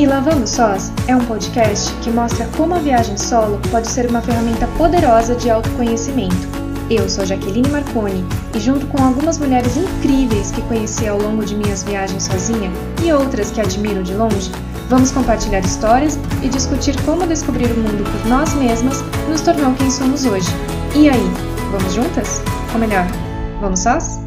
E 0.00 0.06
Lavando 0.06 0.46
Sós 0.46 0.90
é 1.06 1.14
um 1.14 1.22
podcast 1.26 1.92
que 1.96 2.08
mostra 2.08 2.48
como 2.56 2.72
a 2.72 2.78
viagem 2.78 3.18
solo 3.18 3.60
pode 3.70 3.86
ser 3.86 4.08
uma 4.08 4.22
ferramenta 4.22 4.66
poderosa 4.78 5.34
de 5.34 5.50
autoconhecimento. 5.50 6.48
Eu 6.88 7.06
sou 7.06 7.26
Jaqueline 7.26 7.68
Marconi 7.68 8.24
e, 8.56 8.60
junto 8.60 8.86
com 8.86 8.96
algumas 9.04 9.36
mulheres 9.36 9.76
incríveis 9.76 10.52
que 10.52 10.62
conheci 10.62 11.06
ao 11.06 11.20
longo 11.20 11.44
de 11.44 11.54
minhas 11.54 11.82
viagens 11.82 12.22
sozinha 12.22 12.70
e 13.04 13.12
outras 13.12 13.50
que 13.50 13.60
admiro 13.60 14.02
de 14.02 14.14
longe, 14.14 14.50
vamos 14.88 15.10
compartilhar 15.12 15.60
histórias 15.60 16.18
e 16.42 16.48
discutir 16.48 16.98
como 17.02 17.26
descobrir 17.26 17.66
o 17.66 17.76
mundo 17.76 18.02
por 18.10 18.26
nós 18.26 18.54
mesmas 18.54 19.02
nos 19.28 19.42
tornou 19.42 19.74
quem 19.74 19.90
somos 19.90 20.24
hoje. 20.24 20.48
E 20.96 21.10
aí, 21.10 21.28
vamos 21.70 21.92
juntas? 21.92 22.40
Ou 22.72 22.78
melhor, 22.78 23.04
vamos 23.60 23.80
sós? 23.80 24.18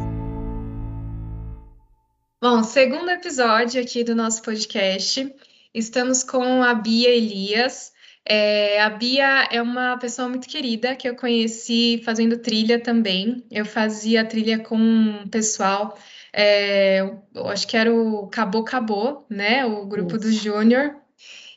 Bom, 2.40 2.62
segundo 2.62 3.10
episódio 3.10 3.82
aqui 3.82 4.04
do 4.04 4.14
nosso 4.14 4.40
podcast. 4.40 5.34
Estamos 5.74 6.22
com 6.22 6.62
a 6.62 6.72
Bia 6.72 7.10
Elias. 7.10 7.92
É, 8.24 8.80
a 8.80 8.88
Bia 8.88 9.48
é 9.50 9.60
uma 9.60 9.98
pessoa 9.98 10.28
muito 10.28 10.48
querida 10.48 10.94
que 10.94 11.08
eu 11.08 11.16
conheci 11.16 12.00
fazendo 12.04 12.38
trilha 12.38 12.78
também. 12.78 13.44
Eu 13.50 13.66
fazia 13.66 14.24
trilha 14.24 14.60
com 14.60 14.76
um 14.76 15.28
pessoal, 15.28 15.98
é, 16.32 17.00
eu 17.34 17.48
acho 17.48 17.66
que 17.66 17.76
era 17.76 17.92
o 17.92 18.28
Cabo 18.28 18.62
Cabo, 18.62 19.26
né? 19.28 19.66
O 19.66 19.84
grupo 19.84 20.16
do 20.16 20.30
Júnior. 20.30 20.94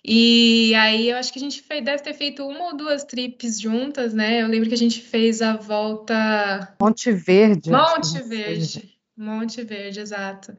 E 0.03 0.73
aí 0.75 1.09
eu 1.09 1.17
acho 1.17 1.31
que 1.31 1.39
a 1.39 1.41
gente 1.41 1.61
fez, 1.61 1.83
deve 1.83 2.01
ter 2.01 2.13
feito 2.13 2.43
uma 2.43 2.67
ou 2.67 2.77
duas 2.77 3.03
trips 3.03 3.59
juntas, 3.59 4.13
né? 4.13 4.41
Eu 4.41 4.47
lembro 4.47 4.67
que 4.67 4.75
a 4.75 4.77
gente 4.77 5.01
fez 5.01 5.41
a 5.41 5.55
volta. 5.55 6.75
Monte 6.81 7.11
Verde. 7.11 7.69
Monte 7.69 8.23
Verde. 8.23 8.97
Monte 9.15 9.63
Verde, 9.63 9.99
exato. 9.99 10.55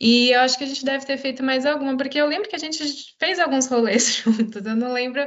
E 0.00 0.30
eu 0.30 0.40
acho 0.40 0.56
que 0.56 0.64
a 0.64 0.66
gente 0.66 0.82
deve 0.82 1.04
ter 1.04 1.18
feito 1.18 1.42
mais 1.44 1.66
alguma, 1.66 1.94
porque 1.94 2.18
eu 2.18 2.26
lembro 2.26 2.48
que 2.48 2.56
a 2.56 2.58
gente 2.58 2.82
fez 3.18 3.38
alguns 3.38 3.66
rolês 3.66 4.14
juntos. 4.24 4.64
Eu 4.64 4.74
não 4.74 4.94
lembro. 4.94 5.20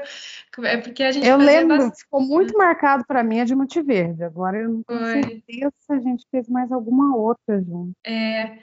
É 0.63 0.77
porque 0.77 1.03
a 1.03 1.11
gente. 1.11 1.27
Eu 1.27 1.37
lembro, 1.37 1.77
bastante... 1.77 1.99
ficou 1.99 2.21
muito 2.21 2.57
marcado 2.57 3.05
para 3.05 3.23
mim 3.23 3.39
a 3.39 3.45
de 3.45 3.53
Monte 3.53 3.81
Verde. 3.83 4.23
Agora 4.23 4.57
eu 4.57 4.69
não 4.69 4.83
tenho 4.83 5.23
certeza 5.23 5.73
se 5.77 5.93
a 5.93 5.99
gente 5.99 6.25
fez 6.31 6.49
mais 6.49 6.71
alguma 6.71 7.15
outra 7.15 7.61
junto. 7.61 7.93
É. 8.03 8.57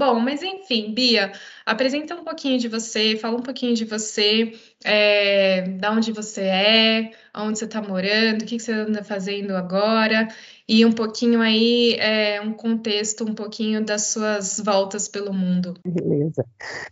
Bom, 0.00 0.18
mas 0.18 0.42
enfim, 0.42 0.94
Bia, 0.94 1.30
apresenta 1.66 2.14
um 2.14 2.24
pouquinho 2.24 2.58
de 2.58 2.68
você, 2.68 3.18
fala 3.18 3.36
um 3.36 3.42
pouquinho 3.42 3.74
de 3.74 3.84
você, 3.84 4.50
é, 4.82 5.60
da 5.78 5.90
onde 5.90 6.10
você 6.10 6.40
é, 6.40 7.10
onde 7.36 7.58
você 7.58 7.66
está 7.66 7.82
morando, 7.82 8.40
o 8.40 8.46
que, 8.46 8.56
que 8.56 8.62
você 8.62 8.72
anda 8.72 9.04
fazendo 9.04 9.54
agora 9.54 10.26
e 10.72 10.86
um 10.86 10.92
pouquinho 10.92 11.40
aí, 11.40 11.96
é, 11.98 12.40
um 12.40 12.52
contexto, 12.52 13.28
um 13.28 13.34
pouquinho 13.34 13.84
das 13.84 14.06
suas 14.06 14.60
voltas 14.64 15.08
pelo 15.08 15.34
mundo. 15.34 15.74
Beleza. 15.84 16.46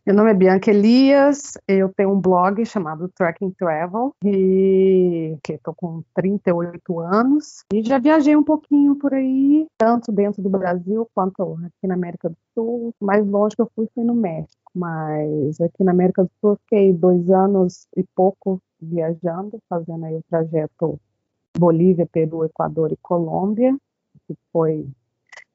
Meu 0.04 0.16
nome 0.16 0.32
é 0.32 0.34
Bianca 0.34 0.68
Elias, 0.68 1.52
eu 1.68 1.88
tenho 1.96 2.12
um 2.12 2.20
blog 2.20 2.66
chamado 2.66 3.08
Tracking 3.16 3.52
Travel, 3.52 4.12
e 4.24 5.36
que 5.44 5.52
estou 5.52 5.72
com 5.76 6.02
38 6.12 6.98
anos, 6.98 7.62
e 7.72 7.80
já 7.84 8.00
viajei 8.00 8.34
um 8.34 8.42
pouquinho 8.42 8.96
por 8.96 9.14
aí, 9.14 9.64
tanto 9.78 10.10
dentro 10.10 10.42
do 10.42 10.50
Brasil 10.50 11.08
quanto 11.14 11.56
aqui 11.64 11.86
na 11.86 11.94
América 11.94 12.28
do 12.28 12.36
Mais 13.00 13.26
longe 13.26 13.54
que 13.56 13.62
eu 13.62 13.70
fui 13.74 13.88
foi 13.94 14.04
no 14.04 14.14
México, 14.14 14.70
mas 14.74 15.60
aqui 15.60 15.84
na 15.84 15.92
América 15.92 16.24
do 16.24 16.30
Sul 16.40 16.56
fiquei 16.64 16.92
dois 16.92 17.30
anos 17.30 17.86
e 17.96 18.04
pouco 18.14 18.60
viajando, 18.80 19.58
fazendo 19.68 20.04
aí 20.04 20.16
o 20.16 20.24
trajeto 20.28 21.00
Bolívia, 21.56 22.06
Peru, 22.06 22.44
Equador 22.44 22.92
e 22.92 22.96
Colômbia, 22.96 23.76
que 24.26 24.36
foi 24.52 24.86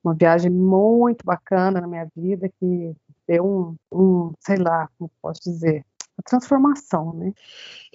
uma 0.04 0.14
viagem 0.14 0.52
muito 0.52 1.24
bacana 1.26 1.80
na 1.80 1.88
minha 1.88 2.08
vida, 2.16 2.50
que 2.60 2.94
deu 3.28 3.46
um, 3.46 3.76
um 3.92 4.34
sei 4.40 4.58
lá, 4.58 4.90
como 4.98 5.10
posso 5.22 5.42
dizer, 5.44 5.86
uma 6.18 6.24
transformação, 6.26 7.14
né? 7.14 7.34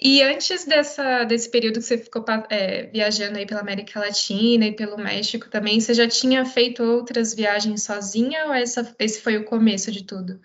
E 0.01 0.23
antes 0.23 0.65
dessa, 0.65 1.25
desse 1.25 1.51
período 1.51 1.81
que 1.81 1.87
você 1.87 1.99
ficou 1.99 2.25
é, 2.51 2.87
viajando 2.87 3.39
aí 3.39 3.47
pela 3.47 3.61
América 3.61 4.01
Latina 4.01 4.67
e 4.67 4.77
pelo 4.77 4.97
México 4.97 5.49
também, 5.49 5.81
você 5.81 5.95
já 5.95 6.09
tinha 6.09 6.45
feito 6.45 6.83
outras 6.83 7.35
viagens 7.35 7.83
sozinha 7.83 8.47
ou 8.47 8.53
essa, 8.53 8.95
esse 8.99 9.21
foi 9.21 9.37
o 9.37 9.45
começo 9.45 9.91
de 9.91 10.05
tudo? 10.05 10.41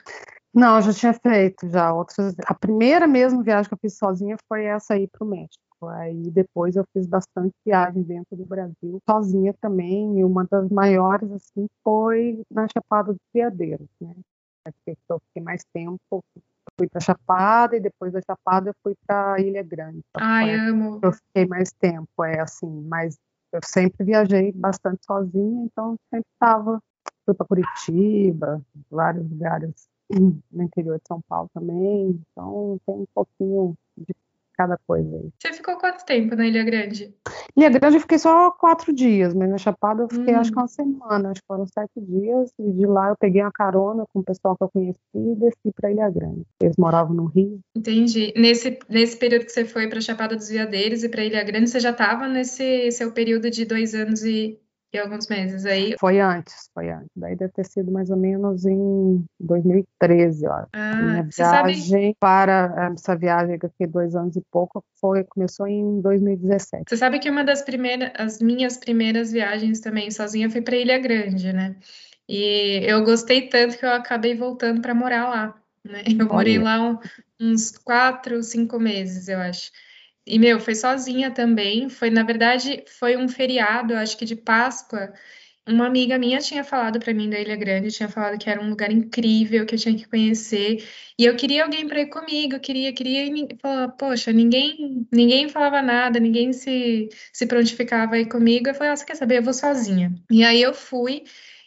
Não, 0.54 0.76
eu 0.76 0.82
já 0.84 0.94
tinha 0.94 1.14
feito 1.14 1.68
já 1.68 1.92
outras. 1.92 2.36
A 2.46 2.54
primeira 2.54 3.08
mesmo 3.08 3.44
viagem 3.44 3.68
que 3.68 3.74
eu 3.74 3.80
fiz 3.80 3.98
sozinha 3.98 4.38
foi 4.48 4.66
essa 4.66 4.94
aí 4.94 5.08
para 5.08 5.26
o 5.26 5.30
México. 5.30 5.88
Aí 5.88 6.30
depois 6.32 6.76
eu 6.76 6.86
fiz 6.94 7.08
bastante 7.08 7.54
viagem 7.66 8.04
dentro 8.04 8.38
do 8.38 8.46
Brasil, 8.46 9.02
sozinha 9.10 9.54
também, 9.60 10.20
e 10.20 10.24
uma 10.24 10.46
das 10.50 10.70
maiores 10.70 11.30
assim 11.32 11.68
foi 11.84 12.42
na 12.50 12.68
Chapada 12.68 13.12
dos 13.12 13.22
Veadeiros, 13.34 13.90
né? 14.00 14.14
Porque 14.64 14.98
eu 15.10 15.20
fiquei 15.28 15.44
mais 15.44 15.62
tempo, 15.74 16.24
fui 16.78 16.88
para 16.88 17.02
Chapada 17.02 17.76
e 17.76 17.80
depois 17.80 18.12
da 18.12 18.22
Chapada 18.22 18.70
eu 18.70 18.76
fui 18.84 18.96
para 19.06 19.40
Ilha 19.40 19.64
Grande. 19.64 20.00
Então, 20.10 20.26
Ai, 20.26 20.54
amo. 20.56 21.00
Eu 21.02 21.12
fiquei 21.12 21.46
mais 21.46 21.72
tempo, 21.74 22.24
é 22.24 22.40
assim, 22.40 22.82
mas 22.88 23.18
eu 23.52 23.60
sempre 23.64 24.04
viajei 24.04 24.52
bastante 24.52 25.06
sozinha, 25.06 25.66
então 25.66 25.96
sempre 26.10 26.28
estava 26.34 26.80
fui 27.26 27.34
para 27.34 27.48
Curitiba, 27.48 28.62
vários 28.90 29.30
lugares 29.30 29.88
no 30.10 30.64
interior 30.64 30.98
de 30.98 31.08
São 31.08 31.22
Paulo 31.28 31.50
também, 31.54 32.22
então 32.32 32.78
tem 32.86 32.96
um 32.96 33.06
pouquinho 33.14 33.76
cada 34.54 34.78
coisa 34.88 35.16
aí. 35.16 35.30
Você 35.40 35.54
ficou 35.54 35.78
quanto 35.78 36.06
tempo 36.06 36.36
na 36.36 36.48
Ilha 36.48 36.64
Grande? 36.64 37.14
Ilha 37.56 37.70
Grande 37.70 37.98
eu 37.98 38.02
fiquei 38.02 38.18
só 38.18 38.52
quatro 38.52 38.94
dias, 38.94 39.34
mas 39.34 39.50
na 39.50 39.58
Chapada 39.58 40.04
eu 40.04 40.10
fiquei 40.10 40.36
hum. 40.36 40.40
acho 40.40 40.52
que 40.52 40.58
uma 40.58 40.68
semana, 40.68 41.32
acho 41.32 41.42
que 41.42 41.48
foram 41.48 41.66
sete 41.68 42.00
dias, 42.00 42.52
e 42.60 42.72
de 42.72 42.86
lá 42.86 43.10
eu 43.10 43.16
peguei 43.18 43.42
uma 43.42 43.52
carona 43.52 44.06
com 44.14 44.20
o 44.20 44.24
pessoal 44.24 44.56
que 44.58 44.64
eu 44.64 44.70
conheci 44.70 45.00
e 45.16 45.36
desci 45.36 45.72
para 45.76 45.92
Ilha 45.92 46.10
Grande. 46.10 46.44
Eles 46.62 46.78
moravam 46.78 47.16
no 47.16 47.26
Rio. 47.26 47.60
Entendi. 47.76 48.34
Nesse, 48.36 48.80
nesse 48.90 49.18
período 49.18 49.46
que 49.46 49.52
você 49.52 49.66
foi 49.66 49.88
para 49.88 50.02
Chapada 50.02 50.36
dos 50.36 50.50
Veadeiros 50.50 51.04
e 51.04 51.10
para 51.10 51.24
Ilha 51.24 51.44
Grande, 51.44 51.70
você 51.70 51.80
já 51.80 51.92
estava 51.92 52.28
nesse 52.28 52.92
seu 52.92 53.12
período 53.12 53.50
de 53.50 53.66
dois 53.66 53.94
anos 53.94 54.24
e 54.24 54.60
e 54.94 55.00
alguns 55.00 55.28
meses 55.28 55.66
aí. 55.66 55.96
Foi 56.00 56.20
antes, 56.20 56.70
foi 56.74 56.90
antes. 56.90 57.10
Daí 57.16 57.36
deve 57.36 57.52
ter 57.52 57.66
sido 57.66 57.92
mais 57.92 58.10
ou 58.12 58.18
menos 58.18 58.64
em 58.66 59.26
2013, 59.40 60.48
ó. 60.48 60.66
Ah, 60.72 60.96
Minha 60.96 61.24
viagem 61.24 61.82
sabe... 61.82 62.18
para 62.20 62.94
essa 62.94 63.16
viagem 63.16 63.58
que 63.58 63.66
eu 63.66 63.70
fiquei 63.72 63.88
dois 63.88 64.16
anos 64.16 64.36
e 64.36 64.42
pouco 64.52 64.84
foi 65.02 65.24
começou 65.24 65.68
em 65.68 66.00
2017. 66.02 66.84
Você 66.88 66.98
sabe 66.98 67.20
que 67.20 67.30
uma 67.30 67.44
das 67.44 67.64
primeiras, 67.64 68.12
as 68.16 68.40
minhas 68.40 68.78
primeiras 68.78 69.32
viagens 69.32 69.80
também 69.80 70.12
sozinha 70.12 70.50
foi 70.50 70.62
para 70.62 70.76
Ilha 70.76 71.00
Grande, 71.00 71.52
né? 71.52 71.76
E 72.30 72.82
eu 72.84 73.04
gostei 73.04 73.50
tanto 73.50 73.78
que 73.78 73.86
eu 73.86 73.92
acabei 73.92 74.36
voltando 74.36 74.82
para 74.82 74.94
morar 74.94 75.28
lá. 75.28 75.56
Né? 75.84 76.04
Eu 76.18 76.28
morei 76.28 76.58
lá 76.58 76.80
um, 76.82 76.98
uns 77.40 77.72
quatro, 77.72 78.42
cinco 78.44 78.80
meses, 78.80 79.28
eu 79.28 79.40
acho. 79.40 79.72
E, 80.26 80.40
meu, 80.40 80.60
foi 80.60 80.76
sozinha 80.76 81.32
também. 81.32 81.90
Foi, 81.90 82.10
na 82.10 82.24
verdade, 82.24 82.84
foi 82.88 83.18
um 83.18 83.28
feriado, 83.28 83.96
acho 83.96 84.18
que 84.18 84.26
de 84.26 84.36
Páscoa. 84.36 85.14
Uma 85.66 85.88
amiga 85.88 86.18
minha 86.20 86.40
tinha 86.40 86.64
falado 86.64 87.00
para 87.00 87.14
mim 87.14 87.30
da 87.30 87.40
Ilha 87.40 87.56
Grande, 87.56 87.90
tinha 87.92 88.10
falado 88.10 88.38
que 88.38 88.50
era 88.50 88.62
um 88.62 88.70
lugar 88.70 88.92
incrível, 88.92 89.66
que 89.66 89.76
eu 89.76 89.80
tinha 89.80 89.96
que 89.96 90.08
conhecer. 90.08 90.86
E 91.18 91.24
eu 91.26 91.36
queria 91.38 91.64
alguém 91.64 91.88
para 91.88 92.02
ir 92.02 92.08
comigo, 92.10 92.60
queria, 92.60 92.92
queria, 92.94 93.26
e 93.26 93.48
falou, 93.62 93.90
poxa, 93.92 94.34
ninguém, 94.34 95.08
ninguém 95.12 95.48
falava 95.48 95.82
nada, 95.82 96.20
ninguém 96.20 96.52
se, 96.52 97.08
se 97.32 97.46
prontificava 97.46 98.16
a 98.16 98.20
ir 98.20 98.28
comigo. 98.28 98.68
Eu 98.70 98.74
falei, 98.76 98.92
ah, 98.92 98.96
você 98.96 99.06
quer 99.06 99.16
saber? 99.16 99.38
Eu 99.38 99.44
vou 99.44 99.54
sozinha. 99.54 100.14
E 100.30 100.44
aí 100.44 100.62
eu 100.62 100.74
fui. 100.74 101.24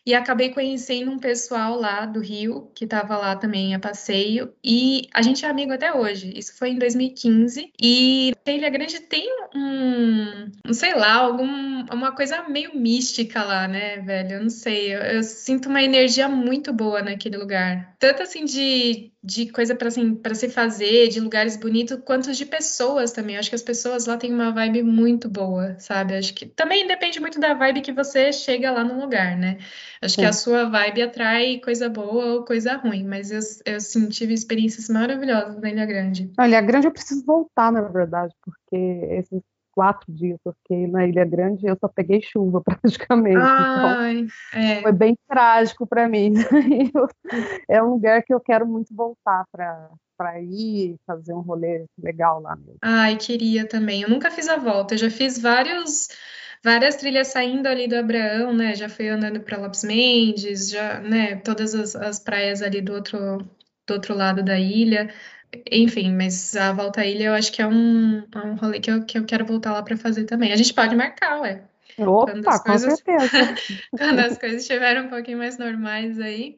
E 0.06 0.14
acabei 0.14 0.50
conhecendo 0.50 1.10
um 1.10 1.18
pessoal 1.18 1.76
lá 1.78 2.06
do 2.06 2.20
Rio, 2.20 2.70
que 2.74 2.84
estava 2.84 3.16
lá 3.16 3.34
também 3.34 3.74
a 3.74 3.80
passeio, 3.80 4.54
e 4.62 5.08
a 5.12 5.20
gente 5.20 5.44
é 5.44 5.48
amigo 5.48 5.72
até 5.72 5.92
hoje. 5.92 6.32
Isso 6.36 6.56
foi 6.56 6.70
em 6.70 6.78
2015. 6.78 7.72
E 7.82 8.32
Ilha 8.46 8.70
Grande 8.70 9.00
tem 9.00 9.28
um, 9.54 10.50
não 10.64 10.72
sei 10.72 10.94
lá, 10.94 11.14
algum, 11.14 11.84
uma 11.92 12.12
coisa 12.12 12.48
meio 12.48 12.76
mística 12.76 13.42
lá, 13.42 13.66
né, 13.66 13.98
velho? 13.98 14.34
Eu 14.34 14.42
não 14.42 14.50
sei. 14.50 14.94
Eu, 14.94 15.00
eu 15.00 15.22
sinto 15.24 15.68
uma 15.68 15.82
energia 15.82 16.28
muito 16.28 16.72
boa 16.72 17.02
naquele 17.02 17.36
lugar. 17.36 17.96
Tanto 17.98 18.22
assim 18.22 18.44
de 18.44 19.10
de 19.26 19.50
coisa 19.50 19.74
para 19.74 19.88
assim, 19.88 20.20
se 20.34 20.48
fazer, 20.48 21.08
de 21.08 21.18
lugares 21.18 21.56
bonitos, 21.56 21.98
quanto 22.04 22.32
de 22.32 22.46
pessoas 22.46 23.10
também. 23.10 23.36
Acho 23.36 23.48
que 23.48 23.56
as 23.56 23.62
pessoas 23.62 24.06
lá 24.06 24.16
têm 24.16 24.32
uma 24.32 24.52
vibe 24.52 24.84
muito 24.84 25.28
boa, 25.28 25.76
sabe? 25.80 26.14
Acho 26.14 26.32
que 26.32 26.46
também 26.46 26.86
depende 26.86 27.18
muito 27.18 27.40
da 27.40 27.52
vibe 27.52 27.80
que 27.80 27.92
você 27.92 28.32
chega 28.32 28.70
lá 28.70 28.84
no 28.84 29.00
lugar, 29.00 29.36
né? 29.36 29.58
Acho 30.00 30.14
Sim. 30.14 30.20
que 30.20 30.26
a 30.26 30.32
sua 30.32 30.68
vibe 30.68 31.02
atrai 31.02 31.58
coisa 31.58 31.88
boa 31.88 32.34
ou 32.34 32.44
coisa 32.44 32.76
ruim, 32.76 33.04
mas 33.04 33.32
eu, 33.32 33.40
eu 33.64 33.80
sim, 33.80 34.08
tive 34.08 34.32
experiências 34.32 34.88
maravilhosas 34.88 35.60
na 35.60 35.70
Ilha 35.70 35.86
Grande. 35.86 36.30
Na 36.38 36.46
Ilha 36.46 36.60
Grande 36.60 36.86
eu 36.86 36.92
preciso 36.92 37.24
voltar, 37.24 37.72
na 37.72 37.82
verdade, 37.82 38.32
porque 38.44 38.76
esses 39.10 39.42
quatro 39.76 40.10
dias 40.10 40.40
eu 40.42 40.54
fiquei 40.62 40.86
na 40.86 41.06
Ilha 41.06 41.26
Grande 41.26 41.66
eu 41.66 41.76
só 41.78 41.86
peguei 41.86 42.22
chuva 42.22 42.62
praticamente. 42.64 43.36
Então 43.36 43.88
Ai, 43.98 44.18
então, 44.18 44.60
é. 44.60 44.80
Foi 44.80 44.92
bem 44.92 45.18
trágico 45.28 45.86
para 45.86 46.08
mim. 46.08 46.32
é 47.68 47.82
um 47.82 47.90
lugar 47.90 48.22
que 48.22 48.32
eu 48.32 48.40
quero 48.40 48.66
muito 48.66 48.94
voltar 48.94 49.44
para 49.52 49.90
para 50.18 50.40
ir 50.40 50.96
fazer 51.06 51.34
um 51.34 51.40
rolê 51.40 51.84
legal 52.02 52.40
lá 52.40 52.56
mesmo. 52.56 52.78
Ai, 52.80 53.18
queria 53.18 53.68
também. 53.68 54.00
Eu 54.00 54.08
nunca 54.08 54.30
fiz 54.30 54.48
a 54.48 54.56
volta, 54.56 54.94
eu 54.94 54.98
já 54.98 55.10
fiz 55.10 55.38
vários 55.38 56.08
várias 56.64 56.96
trilhas 56.96 57.28
saindo 57.28 57.66
ali 57.66 57.86
do 57.86 57.96
Abraão, 57.96 58.50
né? 58.54 58.74
Já 58.74 58.88
fui 58.88 59.08
andando 59.10 59.40
para 59.40 59.58
Lopes 59.58 59.84
Mendes, 59.84 60.70
já, 60.70 61.00
né, 61.00 61.36
todas 61.36 61.74
as, 61.74 61.94
as 61.94 62.18
praias 62.18 62.62
ali 62.62 62.80
do 62.80 62.94
outro 62.94 63.46
do 63.86 63.94
outro 63.94 64.14
lado 64.14 64.42
da 64.42 64.58
ilha 64.58 65.12
enfim, 65.70 66.14
mas 66.14 66.56
a 66.56 66.72
volta 66.72 67.00
à 67.00 67.06
ilha 67.06 67.24
eu 67.24 67.34
acho 67.34 67.52
que 67.52 67.62
é 67.62 67.66
um, 67.66 68.24
é 68.34 68.38
um 68.38 68.54
rolê 68.54 68.80
que 68.80 68.90
eu, 68.90 69.04
que 69.04 69.18
eu 69.18 69.24
quero 69.24 69.44
voltar 69.44 69.72
lá 69.72 69.82
para 69.82 69.96
fazer 69.96 70.24
também. 70.24 70.52
A 70.52 70.56
gente 70.56 70.74
pode 70.74 70.94
marcar, 70.94 71.40
ué. 71.40 71.62
Opa, 71.98 72.58
com 72.58 72.78
certeza. 72.78 73.54
quando 73.96 74.20
as 74.20 74.38
coisas 74.38 74.62
estiverem 74.62 75.02
um 75.02 75.08
pouquinho 75.08 75.38
mais 75.38 75.58
normais 75.58 76.20
aí. 76.20 76.56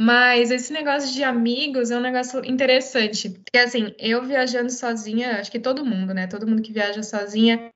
Mas 0.00 0.52
esse 0.52 0.72
negócio 0.72 1.12
de 1.12 1.24
amigos 1.24 1.90
é 1.90 1.96
um 1.96 2.00
negócio 2.00 2.44
interessante. 2.44 3.30
Porque, 3.30 3.58
assim, 3.58 3.92
eu 3.98 4.22
viajando 4.24 4.70
sozinha, 4.70 5.40
acho 5.40 5.50
que 5.50 5.58
todo 5.58 5.84
mundo, 5.84 6.14
né? 6.14 6.28
Todo 6.28 6.46
mundo 6.46 6.62
que 6.62 6.72
viaja 6.72 7.02
sozinha 7.02 7.72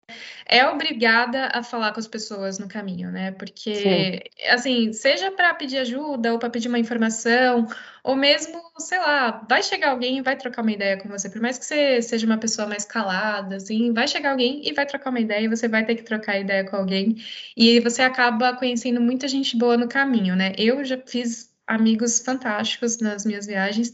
é 0.47 0.65
obrigada 0.69 1.49
a 1.53 1.65
falar 1.65 1.93
com 1.93 1.99
as 1.99 2.07
pessoas 2.07 2.61
no 2.61 2.69
caminho, 2.69 3.11
né? 3.11 3.33
Porque, 3.33 3.75
Sim. 3.75 4.21
assim, 4.51 4.93
seja 4.93 5.33
para 5.33 5.53
pedir 5.55 5.79
ajuda 5.79 6.33
ou 6.33 6.39
para 6.39 6.49
pedir 6.49 6.69
uma 6.69 6.79
informação, 6.79 7.67
ou 8.05 8.15
mesmo, 8.15 8.61
sei 8.79 8.99
lá, 8.99 9.45
vai 9.49 9.61
chegar 9.63 9.91
alguém 9.91 10.19
e 10.19 10.23
vai 10.23 10.37
trocar 10.37 10.63
uma 10.63 10.71
ideia 10.71 10.97
com 10.99 11.09
você. 11.09 11.29
Por 11.29 11.41
mais 11.41 11.59
que 11.59 11.65
você 11.65 12.01
seja 12.03 12.25
uma 12.25 12.39
pessoa 12.39 12.69
mais 12.69 12.85
calada, 12.85 13.57
assim, 13.57 13.93
vai 13.93 14.07
chegar 14.07 14.31
alguém 14.31 14.61
e 14.65 14.73
vai 14.73 14.87
trocar 14.87 15.11
uma 15.11 15.21
ideia 15.21 15.45
e 15.45 15.49
você 15.49 15.67
vai 15.67 15.85
ter 15.85 15.97
que 15.97 16.05
trocar 16.05 16.39
ideia 16.39 16.65
com 16.65 16.77
alguém. 16.77 17.17
E 17.57 17.81
você 17.81 18.03
acaba 18.03 18.55
conhecendo 18.57 19.01
muita 19.01 19.27
gente 19.27 19.57
boa 19.57 19.77
no 19.77 19.89
caminho, 19.89 20.37
né? 20.37 20.53
Eu 20.57 20.85
já 20.85 20.97
fiz 21.05 21.52
amigos 21.67 22.21
fantásticos 22.21 22.99
nas 22.99 23.25
minhas 23.25 23.47
viagens. 23.47 23.93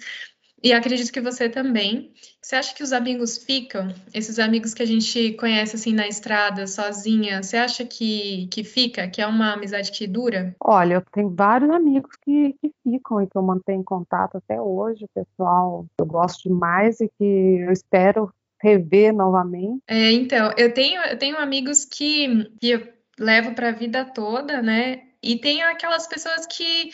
E 0.63 0.73
acredito 0.73 1.13
que 1.13 1.21
você 1.21 1.49
também. 1.49 2.13
Você 2.43 2.57
acha 2.57 2.75
que 2.75 2.83
os 2.83 2.93
amigos 2.93 3.39
ficam? 3.39 3.89
Esses 4.13 4.39
amigos 4.39 4.75
que 4.75 4.83
a 4.83 4.87
gente 4.87 5.35
conhece 5.35 5.77
assim 5.77 5.93
na 5.93 6.09
estrada, 6.09 6.67
sozinha, 6.67 7.43
você 7.43 7.57
acha 7.57 7.85
que, 7.85 8.49
que 8.51 8.65
fica? 8.65 9.09
Que 9.09 9.23
é 9.23 9.27
uma 9.27 9.53
amizade 9.53 9.93
que 9.93 10.07
dura? 10.07 10.57
Olha, 10.61 10.95
eu 10.95 11.03
tenho 11.13 11.31
vários 11.31 11.71
amigos 11.71 12.11
que, 12.25 12.55
que 12.61 12.73
ficam 12.83 13.23
e 13.23 13.27
que 13.29 13.37
eu 13.37 13.43
mantenho 13.43 13.85
contato 13.85 14.39
até 14.39 14.61
hoje, 14.61 15.07
pessoal 15.15 15.87
eu 15.99 16.07
gosto 16.07 16.49
demais 16.49 17.01
e 17.01 17.09
que 17.09 17.25
eu 17.61 17.71
espero 17.71 18.33
rever 18.61 19.13
novamente. 19.13 19.83
É, 19.87 20.11
então, 20.11 20.51
eu 20.57 20.75
tenho, 20.75 21.01
eu 21.03 21.17
tenho 21.17 21.39
amigos 21.39 21.85
que, 21.85 22.51
que 22.61 22.71
eu 22.71 22.89
levo 23.19 23.55
para 23.55 23.69
a 23.69 23.73
vida 23.73 24.05
toda, 24.05 24.61
né? 24.61 25.03
E 25.23 25.37
tem 25.37 25.63
aquelas 25.63 26.07
pessoas 26.07 26.47
que 26.47 26.91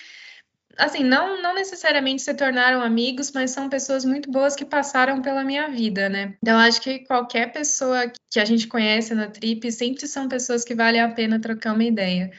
assim, 0.79 1.05
não, 1.05 1.41
não 1.43 1.55
necessariamente 1.55 2.23
se 2.23 2.35
tornaram 2.35 2.81
amigos, 2.81 3.33
mas 3.33 3.51
são 3.51 3.69
pessoas 3.69 4.05
muito 4.05 4.31
boas 4.31 4.55
que 4.55 4.65
passaram 4.65 5.23
pela 5.23 5.45
minha 5.45 5.69
vida, 5.69 6.09
né? 6.09 6.37
Então, 6.43 6.59
acho 6.59 6.81
que 6.81 7.01
qualquer 7.01 7.53
pessoa 7.53 8.11
que 8.31 8.41
a 8.41 8.45
gente 8.45 8.67
conhece 8.67 9.15
na 9.15 9.29
trip 9.29 9.71
sempre 9.71 10.07
são 10.07 10.29
pessoas 10.29 10.65
que 10.65 10.75
vale 10.75 10.99
a 10.99 11.09
pena 11.09 11.41
trocar 11.41 11.75
uma 11.75 11.85
ideia. 11.85 12.31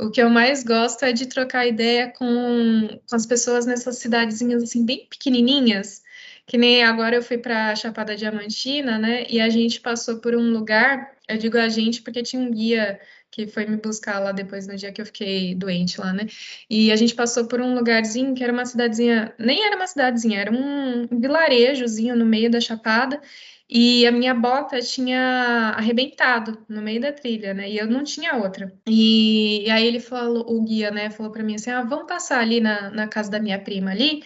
O 0.00 0.10
que 0.10 0.20
eu 0.20 0.28
mais 0.28 0.64
gosto 0.64 1.04
é 1.04 1.12
de 1.12 1.26
trocar 1.26 1.66
ideia 1.66 2.12
com, 2.16 2.88
com 3.08 3.16
as 3.16 3.26
pessoas 3.26 3.64
nessas 3.64 3.98
cidadezinhas, 3.98 4.62
assim, 4.62 4.84
bem 4.84 5.06
pequenininhas, 5.08 6.02
que 6.46 6.58
nem 6.58 6.82
agora 6.82 7.16
eu 7.16 7.22
fui 7.22 7.38
para 7.38 7.74
Chapada 7.76 8.16
Diamantina, 8.16 8.98
né? 8.98 9.24
E 9.30 9.40
a 9.40 9.48
gente 9.48 9.80
passou 9.80 10.18
por 10.18 10.34
um 10.34 10.50
lugar, 10.52 11.12
eu 11.28 11.38
digo 11.38 11.56
a 11.56 11.68
gente 11.68 12.02
porque 12.02 12.22
tinha 12.22 12.42
um 12.42 12.50
guia 12.50 13.00
que 13.34 13.48
foi 13.48 13.66
me 13.66 13.76
buscar 13.76 14.20
lá 14.20 14.30
depois 14.30 14.68
no 14.68 14.76
dia 14.76 14.92
que 14.92 15.00
eu 15.00 15.06
fiquei 15.06 15.56
doente 15.56 16.00
lá, 16.00 16.12
né? 16.12 16.26
E 16.70 16.92
a 16.92 16.96
gente 16.96 17.16
passou 17.16 17.48
por 17.48 17.60
um 17.60 17.74
lugarzinho 17.74 18.32
que 18.32 18.44
era 18.44 18.52
uma 18.52 18.64
cidadezinha, 18.64 19.34
nem 19.38 19.66
era 19.66 19.74
uma 19.74 19.88
cidadezinha, 19.88 20.40
era 20.40 20.52
um 20.52 21.08
vilarejozinho 21.10 22.14
no 22.14 22.24
meio 22.24 22.48
da 22.48 22.60
chapada. 22.60 23.20
E 23.68 24.06
a 24.06 24.12
minha 24.12 24.34
bota 24.34 24.78
tinha 24.80 25.74
arrebentado 25.76 26.64
no 26.68 26.80
meio 26.82 27.00
da 27.00 27.12
trilha, 27.12 27.54
né? 27.54 27.68
E 27.68 27.76
eu 27.78 27.86
não 27.88 28.04
tinha 28.04 28.36
outra. 28.36 28.72
E, 28.86 29.64
e 29.66 29.70
aí 29.70 29.84
ele 29.86 29.98
falou, 29.98 30.44
o 30.48 30.62
guia, 30.62 30.90
né, 30.90 31.10
falou 31.10 31.32
para 31.32 31.42
mim 31.42 31.54
assim: 31.56 31.70
ah, 31.70 31.82
vamos 31.82 32.06
passar 32.06 32.40
ali 32.40 32.60
na, 32.60 32.90
na 32.90 33.08
casa 33.08 33.30
da 33.30 33.40
minha 33.40 33.58
prima 33.58 33.90
ali, 33.90 34.22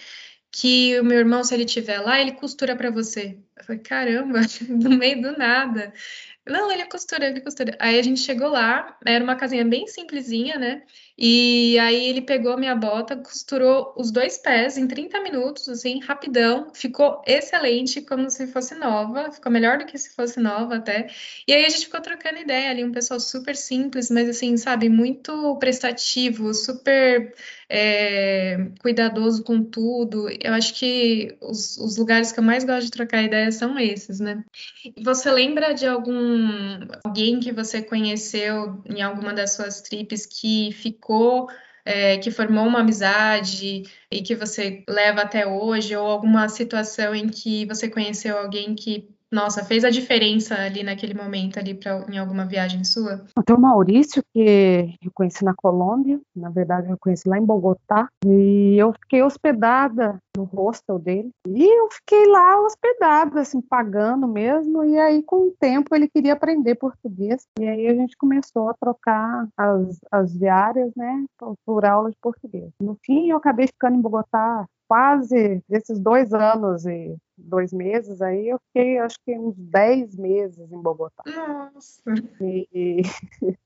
que 0.52 0.98
o 0.98 1.04
meu 1.04 1.18
irmão, 1.18 1.44
se 1.44 1.54
ele 1.54 1.64
estiver 1.64 2.00
lá, 2.00 2.20
ele 2.20 2.32
costura 2.32 2.74
para 2.76 2.90
você. 2.90 3.38
Eu 3.56 3.64
falei, 3.64 3.82
caramba, 3.82 4.40
no 4.68 4.90
meio 4.90 5.20
do 5.22 5.36
nada. 5.36 5.92
Não, 6.46 6.72
ele 6.72 6.86
costura, 6.86 7.26
ele 7.26 7.40
costura. 7.40 7.76
Aí 7.80 7.98
a 7.98 8.02
gente 8.02 8.20
chegou 8.20 8.48
lá, 8.48 8.98
era 9.04 9.22
uma 9.22 9.36
casinha 9.36 9.64
bem 9.64 9.86
simplesinha, 9.86 10.58
né? 10.58 10.82
E 11.20 11.76
aí 11.80 12.06
ele 12.06 12.22
pegou 12.22 12.52
a 12.52 12.56
minha 12.56 12.76
bota, 12.76 13.16
costurou 13.16 13.92
os 13.96 14.12
dois 14.12 14.38
pés 14.38 14.78
em 14.78 14.86
30 14.86 15.20
minutos, 15.20 15.68
assim, 15.68 15.98
rapidão. 15.98 16.70
Ficou 16.72 17.20
excelente, 17.26 18.00
como 18.02 18.30
se 18.30 18.46
fosse 18.46 18.76
nova. 18.76 19.32
Ficou 19.32 19.50
melhor 19.50 19.78
do 19.78 19.86
que 19.86 19.98
se 19.98 20.14
fosse 20.14 20.38
nova 20.38 20.76
até. 20.76 21.08
E 21.46 21.52
aí 21.52 21.64
a 21.66 21.68
gente 21.68 21.86
ficou 21.86 22.00
trocando 22.00 22.38
ideia 22.38 22.70
ali, 22.70 22.84
um 22.84 22.92
pessoal 22.92 23.18
super 23.18 23.56
simples, 23.56 24.12
mas 24.12 24.28
assim, 24.28 24.56
sabe, 24.56 24.88
muito 24.88 25.56
prestativo, 25.56 26.54
super 26.54 27.34
é, 27.68 28.70
cuidadoso 28.80 29.42
com 29.42 29.62
tudo. 29.62 30.28
Eu 30.40 30.54
acho 30.54 30.74
que 30.74 31.36
os, 31.40 31.76
os 31.78 31.96
lugares 31.96 32.30
que 32.30 32.38
eu 32.38 32.44
mais 32.44 32.62
gosto 32.62 32.84
de 32.84 32.92
trocar 32.92 33.24
ideia 33.24 33.50
são 33.50 33.76
esses, 33.78 34.20
né? 34.20 34.44
Você 35.02 35.30
lembra 35.32 35.72
de 35.72 35.86
algum 35.86 36.86
alguém 37.04 37.40
que 37.40 37.52
você 37.52 37.82
conheceu 37.82 38.80
em 38.86 39.02
alguma 39.02 39.34
das 39.34 39.54
suas 39.54 39.80
trips 39.80 40.24
que 40.24 40.70
ficou 40.72 41.07
ficou, 41.08 41.48
é, 41.84 42.18
que 42.18 42.30
formou 42.30 42.66
uma 42.66 42.80
amizade 42.80 43.84
e 44.10 44.22
que 44.22 44.34
você 44.34 44.84
leva 44.86 45.22
até 45.22 45.46
hoje, 45.46 45.96
ou 45.96 46.06
alguma 46.06 46.48
situação 46.48 47.14
em 47.14 47.28
que 47.28 47.64
você 47.66 47.88
conheceu 47.88 48.36
alguém 48.36 48.74
que 48.74 49.08
nossa, 49.30 49.64
fez 49.64 49.84
a 49.84 49.90
diferença 49.90 50.54
ali 50.54 50.82
naquele 50.82 51.14
momento, 51.14 51.58
ali 51.58 51.74
pra, 51.74 52.04
em 52.08 52.18
alguma 52.18 52.46
viagem 52.46 52.84
sua? 52.84 53.24
Tem 53.44 53.54
o 53.54 53.60
Maurício, 53.60 54.22
que 54.32 54.96
eu 55.02 55.10
conheci 55.14 55.44
na 55.44 55.54
Colômbia, 55.54 56.20
na 56.34 56.50
verdade 56.50 56.90
eu 56.90 56.98
conheci 56.98 57.28
lá 57.28 57.38
em 57.38 57.44
Bogotá, 57.44 58.08
e 58.24 58.76
eu 58.78 58.92
fiquei 58.92 59.22
hospedada 59.22 60.18
no 60.36 60.44
hostel 60.44 60.98
dele, 60.98 61.30
e 61.46 61.64
eu 61.64 61.88
fiquei 61.90 62.26
lá 62.26 62.60
hospedada, 62.60 63.40
assim, 63.40 63.60
pagando 63.60 64.26
mesmo, 64.26 64.84
e 64.84 64.98
aí 64.98 65.22
com 65.22 65.48
o 65.48 65.54
tempo 65.58 65.94
ele 65.94 66.08
queria 66.08 66.32
aprender 66.32 66.74
português, 66.76 67.46
e 67.58 67.68
aí 67.68 67.86
a 67.86 67.94
gente 67.94 68.16
começou 68.16 68.70
a 68.70 68.74
trocar 68.74 69.46
as, 69.56 69.98
as 70.10 70.32
diárias, 70.32 70.90
né, 70.96 71.24
por 71.66 71.84
aula 71.84 72.10
de 72.10 72.16
português. 72.20 72.70
No 72.80 72.96
fim, 73.04 73.30
eu 73.30 73.36
acabei 73.36 73.66
ficando 73.66 73.96
em 73.96 74.00
Bogotá 74.00 74.66
quase 74.88 75.62
esses 75.70 76.00
dois 76.00 76.32
anos 76.32 76.86
e 76.86 77.14
dois 77.36 77.72
meses 77.72 78.20
aí, 78.22 78.48
eu 78.48 78.58
fiquei 78.66 78.98
acho 78.98 79.18
que 79.24 79.38
uns 79.38 79.54
dez 79.56 80.16
meses 80.16 80.72
em 80.72 80.82
Bogotá. 80.82 81.22
Nossa! 81.26 82.02
E, 82.40 83.02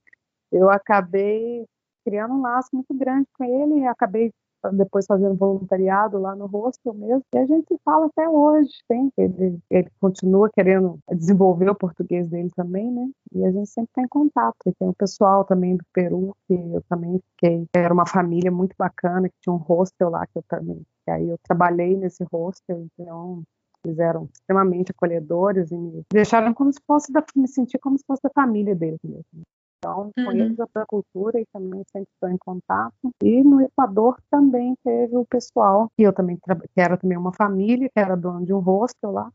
eu 0.52 0.68
acabei 0.68 1.64
criando 2.04 2.34
um 2.34 2.42
laço 2.42 2.70
muito 2.72 2.92
grande 2.92 3.28
com 3.38 3.44
ele 3.44 3.80
e 3.80 3.86
acabei 3.86 4.32
depois 4.70 5.06
fazendo 5.06 5.34
voluntariado 5.34 6.18
lá 6.18 6.36
no 6.36 6.46
hostel 6.46 6.94
mesmo, 6.94 7.24
e 7.34 7.38
a 7.38 7.46
gente 7.46 7.66
se 7.66 7.80
fala 7.84 8.06
até 8.06 8.28
hoje, 8.28 8.70
tem, 8.86 9.10
ele, 9.16 9.58
ele 9.70 9.90
continua 10.00 10.48
querendo 10.50 10.98
desenvolver 11.10 11.68
o 11.70 11.74
português 11.74 12.28
dele 12.28 12.50
também, 12.54 12.90
né, 12.90 13.10
e 13.32 13.44
a 13.44 13.50
gente 13.50 13.68
sempre 13.68 13.90
tem 13.94 14.06
contato, 14.06 14.56
e 14.66 14.72
tem 14.72 14.88
o 14.88 14.94
pessoal 14.94 15.44
também 15.44 15.76
do 15.76 15.84
Peru, 15.92 16.36
que 16.46 16.54
eu 16.54 16.82
também 16.88 17.20
fiquei, 17.30 17.66
era 17.74 17.92
uma 17.92 18.06
família 18.06 18.50
muito 18.50 18.74
bacana, 18.78 19.28
que 19.28 19.34
tinha 19.40 19.52
um 19.52 19.58
hostel 19.58 20.10
lá, 20.10 20.26
que 20.26 20.38
eu 20.38 20.44
também, 20.48 20.80
que 21.04 21.10
aí 21.10 21.28
eu 21.28 21.38
trabalhei 21.42 21.96
nesse 21.96 22.24
hostel, 22.32 22.86
então 22.98 23.42
eles 23.84 23.98
eram 23.98 24.28
extremamente 24.32 24.92
acolhedores 24.92 25.70
e 25.70 25.76
me 25.76 26.02
deixaram 26.12 26.54
como 26.54 26.72
se 26.72 26.80
fosse 26.86 27.12
da, 27.12 27.24
me 27.34 27.48
sentir 27.48 27.78
como 27.78 27.98
se 27.98 28.04
fosse 28.06 28.22
da 28.22 28.30
família 28.30 28.74
deles 28.74 29.00
mesmo. 29.02 29.42
Então, 29.78 30.12
uhum. 30.16 30.24
conheço 30.24 30.62
a 30.76 30.86
cultura 30.86 31.40
e 31.40 31.46
também 31.52 31.82
sempre 31.90 32.08
estou 32.14 32.30
em 32.30 32.38
contato. 32.38 32.94
E 33.20 33.42
no 33.42 33.60
Equador 33.60 34.16
também 34.30 34.76
teve 34.84 35.16
o 35.16 35.26
pessoal, 35.26 35.88
que 35.96 36.04
eu 36.04 36.12
também 36.12 36.36
que 36.36 36.80
era 36.80 36.96
também 36.96 37.18
uma 37.18 37.32
família, 37.32 37.88
que 37.92 37.98
era 37.98 38.16
dono 38.16 38.46
de 38.46 38.54
um 38.54 38.60
hostel 38.60 39.10
lá, 39.10 39.32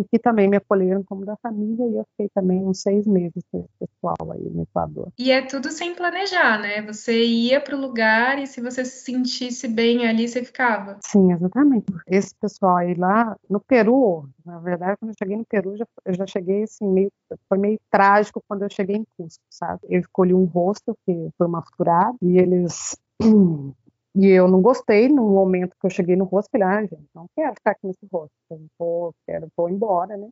e 0.00 0.04
que 0.04 0.18
também 0.18 0.48
me 0.48 0.56
acolheram 0.56 1.02
como 1.02 1.24
da 1.24 1.36
família, 1.36 1.86
e 1.86 1.96
eu 1.96 2.06
fiquei 2.10 2.28
também 2.34 2.64
uns 2.64 2.80
seis 2.80 3.06
meses 3.06 3.42
com 3.50 3.60
esse 3.60 3.68
pessoal 3.78 4.32
aí 4.32 4.48
no 4.50 4.62
Equador. 4.62 5.08
E 5.18 5.30
é 5.30 5.42
tudo 5.42 5.70
sem 5.70 5.94
planejar, 5.94 6.60
né? 6.60 6.82
Você 6.82 7.24
ia 7.24 7.60
para 7.60 7.76
o 7.76 7.80
lugar 7.80 8.38
e 8.38 8.46
se 8.46 8.60
você 8.60 8.84
se 8.84 9.04
sentisse 9.04 9.68
bem 9.68 10.06
ali, 10.06 10.28
você 10.28 10.44
ficava. 10.44 10.98
Sim, 11.02 11.32
exatamente. 11.32 11.86
Esse 12.06 12.34
pessoal 12.34 12.76
aí 12.76 12.94
lá, 12.94 13.36
no 13.48 13.60
Peru, 13.60 14.28
na 14.44 14.58
verdade, 14.58 14.96
quando 14.98 15.10
eu 15.10 15.16
cheguei 15.18 15.36
no 15.36 15.44
Peru, 15.44 15.76
já, 15.76 15.86
eu 16.04 16.14
já 16.14 16.26
cheguei 16.26 16.62
assim, 16.62 16.86
meio, 16.86 17.10
foi 17.48 17.58
meio 17.58 17.78
trágico 17.90 18.42
quando 18.46 18.62
eu 18.62 18.70
cheguei 18.70 18.96
em 18.96 19.06
Cusco, 19.16 19.42
sabe? 19.50 19.80
Eu 19.88 20.00
escolhi 20.00 20.34
um 20.34 20.44
rosto 20.44 20.96
que 21.04 21.28
foi 21.36 21.46
uma 21.46 21.62
furada, 21.76 22.16
e 22.22 22.38
eles 22.38 22.96
E 24.14 24.26
eu 24.28 24.48
não 24.48 24.60
gostei 24.62 25.08
no 25.08 25.22
momento 25.30 25.74
que 25.80 25.86
eu 25.86 25.90
cheguei 25.90 26.16
no 26.16 26.24
rosto, 26.24 26.50
ah, 26.62 26.80
gente, 26.82 27.08
não 27.14 27.26
quero 27.36 27.54
ficar 27.54 27.72
aqui 27.72 27.86
nesse 27.86 28.06
rosto, 28.12 28.32
eu 28.50 28.66
vou, 28.78 29.14
quero, 29.26 29.48
vou 29.56 29.68
embora, 29.68 30.16
né? 30.16 30.28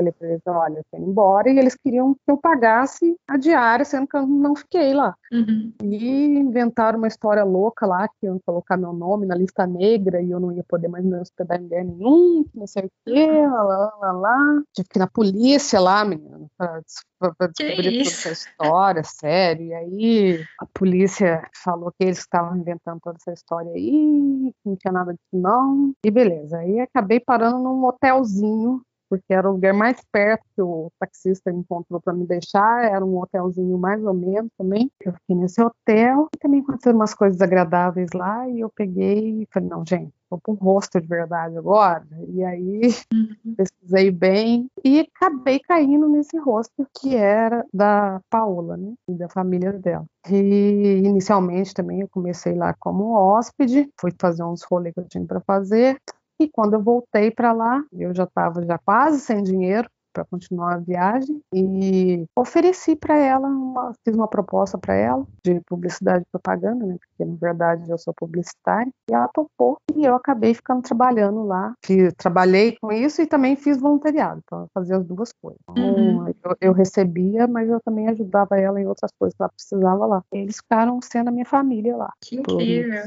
Falei 0.00 0.12
para 0.12 0.28
eles, 0.28 0.42
olha, 0.46 0.78
eu 0.78 0.84
quero 0.90 1.04
ir 1.04 1.06
embora, 1.06 1.50
e 1.50 1.58
eles 1.58 1.76
queriam 1.76 2.14
que 2.14 2.20
eu 2.30 2.36
pagasse 2.38 3.16
a 3.28 3.36
diária, 3.36 3.84
sendo 3.84 4.06
que 4.06 4.16
eu 4.16 4.26
não 4.26 4.56
fiquei 4.56 4.94
lá. 4.94 5.14
Uhum. 5.30 5.72
E 5.82 6.38
inventaram 6.38 6.98
uma 6.98 7.08
história 7.08 7.44
louca 7.44 7.86
lá, 7.86 8.08
que 8.08 8.26
iam 8.26 8.40
colocar 8.44 8.76
meu 8.76 8.92
nome 8.92 9.26
na 9.26 9.34
lista 9.34 9.66
negra 9.66 10.20
e 10.22 10.30
eu 10.30 10.40
não 10.40 10.52
ia 10.52 10.64
poder 10.64 10.88
mais 10.88 11.04
me 11.04 11.18
hospedar 11.18 11.60
em 11.60 11.64
lugar 11.64 11.84
nenhum, 11.84 12.44
que 12.44 12.58
não 12.58 12.66
sei 12.66 12.84
o 12.84 12.90
quê, 13.04 13.26
lá, 13.46 13.62
lá, 13.62 13.92
lá, 14.00 14.12
lá. 14.12 14.62
Tive 14.74 14.88
que 14.88 14.98
ir 14.98 15.00
na 15.00 15.06
polícia 15.06 15.78
lá, 15.78 16.04
menina, 16.04 16.46
pra, 16.56 16.80
pra 17.36 17.46
descobrir 17.46 17.98
toda 17.98 18.00
essa 18.00 18.30
história, 18.30 19.02
sério. 19.04 19.66
E 19.66 19.74
aí 19.74 20.44
a 20.60 20.66
polícia 20.66 21.46
falou 21.62 21.92
que 21.92 22.04
eles 22.04 22.18
estavam 22.18 22.56
inventando 22.56 23.00
toda 23.00 23.16
essa 23.20 23.32
história 23.32 23.72
aí, 23.72 24.52
que 24.62 24.68
não 24.68 24.76
tinha 24.76 24.92
nada 24.92 25.12
disso 25.12 25.28
não. 25.32 25.92
E 26.04 26.10
beleza, 26.10 26.58
aí 26.58 26.80
acabei 26.80 27.20
parando 27.20 27.58
num 27.58 27.84
hotelzinho 27.84 28.82
porque 29.10 29.34
era 29.34 29.50
o 29.50 29.54
lugar 29.54 29.74
mais 29.74 30.00
perto 30.12 30.44
que 30.54 30.62
o 30.62 30.90
taxista 31.00 31.50
encontrou 31.50 32.00
para 32.00 32.14
me 32.14 32.24
deixar, 32.24 32.84
era 32.84 33.04
um 33.04 33.18
hotelzinho 33.18 33.76
mais 33.76 34.02
ou 34.04 34.14
menos 34.14 34.50
também. 34.56 34.88
Eu 35.04 35.12
fiquei 35.14 35.34
nesse 35.34 35.60
hotel, 35.60 36.28
e 36.32 36.38
também 36.38 36.60
aconteceram 36.60 36.96
umas 36.96 37.12
coisas 37.12 37.40
agradáveis 37.40 38.10
lá, 38.14 38.48
e 38.48 38.60
eu 38.60 38.70
peguei 38.70 39.42
e 39.42 39.48
falei, 39.52 39.68
não, 39.68 39.84
gente, 39.84 40.14
vou 40.30 40.40
para 40.40 40.52
um 40.52 40.56
rosto 40.56 41.00
de 41.00 41.08
verdade 41.08 41.58
agora. 41.58 42.06
E 42.28 42.44
aí 42.44 42.82
uhum. 43.12 43.54
pesquisei 43.56 44.10
bem 44.12 44.68
e 44.84 45.00
acabei 45.00 45.58
caindo 45.58 46.08
nesse 46.08 46.38
rosto 46.38 46.86
que 46.96 47.16
era 47.16 47.66
da 47.74 48.20
Paola, 48.30 48.76
né, 48.76 48.94
da 49.08 49.28
família 49.28 49.72
dela. 49.72 50.06
E 50.30 51.02
inicialmente 51.04 51.74
também 51.74 52.02
eu 52.02 52.08
comecei 52.08 52.54
lá 52.54 52.74
como 52.78 53.12
hóspede, 53.12 53.90
fui 54.00 54.12
fazer 54.20 54.44
uns 54.44 54.62
rolês 54.62 54.94
que 54.94 55.00
eu 55.00 55.08
tinha 55.08 55.26
para 55.26 55.40
fazer, 55.40 55.98
e 56.40 56.48
quando 56.48 56.74
eu 56.74 56.82
voltei 56.82 57.30
para 57.30 57.52
lá, 57.52 57.82
eu 57.92 58.14
já 58.14 58.24
estava 58.24 58.62
já 58.64 58.78
quase 58.78 59.20
sem 59.20 59.42
dinheiro 59.42 59.88
para 60.12 60.24
continuar 60.24 60.74
a 60.74 60.78
viagem 60.78 61.40
e 61.54 62.24
ofereci 62.36 62.96
para 62.96 63.16
ela, 63.16 63.48
uma, 63.48 63.92
fiz 64.04 64.14
uma 64.14 64.28
proposta 64.28 64.76
para 64.76 64.94
ela 64.94 65.26
de 65.44 65.60
publicidade 65.66 66.24
e 66.24 66.30
propaganda, 66.30 66.84
né, 66.84 66.96
porque 66.98 67.24
na 67.24 67.36
verdade 67.36 67.90
eu 67.90 67.98
sou 67.98 68.12
publicitária, 68.14 68.90
e 69.10 69.14
ela 69.14 69.28
topou 69.32 69.76
e 69.94 70.04
eu 70.04 70.14
acabei 70.14 70.54
ficando 70.54 70.82
trabalhando 70.82 71.44
lá. 71.44 71.74
Fiz, 71.84 72.12
trabalhei 72.14 72.76
com 72.80 72.92
isso 72.92 73.22
e 73.22 73.26
também 73.26 73.56
fiz 73.56 73.78
voluntariado, 73.78 74.40
então 74.44 74.62
eu 74.62 74.68
fazia 74.74 74.96
as 74.96 75.04
duas 75.04 75.32
coisas. 75.32 75.60
Então, 75.70 75.76
uhum. 75.76 76.28
eu, 76.28 76.56
eu, 76.60 76.72
recebia, 76.72 77.46
mas 77.46 77.68
eu 77.68 77.80
também 77.80 78.08
ajudava 78.08 78.58
ela 78.58 78.80
em 78.80 78.86
outras 78.86 79.10
coisas 79.18 79.36
que 79.36 79.42
ela 79.42 79.50
precisava 79.50 80.06
lá. 80.06 80.22
Eles 80.32 80.56
ficaram 80.56 81.00
sendo 81.02 81.28
a 81.28 81.32
minha 81.32 81.46
família 81.46 81.96
lá. 81.96 82.12
Que 82.20 82.36
incrível! 82.36 83.04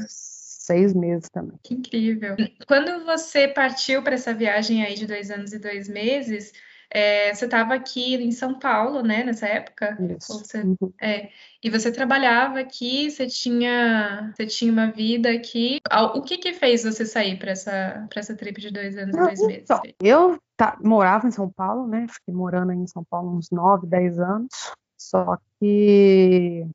Seis 0.64 0.94
meses 0.94 1.28
também. 1.28 1.58
Que 1.62 1.74
incrível. 1.74 2.36
Quando 2.66 3.04
você 3.04 3.48
partiu 3.48 4.02
para 4.02 4.14
essa 4.14 4.34
viagem 4.34 4.82
aí 4.84 4.94
de 4.94 5.06
dois 5.06 5.30
anos 5.30 5.52
e 5.52 5.58
dois 5.58 5.88
meses, 5.88 6.52
é, 6.90 7.34
você 7.34 7.44
estava 7.44 7.74
aqui 7.74 8.14
em 8.14 8.30
São 8.30 8.58
Paulo, 8.58 9.02
né, 9.02 9.24
nessa 9.24 9.46
época? 9.46 9.98
Isso. 10.16 10.38
Você, 10.38 10.60
uhum. 10.60 10.92
é, 11.00 11.28
e 11.62 11.68
você 11.68 11.90
trabalhava 11.90 12.60
aqui, 12.60 13.10
você 13.10 13.26
tinha, 13.26 14.32
você 14.34 14.46
tinha 14.46 14.72
uma 14.72 14.90
vida 14.90 15.30
aqui. 15.30 15.80
O 16.14 16.22
que 16.22 16.38
que 16.38 16.52
fez 16.52 16.84
você 16.84 17.04
sair 17.04 17.38
para 17.38 17.50
essa, 17.50 18.06
essa 18.14 18.36
trip 18.36 18.60
de 18.60 18.70
dois 18.70 18.96
anos 18.96 19.14
Não, 19.14 19.24
e 19.24 19.26
dois 19.26 19.46
meses? 19.46 19.64
Então, 19.64 19.82
eu 20.00 20.38
tá, 20.56 20.78
morava 20.82 21.26
em 21.26 21.32
São 21.32 21.50
Paulo, 21.50 21.88
né? 21.88 22.06
Fiquei 22.08 22.32
morando 22.32 22.70
aí 22.70 22.78
em 22.78 22.86
São 22.86 23.04
Paulo 23.04 23.36
uns 23.36 23.50
nove, 23.50 23.86
dez 23.86 24.18
anos. 24.18 24.48
Só 24.96 25.36
que 25.58 26.66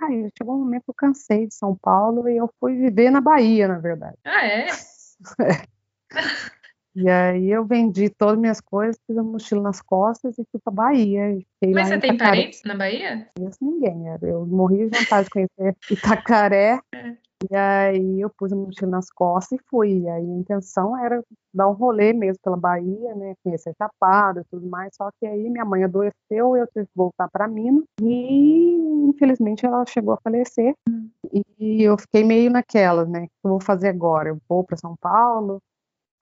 Aí 0.00 0.30
chegou 0.36 0.56
um 0.56 0.58
momento 0.60 0.84
que 0.84 0.90
eu 0.90 0.94
cansei 0.94 1.46
de 1.46 1.54
São 1.54 1.74
Paulo 1.76 2.28
e 2.28 2.36
eu 2.36 2.50
fui 2.60 2.74
viver 2.76 3.10
na 3.10 3.20
Bahia, 3.20 3.66
na 3.66 3.78
verdade. 3.78 4.16
Ah, 4.24 4.46
é? 4.46 4.66
é. 4.68 4.70
E 6.98 7.10
aí 7.10 7.50
eu 7.50 7.62
vendi 7.66 8.08
todas 8.08 8.36
as 8.36 8.40
minhas 8.40 8.58
coisas, 8.58 8.96
fiz 9.06 9.18
a 9.18 9.22
mochila 9.22 9.60
nas 9.60 9.82
costas 9.82 10.38
e 10.38 10.46
fui 10.50 10.58
pra 10.64 10.72
Bahia. 10.72 11.38
Mas 11.62 11.88
você 11.88 11.98
tem 11.98 12.16
parentes 12.16 12.62
na 12.64 12.74
Bahia? 12.74 13.28
Não 13.38 13.50
conheço 13.50 13.58
ninguém, 13.60 14.06
eu 14.22 14.46
morri 14.46 14.88
de 14.88 14.98
vontade 14.98 15.24
de 15.24 15.30
conhecer 15.30 15.76
Itacaré. 15.90 16.80
É. 16.94 17.16
E 17.50 17.54
aí 17.54 18.20
eu 18.20 18.30
pus 18.30 18.50
a 18.50 18.56
mochila 18.56 18.92
nas 18.92 19.10
costas 19.10 19.58
e 19.58 19.64
fui. 19.68 19.98
E 19.98 20.08
aí 20.08 20.24
a 20.24 20.38
intenção 20.38 20.96
era 20.96 21.22
dar 21.52 21.68
um 21.68 21.72
rolê 21.72 22.12
mesmo 22.12 22.40
pela 22.42 22.56
Bahia, 22.56 23.14
né? 23.14 23.34
Conhecer 23.44 23.74
Chapada 23.76 24.40
e 24.40 24.44
tudo 24.50 24.66
mais. 24.68 24.94
Só 24.96 25.10
que 25.20 25.26
aí 25.26 25.50
minha 25.50 25.64
mãe 25.64 25.84
adoeceu, 25.84 26.56
eu 26.56 26.66
tive 26.68 26.86
que 26.86 26.92
voltar 26.94 27.28
para 27.30 27.46
Minas. 27.46 27.84
E 28.00 28.72
infelizmente 29.08 29.66
ela 29.66 29.84
chegou 29.86 30.14
a 30.14 30.20
falecer. 30.22 30.74
E 31.58 31.82
eu 31.82 31.98
fiquei 31.98 32.24
meio 32.24 32.50
naquela, 32.50 33.04
né? 33.04 33.24
O 33.24 33.26
que 33.26 33.30
eu 33.44 33.50
vou 33.50 33.60
fazer 33.60 33.88
agora? 33.88 34.30
Eu 34.30 34.38
vou 34.48 34.64
para 34.64 34.76
São 34.76 34.96
Paulo, 34.96 35.60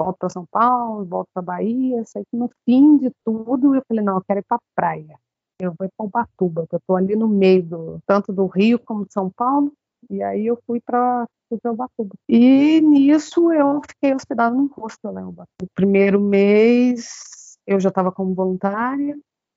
volto 0.01 0.19
para 0.19 0.29
São 0.31 0.45
Paulo, 0.51 1.05
volto 1.05 1.29
para 1.33 1.43
Bahia. 1.43 2.05
Sei 2.05 2.25
que 2.25 2.37
no 2.37 2.51
fim 2.65 2.99
de 2.99 3.11
tudo 3.25 3.75
eu 3.75 3.83
falei: 3.87 4.05
não, 4.05 4.17
eu 4.17 4.25
quero 4.27 4.41
ir 4.41 4.45
para 4.49 4.59
praia. 4.75 5.17
Eu 5.61 5.73
vou 5.79 5.89
para 5.97 6.07
Ubatuba, 6.07 6.67
eu 6.73 6.77
estou 6.79 6.97
ali 6.97 7.15
no 7.15 7.29
meio 7.29 7.63
do, 7.63 7.99
tanto 8.05 8.33
do 8.33 8.47
Rio 8.47 8.77
como 8.79 9.07
de 9.07 9.13
São 9.13 9.31
Paulo. 9.31 9.73
E 10.11 10.23
aí 10.23 10.47
eu 10.47 10.59
fui 10.67 10.81
para 10.81 11.27
Ubatuba. 11.65 12.15
E 12.29 12.81
nisso 12.81 13.53
eu 13.53 13.81
fiquei 13.89 14.15
hospedada 14.15 14.55
num 14.55 14.67
hostel 14.67 15.13
lá 15.13 15.21
em 15.21 15.25
Ubatuba. 15.25 15.49
No 15.63 15.69
primeiro 15.75 16.21
mês 16.21 17.57
eu 17.67 17.81
já 17.81 17.89
estava 17.89 18.13
como 18.13 18.35
voluntária, 18.35 19.17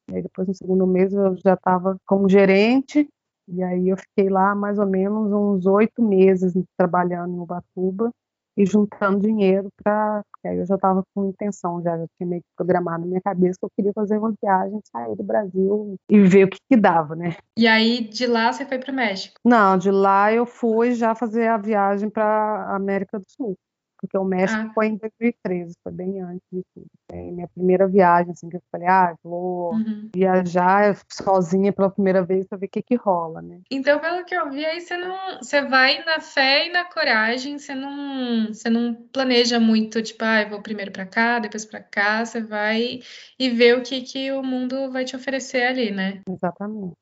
e 0.09 0.15
aí 0.15 0.21
depois 0.21 0.47
no 0.47 0.55
segundo 0.55 0.87
mês 0.87 1.13
eu 1.13 1.35
já 1.37 1.53
estava 1.53 1.97
como 2.05 2.29
gerente, 2.29 3.07
e 3.47 3.63
aí 3.63 3.89
eu 3.89 3.97
fiquei 3.97 4.29
lá 4.29 4.55
mais 4.55 4.79
ou 4.79 4.85
menos 4.85 5.31
uns 5.31 5.65
oito 5.65 6.01
meses 6.01 6.53
trabalhando 6.77 7.35
em 7.35 7.39
Ubatuba 7.39 8.11
e 8.57 8.65
juntando 8.65 9.19
dinheiro 9.19 9.69
para. 9.81 10.23
Aí 10.45 10.57
eu 10.57 10.65
já 10.65 10.75
estava 10.75 11.03
com 11.13 11.29
intenção, 11.29 11.81
já, 11.81 11.97
já 11.97 12.05
tinha 12.17 12.27
meio 12.27 12.41
que 12.41 12.47
programado 12.55 13.01
na 13.01 13.07
minha 13.07 13.21
cabeça 13.21 13.59
que 13.59 13.65
eu 13.65 13.71
queria 13.75 13.91
fazer 13.93 14.17
uma 14.17 14.33
viagem, 14.41 14.79
sair 14.91 15.15
do 15.15 15.23
Brasil 15.23 15.95
e 16.09 16.19
ver 16.21 16.45
o 16.45 16.49
que, 16.49 16.57
que 16.69 16.77
dava, 16.77 17.15
né? 17.15 17.35
E 17.57 17.67
aí 17.67 18.07
de 18.07 18.25
lá 18.25 18.51
você 18.51 18.65
foi 18.65 18.79
para 18.79 18.91
o 18.91 18.95
México? 18.95 19.35
Não, 19.43 19.77
de 19.77 19.91
lá 19.91 20.31
eu 20.31 20.45
fui 20.45 20.93
já 20.93 21.13
fazer 21.13 21.47
a 21.47 21.57
viagem 21.57 22.09
para 22.09 22.73
América 22.73 23.19
do 23.19 23.25
Sul 23.27 23.57
porque 23.99 24.17
o 24.17 24.23
México 24.23 24.61
ah. 24.61 24.71
foi 24.73 24.87
em 24.87 24.97
2013, 24.97 25.75
foi 25.83 25.91
bem 25.91 26.21
antes 26.21 26.47
de 26.51 26.61
tudo. 26.73 26.87
É 27.11 27.31
minha 27.31 27.47
primeira 27.47 27.87
viagem, 27.87 28.31
assim, 28.31 28.49
que 28.49 28.57
eu 28.57 28.61
falei, 28.71 28.87
ah, 28.87 29.15
vou 29.23 29.73
uhum. 29.73 30.09
viajar 30.13 30.97
sozinha 31.11 31.73
pela 31.73 31.89
primeira 31.89 32.23
vez 32.23 32.47
para 32.47 32.57
ver 32.57 32.67
o 32.67 32.69
que 32.69 32.81
que 32.81 32.95
rola, 32.95 33.41
né? 33.41 33.59
Então, 33.71 33.99
pelo 33.99 34.23
que 34.25 34.35
eu 34.35 34.49
vi, 34.49 34.65
aí 34.65 34.79
você 34.79 34.97
não, 34.97 35.37
você 35.37 35.61
vai 35.61 36.03
na 36.03 36.19
fé 36.19 36.67
e 36.67 36.71
na 36.71 36.85
coragem, 36.85 37.57
você 37.57 37.73
não, 37.73 38.47
você 38.47 38.69
não 38.69 38.93
planeja 38.93 39.59
muito, 39.59 40.01
tipo, 40.01 40.23
ah, 40.23 40.41
eu 40.41 40.49
vou 40.49 40.61
primeiro 40.61 40.91
para 40.91 41.05
cá, 41.05 41.39
depois 41.39 41.65
para 41.65 41.81
cá, 41.81 42.25
você 42.25 42.41
vai 42.41 42.99
e 43.39 43.49
vê 43.49 43.73
o 43.73 43.83
que 43.83 44.01
que 44.01 44.31
o 44.31 44.43
mundo 44.43 44.91
vai 44.91 45.05
te 45.05 45.15
oferecer 45.15 45.63
ali, 45.63 45.91
né? 45.91 46.21
Exatamente. 46.29 46.97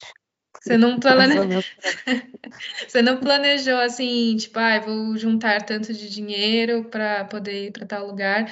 Você 0.66 0.78
não, 0.78 1.00
plane... 1.00 1.36
você 2.88 3.02
não 3.04 3.18
planejou 3.18 3.78
assim, 3.78 4.36
tipo, 4.36 4.58
ah, 4.58 4.80
vou 4.80 5.16
juntar 5.16 5.62
tanto 5.62 5.94
de 5.94 6.10
dinheiro 6.10 6.86
para 6.86 7.24
poder 7.26 7.68
ir 7.68 7.72
para 7.72 7.86
tal 7.86 8.08
lugar. 8.08 8.52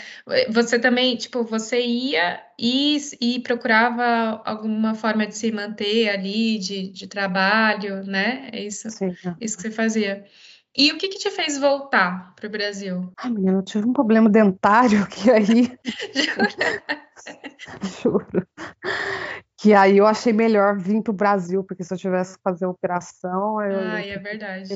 Você 0.50 0.78
também, 0.78 1.18
tipo, 1.18 1.44
você 1.44 1.82
ia 1.82 2.40
e, 2.60 2.98
e 3.20 3.40
procurava 3.40 4.44
alguma 4.46 4.94
forma 4.94 5.26
de 5.26 5.36
se 5.36 5.52
manter 5.52 6.10
ali, 6.10 6.60
de, 6.60 6.92
de 6.92 7.08
trabalho, 7.08 8.04
né? 8.04 8.48
É 8.54 8.62
isso, 8.62 8.92
Sim. 8.92 9.16
isso 9.42 9.58
que 9.58 9.64
você 9.64 9.72
fazia. 9.72 10.24
E 10.78 10.92
o 10.92 11.00
que, 11.00 11.08
que 11.08 11.18
te 11.18 11.32
fez 11.32 11.58
voltar 11.58 12.36
para 12.36 12.48
o 12.48 12.52
Brasil? 12.52 13.12
Ah, 13.18 13.30
menina, 13.30 13.58
eu 13.58 13.64
tive 13.64 13.88
um 13.88 13.94
problema 13.94 14.30
dentário 14.30 15.04
que 15.10 15.32
aí. 15.32 15.76
Juro 18.04 18.46
que 19.64 19.74
aí 19.74 19.98
eu 19.98 20.06
achei 20.06 20.34
melhor 20.34 20.78
vir 20.78 21.02
para 21.02 21.12
o 21.12 21.16
Brasil, 21.16 21.64
porque 21.64 21.86
se 21.86 21.94
eu 21.94 21.98
tivesse 21.98 22.36
que 22.36 22.44
fazer 22.44 22.66
operação, 22.66 23.62
eu. 23.62 23.80
Ai, 23.80 24.10
é 24.10 24.20
verdade. 24.20 24.74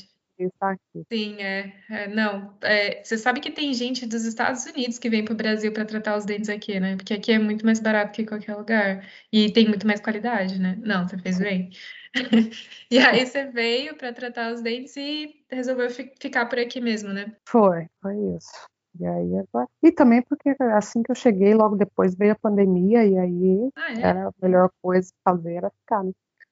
Sim, 1.12 1.41
é. 1.41 1.74
é 1.89 2.08
não, 2.08 2.56
é, 2.62 3.03
você 3.03 3.17
sabe 3.17 3.41
que 3.41 3.51
tem 3.51 3.74
gente 3.74 4.06
dos 4.06 4.24
Estados 4.24 4.65
Unidos 4.65 4.98
que 4.98 5.10
vem 5.10 5.25
para 5.25 5.34
o 5.34 5.38
Brasil 5.38 5.74
para 5.74 5.84
tratar 5.84 6.15
os 6.15 6.24
dentes 6.25 6.48
aqui, 6.48 6.79
né? 6.79 6.96
Porque 6.96 7.15
aqui 7.15 7.34
é 7.34 7.39
muito 7.39 7.65
mais 7.65 7.82
barato 7.82 8.13
que 8.13 8.25
qualquer 8.25 8.56
lugar. 8.56 9.06
E 9.34 9.51
tem 9.51 9.67
muito 9.67 9.86
mais 9.86 10.00
qualidade, 10.00 10.58
né? 10.58 10.77
Não, 10.82 11.06
você 11.06 11.17
fez 11.17 11.38
bem. 11.38 11.72
e 12.89 12.98
aí 12.98 13.25
você 13.25 13.46
veio 13.46 13.98
para 13.98 14.13
tratar 14.13 14.53
os 14.53 14.62
dentes 14.62 14.96
e 14.96 15.44
resolveu 15.51 15.89
fi 15.89 16.13
ficar 16.17 16.46
por 16.46 16.60
aqui 16.60 16.79
mesmo, 16.79 17.12
né? 17.12 17.36
Foi, 17.46 17.88
foi 18.01 18.15
isso. 18.38 18.67
E 18.99 19.05
aí 19.05 19.37
agora... 19.37 19.67
E 19.81 19.91
também 19.91 20.21
porque 20.21 20.55
assim 20.73 21.03
que 21.03 21.11
eu 21.11 21.15
cheguei, 21.15 21.53
logo 21.53 21.75
depois 21.75 22.15
veio 22.15 22.33
a 22.33 22.35
pandemia, 22.35 23.05
e 23.05 23.17
aí 23.17 23.69
ah, 23.75 23.93
é? 23.93 24.01
era 24.01 24.27
a 24.27 24.33
melhor 24.41 24.69
coisa 24.81 25.11
fazer 25.23 25.53
era 25.53 25.69
ficar, 25.69 26.03
né? 26.03 26.11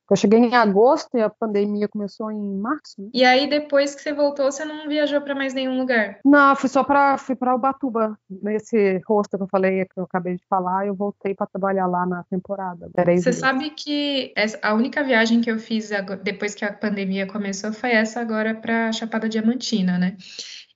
Eu 0.09 0.15
cheguei 0.15 0.39
em 0.39 0.53
agosto 0.53 1.17
e 1.17 1.21
a 1.21 1.29
pandemia 1.29 1.87
começou 1.87 2.31
em 2.31 2.59
março. 2.59 2.93
Né? 2.99 3.09
E 3.11 3.25
aí, 3.25 3.49
depois 3.49 3.95
que 3.95 4.01
você 4.01 4.13
voltou, 4.13 4.51
você 4.51 4.63
não 4.63 4.87
viajou 4.87 5.19
para 5.21 5.33
mais 5.33 5.53
nenhum 5.53 5.79
lugar? 5.79 6.19
Não, 6.23 6.55
fui 6.55 6.69
só 6.69 6.83
para 6.83 7.17
fui 7.17 7.35
para 7.35 7.55
Ubatuba. 7.55 8.17
Nesse 8.29 9.01
rosto 9.07 9.35
que 9.35 9.43
eu 9.43 9.47
falei, 9.47 9.83
que 9.85 9.99
eu 9.99 10.03
acabei 10.03 10.35
de 10.35 10.45
falar, 10.47 10.85
eu 10.85 10.93
voltei 10.93 11.33
para 11.33 11.47
trabalhar 11.47 11.87
lá 11.87 12.05
na 12.05 12.23
temporada. 12.25 12.87
Você 13.17 13.33
sabe 13.33 13.71
que 13.71 14.31
essa, 14.35 14.59
a 14.61 14.75
única 14.75 15.03
viagem 15.03 15.41
que 15.41 15.49
eu 15.49 15.57
fiz 15.57 15.91
agora, 15.91 16.19
depois 16.19 16.53
que 16.53 16.63
a 16.63 16.71
pandemia 16.71 17.25
começou 17.25 17.73
foi 17.73 17.91
essa 17.91 18.21
agora 18.21 18.53
para 18.53 18.91
Chapada 18.91 19.27
Diamantina, 19.27 19.97
né? 19.97 20.17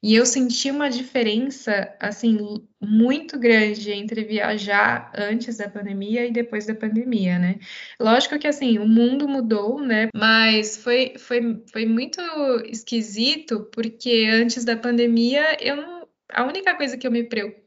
E 0.02 0.16
eu 0.16 0.26
senti 0.26 0.72
uma 0.72 0.90
diferença, 0.90 1.94
assim, 2.00 2.38
muito 2.82 3.38
grande 3.38 3.92
entre 3.92 4.24
viajar 4.24 5.12
antes 5.16 5.58
da 5.58 5.70
pandemia 5.70 6.26
e 6.26 6.32
depois 6.32 6.66
da 6.66 6.74
pandemia, 6.74 7.38
né? 7.38 7.60
Lógico 8.00 8.40
que, 8.40 8.48
assim, 8.48 8.78
o 8.80 8.88
mundo 8.88 9.28
mudou, 9.28 9.82
né? 9.82 10.08
Mas 10.16 10.78
foi, 10.78 11.16
foi, 11.18 11.62
foi 11.72 11.86
muito 11.86 12.22
esquisito, 12.66 13.70
porque 13.74 14.26
antes 14.32 14.64
da 14.64 14.78
pandemia 14.78 15.58
eu 15.62 15.76
não 15.76 16.00
a 16.32 16.46
única 16.46 16.76
coisa 16.76 16.98
que 16.98 17.08
eu 17.08 17.12
me 17.12 17.24
preocupava 17.24 17.59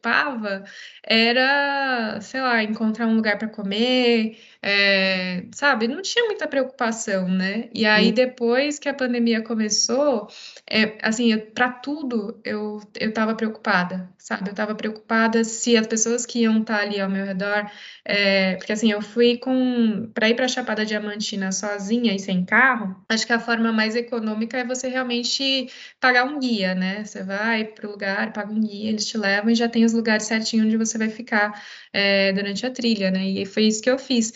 era, 1.03 2.21
sei 2.21 2.41
lá, 2.41 2.63
encontrar 2.63 3.07
um 3.07 3.15
lugar 3.15 3.39
para 3.39 3.49
comer, 3.49 4.39
é, 4.63 5.45
sabe? 5.53 5.89
Não 5.89 6.01
tinha 6.03 6.25
muita 6.27 6.47
preocupação, 6.47 7.29
né? 7.29 7.69
E 7.75 7.85
aí, 7.85 8.13
depois 8.13 8.79
que 8.79 8.89
a 8.89 8.95
pandemia 8.95 9.43
começou, 9.43 10.29
é, 10.69 10.99
assim, 11.03 11.37
para 11.37 11.71
tudo 11.71 12.41
eu, 12.45 12.81
eu 12.99 13.13
tava 13.13 13.35
preocupada, 13.35 14.09
sabe? 14.17 14.51
Eu 14.51 14.55
tava 14.55 14.75
preocupada 14.75 15.43
se 15.45 15.77
as 15.77 15.87
pessoas 15.87 16.25
que 16.25 16.41
iam 16.41 16.61
estar 16.61 16.79
tá 16.79 16.83
ali 16.83 17.01
ao 17.01 17.11
meu 17.11 17.25
redor, 17.25 17.69
é, 18.05 18.55
porque 18.57 18.73
assim, 18.73 18.91
eu 18.91 19.03
fui 19.03 19.37
com, 19.39 20.11
para 20.15 20.29
ir 20.29 20.35
para 20.35 20.49
Chapada 20.49 20.85
Diamantina 20.87 21.51
sozinha 21.53 22.15
e 22.15 22.19
sem 22.19 22.45
carro, 22.45 22.97
acho 23.09 23.27
que 23.27 23.33
a 23.33 23.41
forma 23.41 23.73
mais 23.73 23.97
econômica 23.97 24.59
é 24.59 24.65
você 24.65 24.89
realmente 24.89 25.69
pagar 26.01 26.25
um 26.25 26.39
guia, 26.39 26.75
né? 26.75 27.05
Você 27.05 27.23
vai 27.23 27.65
para 27.65 27.89
o 27.89 27.91
lugar, 27.91 28.33
paga 28.33 28.53
um 28.53 28.61
guia, 28.61 28.91
eles 28.91 29.07
te 29.07 29.19
levam 29.19 29.51
e 29.51 29.55
já 29.55 29.69
tem 29.69 29.85
os 29.85 29.92
lugares 29.93 30.25
certinho 30.27 30.65
onde 30.65 30.77
você 30.77 30.99
vai 30.99 31.09
ficar 31.09 31.63
é, 31.93 32.33
durante 32.33 32.65
a 32.67 32.71
trilha, 32.71 33.11
né? 33.11 33.25
E 33.27 33.47
foi 33.47 33.65
isso 33.65 33.83
que 33.83 33.91
eu 33.91 33.99
fiz. 33.99 34.33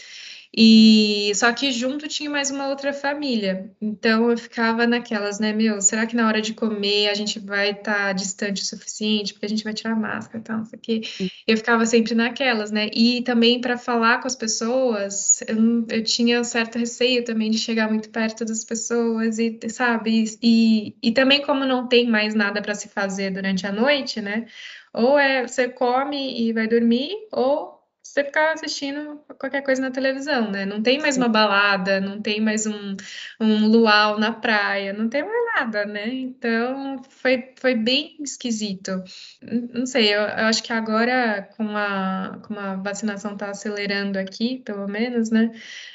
E 0.58 1.32
só 1.34 1.52
que 1.52 1.70
junto 1.70 2.08
tinha 2.08 2.30
mais 2.30 2.50
uma 2.50 2.68
outra 2.68 2.90
família. 2.90 3.70
Então 3.78 4.30
eu 4.30 4.38
ficava 4.38 4.86
naquelas, 4.86 5.38
né, 5.38 5.52
meu, 5.52 5.82
será 5.82 6.06
que 6.06 6.16
na 6.16 6.26
hora 6.26 6.40
de 6.40 6.54
comer 6.54 7.10
a 7.10 7.14
gente 7.14 7.38
vai 7.38 7.72
estar 7.72 8.06
tá 8.06 8.12
distante 8.14 8.62
o 8.62 8.64
suficiente, 8.64 9.34
porque 9.34 9.44
a 9.44 9.48
gente 9.50 9.62
vai 9.62 9.74
tirar 9.74 9.92
a 9.92 9.96
máscara 9.96 10.38
e 10.38 10.42
tal, 10.42 10.58
não 10.58 10.64
sei 10.64 10.78
o 10.78 10.80
quê. 10.80 11.02
Eu 11.46 11.58
ficava 11.58 11.84
sempre 11.84 12.14
naquelas, 12.14 12.70
né? 12.70 12.88
E 12.94 13.20
também 13.20 13.60
para 13.60 13.76
falar 13.76 14.20
com 14.22 14.26
as 14.26 14.34
pessoas, 14.34 15.42
eu, 15.46 15.86
eu 15.90 16.02
tinha 16.02 16.40
um 16.40 16.44
certo 16.44 16.78
receio 16.78 17.22
também 17.22 17.50
de 17.50 17.58
chegar 17.58 17.90
muito 17.90 18.08
perto 18.08 18.42
das 18.42 18.64
pessoas 18.64 19.38
e, 19.38 19.58
sabe? 19.68 20.24
E, 20.42 20.96
e 21.02 21.12
também 21.12 21.42
como 21.42 21.66
não 21.66 21.86
tem 21.86 22.08
mais 22.08 22.34
nada 22.34 22.62
para 22.62 22.74
se 22.74 22.88
fazer 22.88 23.30
durante 23.30 23.66
a 23.66 23.72
noite, 23.72 24.22
né? 24.22 24.46
Ou 24.94 25.18
é 25.18 25.46
você 25.46 25.68
come 25.68 26.48
e 26.48 26.54
vai 26.54 26.66
dormir, 26.66 27.10
ou 27.30 27.75
você 28.12 28.24
ficar 28.24 28.52
assistindo 28.52 29.20
qualquer 29.38 29.62
coisa 29.62 29.82
na 29.82 29.90
televisão, 29.90 30.50
né? 30.50 30.64
Não 30.64 30.82
tem 30.82 30.98
mais 30.98 31.16
uma 31.16 31.28
balada, 31.28 32.00
não 32.00 32.20
tem 32.20 32.40
mais 32.40 32.66
um, 32.66 32.96
um 33.40 33.66
luau 33.68 34.18
na 34.18 34.32
praia, 34.32 34.92
não 34.92 35.08
tem 35.08 35.22
mais 35.22 35.54
nada, 35.54 35.84
né? 35.84 36.08
Então 36.08 37.02
foi, 37.08 37.52
foi 37.56 37.74
bem 37.74 38.16
esquisito. 38.20 39.02
Não 39.42 39.86
sei, 39.86 40.14
eu, 40.14 40.20
eu 40.20 40.46
acho 40.46 40.62
que 40.62 40.72
agora 40.72 41.48
com 41.56 41.76
a, 41.76 42.40
com 42.46 42.58
a 42.58 42.76
vacinação 42.76 43.36
tá 43.36 43.50
acelerando 43.50 44.18
aqui, 44.18 44.62
pelo 44.64 44.86
menos, 44.88 45.30
né? 45.30 45.50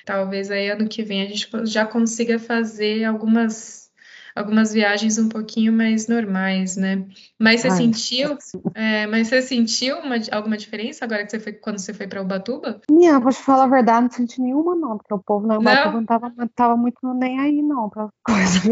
Talvez 0.05 0.51
aí 0.51 0.69
ano 0.69 0.87
que 0.87 1.03
vem 1.03 1.23
a 1.23 1.27
gente 1.27 1.49
já 1.65 1.85
consiga 1.85 2.37
fazer 2.37 3.05
algumas 3.05 3.80
algumas 4.35 4.73
viagens 4.73 5.17
um 5.17 5.29
pouquinho 5.29 5.73
mais 5.73 6.07
normais, 6.07 6.77
né? 6.77 7.05
Mas 7.39 7.61
você 7.61 7.69
Ai, 7.69 7.77
sentiu, 7.77 8.37
é, 8.73 9.07
mas 9.07 9.27
você 9.27 9.41
sentiu 9.41 9.97
uma, 9.99 10.15
alguma 10.31 10.57
diferença 10.57 11.05
agora 11.05 11.23
que 11.23 11.31
você 11.31 11.39
foi 11.39 11.53
quando 11.53 11.79
você 11.79 11.93
foi 11.93 12.07
para 12.07 12.21
Ubatuba? 12.21 12.81
Minha, 12.89 13.19
vou 13.19 13.31
te 13.31 13.41
falar 13.41 13.65
a 13.65 13.67
verdade, 13.67 14.03
não 14.03 14.11
senti 14.11 14.41
nenhuma 14.41 14.75
não, 14.75 14.97
porque 14.97 15.13
o 15.13 15.19
povo 15.19 15.47
na 15.47 15.57
Ubatuba 15.57 15.91
não, 15.91 15.99
não 15.99 16.05
tava, 16.05 16.33
tava 16.55 16.77
muito 16.77 16.99
nem 17.13 17.39
aí 17.39 17.61
não 17.61 17.89
para 17.89 18.09
coisas. 18.23 18.63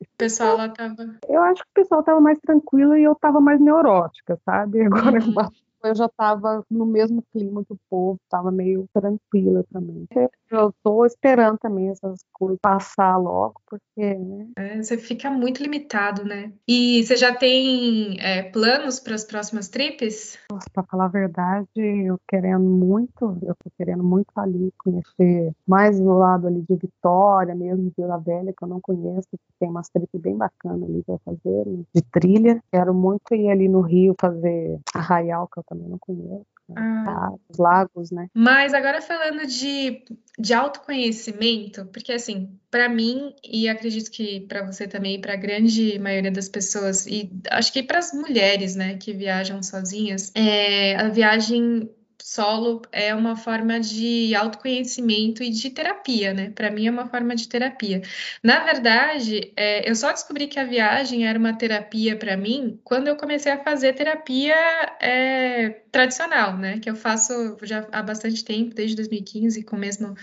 o 0.00 0.16
pessoal 0.16 0.56
lá 0.56 0.68
tava. 0.68 1.18
Eu 1.28 1.42
acho 1.42 1.62
que 1.62 1.70
o 1.70 1.82
pessoal 1.82 2.02
tava 2.02 2.20
mais 2.20 2.38
tranquilo 2.40 2.96
e 2.96 3.04
eu 3.04 3.14
tava 3.14 3.40
mais 3.40 3.60
neurótica, 3.60 4.38
sabe? 4.44 4.82
Agora 4.82 5.22
uhum. 5.22 5.34
Eu 5.82 5.94
já 5.94 6.06
estava 6.06 6.64
no 6.70 6.86
mesmo 6.86 7.22
clima 7.32 7.64
que 7.64 7.72
o 7.72 7.78
povo, 7.88 8.18
estava 8.24 8.50
meio 8.50 8.86
tranquila 8.92 9.64
também. 9.72 10.06
Eu 10.50 10.70
estou 10.70 11.06
esperando 11.06 11.58
também 11.58 11.88
essas 11.88 12.20
coisas 12.32 12.58
passar 12.60 13.16
logo, 13.16 13.60
porque, 13.66 14.14
né? 14.14 14.48
É, 14.56 14.82
você 14.82 14.98
fica 14.98 15.30
muito 15.30 15.62
limitado, 15.62 16.24
né? 16.24 16.52
E 16.66 17.04
você 17.04 17.16
já 17.16 17.34
tem 17.34 18.16
é, 18.20 18.42
planos 18.42 18.98
para 18.98 19.14
as 19.14 19.24
próximas 19.24 19.68
trips? 19.68 20.38
Para 20.72 20.82
falar 20.84 21.04
a 21.06 21.08
verdade, 21.08 21.68
eu 21.76 22.18
querendo 22.28 22.64
muito, 22.64 23.38
eu 23.42 23.54
tô 23.54 23.70
querendo 23.76 24.02
muito 24.02 24.28
ali 24.36 24.72
conhecer 24.78 25.52
mais 25.66 25.98
do 26.00 26.12
lado 26.12 26.46
ali 26.46 26.64
de 26.68 26.76
Vitória, 26.76 27.54
mesmo 27.54 27.84
de 27.84 27.92
Vila 27.96 28.18
Velha, 28.18 28.52
que 28.56 28.64
eu 28.64 28.68
não 28.68 28.80
conheço, 28.80 29.28
que 29.30 29.38
tem 29.58 29.68
umas 29.68 29.88
trips 29.88 30.20
bem 30.20 30.36
bacanas 30.36 30.88
ali 30.88 31.02
para 31.04 31.18
fazer, 31.18 31.66
né? 31.66 31.84
de 31.94 32.02
trilha. 32.02 32.62
Quero 32.72 32.94
muito 32.94 33.34
ir 33.34 33.50
ali 33.50 33.68
no 33.68 33.80
Rio 33.80 34.14
fazer 34.20 34.80
Arraial, 34.94 35.48
que 35.48 35.58
eu 35.58 35.64
também 35.70 35.88
não 35.88 35.98
conheço. 35.98 36.44
Né? 36.68 36.74
Ah. 36.76 37.30
Os 37.48 37.58
lagos, 37.58 38.10
né? 38.10 38.28
Mas 38.34 38.74
agora 38.74 39.00
falando 39.00 39.46
de, 39.46 40.04
de 40.38 40.52
autoconhecimento, 40.52 41.86
porque 41.86 42.12
assim, 42.12 42.58
para 42.70 42.88
mim, 42.88 43.34
e 43.44 43.68
acredito 43.68 44.10
que 44.10 44.40
para 44.40 44.66
você 44.66 44.86
também, 44.86 45.20
para 45.20 45.34
a 45.34 45.36
grande 45.36 45.98
maioria 45.98 46.30
das 46.30 46.48
pessoas, 46.48 47.06
e 47.06 47.30
acho 47.50 47.72
que 47.72 47.82
para 47.82 47.98
as 47.98 48.12
mulheres, 48.12 48.74
né, 48.74 48.96
que 48.96 49.12
viajam 49.12 49.62
sozinhas, 49.62 50.32
é, 50.34 50.96
a 50.96 51.08
viagem 51.08 51.88
solo 52.30 52.82
é 52.92 53.12
uma 53.12 53.34
forma 53.34 53.80
de 53.80 54.32
autoconhecimento 54.36 55.42
e 55.42 55.50
de 55.50 55.68
terapia, 55.70 56.32
né? 56.32 56.50
Para 56.50 56.70
mim 56.70 56.86
é 56.86 56.90
uma 56.90 57.08
forma 57.08 57.34
de 57.34 57.48
terapia. 57.48 58.02
Na 58.40 58.64
verdade, 58.64 59.52
é, 59.56 59.90
eu 59.90 59.96
só 59.96 60.12
descobri 60.12 60.46
que 60.46 60.58
a 60.58 60.64
viagem 60.64 61.26
era 61.26 61.36
uma 61.36 61.52
terapia 61.58 62.16
para 62.16 62.36
mim 62.36 62.80
quando 62.84 63.08
eu 63.08 63.16
comecei 63.16 63.50
a 63.50 63.58
fazer 63.64 63.94
terapia 63.94 64.54
é, 65.00 65.82
tradicional, 65.90 66.56
né? 66.56 66.78
Que 66.78 66.88
eu 66.88 66.94
faço 66.94 67.56
já 67.62 67.88
há 67.90 68.00
bastante 68.00 68.44
tempo, 68.44 68.74
desde 68.76 68.94
2015, 68.94 69.64
com 69.64 69.74
o 69.74 69.78
mesmo 69.80 70.14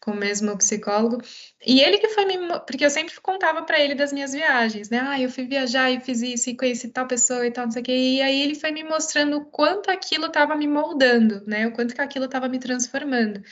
com 0.00 0.12
o 0.12 0.16
mesmo 0.16 0.56
psicólogo. 0.56 1.22
E 1.64 1.80
ele 1.80 1.98
que 1.98 2.08
foi 2.08 2.24
me. 2.24 2.38
Porque 2.66 2.84
eu 2.84 2.90
sempre 2.90 3.14
contava 3.20 3.62
para 3.62 3.78
ele 3.78 3.94
das 3.94 4.12
minhas 4.12 4.32
viagens, 4.32 4.88
né? 4.88 5.00
Ah, 5.02 5.20
eu 5.20 5.30
fui 5.30 5.44
viajar 5.44 5.90
e 5.90 6.00
fiz 6.00 6.22
isso 6.22 6.50
e 6.50 6.56
conheci 6.56 6.88
tal 6.88 7.06
pessoa 7.06 7.46
e 7.46 7.50
tal, 7.50 7.66
não 7.66 7.72
sei 7.72 7.82
o 7.82 7.84
quê. 7.84 7.92
E 7.92 8.22
aí 8.22 8.42
ele 8.42 8.54
foi 8.54 8.70
me 8.72 8.82
mostrando 8.82 9.36
o 9.36 9.44
quanto 9.44 9.90
aquilo 9.90 10.26
estava 10.26 10.56
me 10.56 10.66
moldando, 10.66 11.44
né? 11.46 11.66
O 11.66 11.72
quanto 11.72 11.94
que 11.94 12.00
aquilo 12.00 12.24
estava 12.24 12.48
me 12.48 12.58
transformando. 12.58 13.42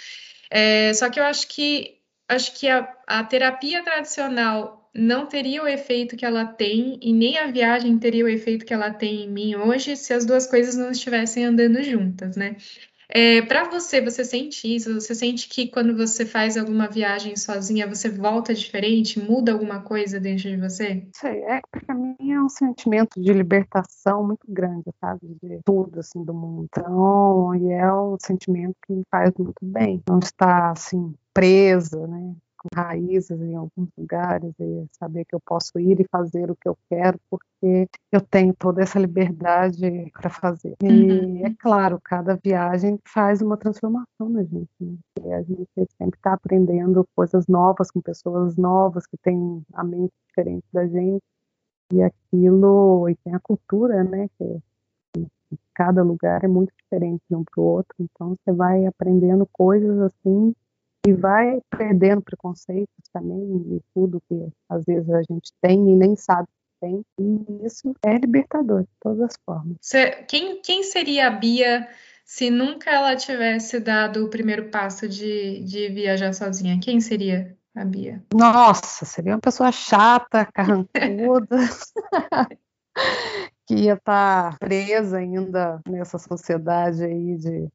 É, 0.51 0.95
só 0.95 1.11
que 1.11 1.21
eu 1.21 1.25
acho 1.25 1.49
que 1.49 1.99
acho 2.29 2.59
que 2.59 2.69
a, 2.69 2.87
a 3.07 3.25
terapia 3.25 3.83
tradicional 3.83 4.91
não 4.95 5.27
teria 5.27 5.63
o 5.63 5.69
efeito 5.69 6.17
que 6.17 6.25
ela 6.25 6.45
tem 6.45 6.99
e 7.01 7.13
nem 7.13 7.39
a 7.39 7.47
viagem 7.51 7.99
teria 7.99 8.25
o 8.25 8.29
efeito 8.29 8.65
que 8.65 8.75
ela 8.75 8.91
tem 8.91 9.25
em 9.25 9.31
mim 9.31 9.55
hoje 9.55 9.97
se 9.97 10.13
as 10.13 10.27
duas 10.27 10.47
coisas 10.47 10.77
não 10.77 10.91
estivessem 10.91 11.45
andando 11.45 11.83
juntas, 11.83 12.37
né? 12.37 12.57
É, 13.11 13.41
para 13.43 13.65
você, 13.71 14.01
você 14.03 14.25
sente 14.25 14.75
isso? 14.75 14.93
Você 14.95 15.15
sente 15.15 15.49
que 15.49 15.69
quando 15.69 15.97
você 15.97 16.27
faz 16.27 16.57
alguma 16.57 16.89
viagem 16.89 17.37
sozinha, 17.37 17.89
você 17.89 18.11
volta 18.11 18.53
diferente? 18.55 19.19
Muda 19.19 19.53
alguma 19.53 19.81
coisa 19.83 20.21
dentro 20.21 20.49
de 20.51 20.57
você? 20.57 21.07
Sei, 21.15 21.43
é 21.45 21.61
para 21.71 21.95
mim 21.95 22.17
é 22.31 22.41
um 22.41 22.49
sentimento 22.49 23.21
de 23.21 23.33
libertação 23.33 24.27
muito 24.27 24.45
grande, 24.47 24.85
sabe? 25.01 25.21
De 25.43 25.61
tudo, 25.65 26.01
assim, 26.01 26.23
do 26.23 26.35
mundo. 26.35 26.67
Então, 26.71 27.55
e 27.55 27.73
é 27.73 27.93
um 27.93 28.17
sentimento 28.21 28.75
que 28.87 28.93
me 28.93 29.03
faz 29.11 29.33
muito 29.39 29.65
bem. 29.65 30.03
Não 30.07 30.19
estar, 30.19 30.73
assim, 30.73 31.15
presa, 31.33 32.07
né? 32.07 32.35
Com 32.59 32.69
raízes 32.75 33.41
em 33.41 33.55
alguns 33.55 33.89
lugares 33.97 34.53
e 34.59 34.87
saber 34.93 35.25
que 35.25 35.35
eu 35.35 35.41
posso 35.41 35.79
ir 35.79 36.01
e 36.01 36.07
fazer 36.11 36.51
o 36.51 36.57
que 36.57 36.69
eu 36.69 36.77
quero 36.89 37.19
porque 37.31 37.89
eu 38.13 38.21
tenho 38.21 38.55
toda 38.55 38.83
essa 38.83 38.99
liberdade 38.99 40.11
para 40.13 40.29
fazer. 40.29 40.75
E 40.83 40.87
uhum. 40.87 41.47
é 41.47 41.55
claro, 41.59 42.01
cada 42.03 42.37
viagem 42.37 42.99
faz 43.07 43.41
uma 43.41 43.57
transformação 43.57 44.29
na 44.29 44.43
gente. 44.43 44.69
Né? 44.81 44.97
E 45.25 45.33
a 45.33 45.43
gente 45.43 45.69
sempre 45.97 46.19
está 46.19 46.35
aprendendo 46.35 47.07
coisas 47.15 47.47
novas 47.47 47.91
com 47.91 48.01
pessoas 48.01 48.57
novas 48.57 49.07
que 49.07 49.17
têm 49.19 49.63
a 49.73 49.85
mente 49.85 50.13
diferente 50.29 50.65
da 50.73 50.87
gente 50.87 51.23
e 51.93 52.03
aquilo 52.03 53.09
e 53.09 53.17
tem 53.17 53.35
a 53.35 53.41
cultura, 53.41 54.05
né? 54.05 54.29
Que 54.39 54.61
cada 55.75 56.03
lugar 56.03 56.45
é 56.45 56.49
muito 56.49 56.73
diferente 56.77 57.23
de 57.31 57.37
um 57.37 57.45
para 57.45 57.61
o 57.61 57.65
outro, 57.65 57.95
então 58.01 58.37
você 58.37 58.53
vai 58.53 58.85
aprendendo 58.85 59.49
coisas 59.53 59.99
assim 60.01 60.55
e 61.09 61.13
vai 61.15 61.61
perdendo 61.71 62.21
preconceitos 62.21 63.05
também 63.13 63.59
de 63.63 63.81
tudo 63.95 64.23
que 64.29 64.49
às 64.69 64.85
vezes 64.85 65.09
a 65.11 65.23
gente 65.23 65.51
tem 65.61 65.91
e 65.91 65.97
nem 65.97 66.15
sabe 66.15 66.47
que 66.47 66.81
tem. 66.81 67.03
E 67.19 67.67
isso 67.67 67.95
é 68.05 68.19
libertador 68.19 68.83
de 68.83 68.89
todas 69.01 69.23
as 69.23 69.39
formas. 69.45 69.77
Quem, 70.27 70.61
quem 70.61 70.83
seria 70.83 71.29
a 71.29 71.31
Bia 71.31 71.89
se 72.25 72.51
nunca 72.51 72.91
ela 72.91 73.17
tivesse 73.17 73.81
dado 73.81 74.25
o 74.25 74.29
primeiro 74.29 74.69
passo 74.69 75.09
de, 75.09 75.63
de 75.63 75.89
viajar 75.89 76.35
sozinha? 76.35 76.79
Quem 76.79 77.01
seria 77.01 77.57
a 77.75 77.85
Bia? 77.85 78.23
Nossa, 78.35 79.07
seria 79.07 79.33
uma 79.33 79.41
pessoa 79.41 79.73
chata, 79.73 80.45
carrancuda. 80.53 81.57
que 83.67 83.75
ia 83.75 83.95
estar 83.95 84.53
tá 84.53 84.59
presa 84.59 85.19
ainda 85.19 85.81
nessa 85.89 86.19
sociedade 86.19 87.05
aí 87.05 87.37
de 87.37 87.69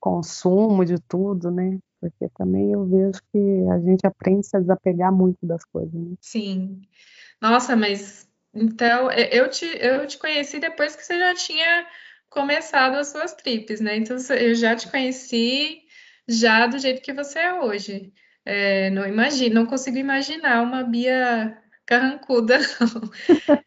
consumo 0.00 0.84
de 0.84 0.98
tudo, 0.98 1.50
né? 1.50 1.78
Porque 2.10 2.28
também 2.36 2.72
eu 2.72 2.84
vejo 2.84 3.18
que 3.32 3.64
a 3.72 3.78
gente 3.80 4.06
aprende 4.06 4.46
a 4.54 4.60
desapegar 4.60 5.10
muito 5.12 5.38
das 5.46 5.64
coisas. 5.64 5.92
Né? 5.94 6.16
Sim. 6.20 6.82
Nossa, 7.40 7.74
mas 7.74 8.28
Então, 8.54 9.10
eu 9.10 9.48
te, 9.48 9.64
eu 9.80 10.06
te 10.06 10.18
conheci 10.18 10.60
depois 10.60 10.94
que 10.94 11.02
você 11.04 11.18
já 11.18 11.34
tinha 11.34 11.86
começado 12.28 12.96
as 12.96 13.08
suas 13.08 13.32
trips, 13.34 13.80
né? 13.80 13.96
Então, 13.96 14.16
eu 14.36 14.54
já 14.54 14.76
te 14.76 14.90
conheci 14.90 15.82
já 16.28 16.66
do 16.66 16.78
jeito 16.78 17.02
que 17.02 17.12
você 17.12 17.38
é 17.38 17.54
hoje. 17.54 18.12
É, 18.44 18.90
não 18.90 19.06
imagino, 19.06 19.54
não 19.54 19.66
consigo 19.66 19.96
imaginar 19.96 20.62
uma 20.62 20.82
Bia 20.84 21.56
carrancuda, 21.86 22.58
não. 22.80 23.10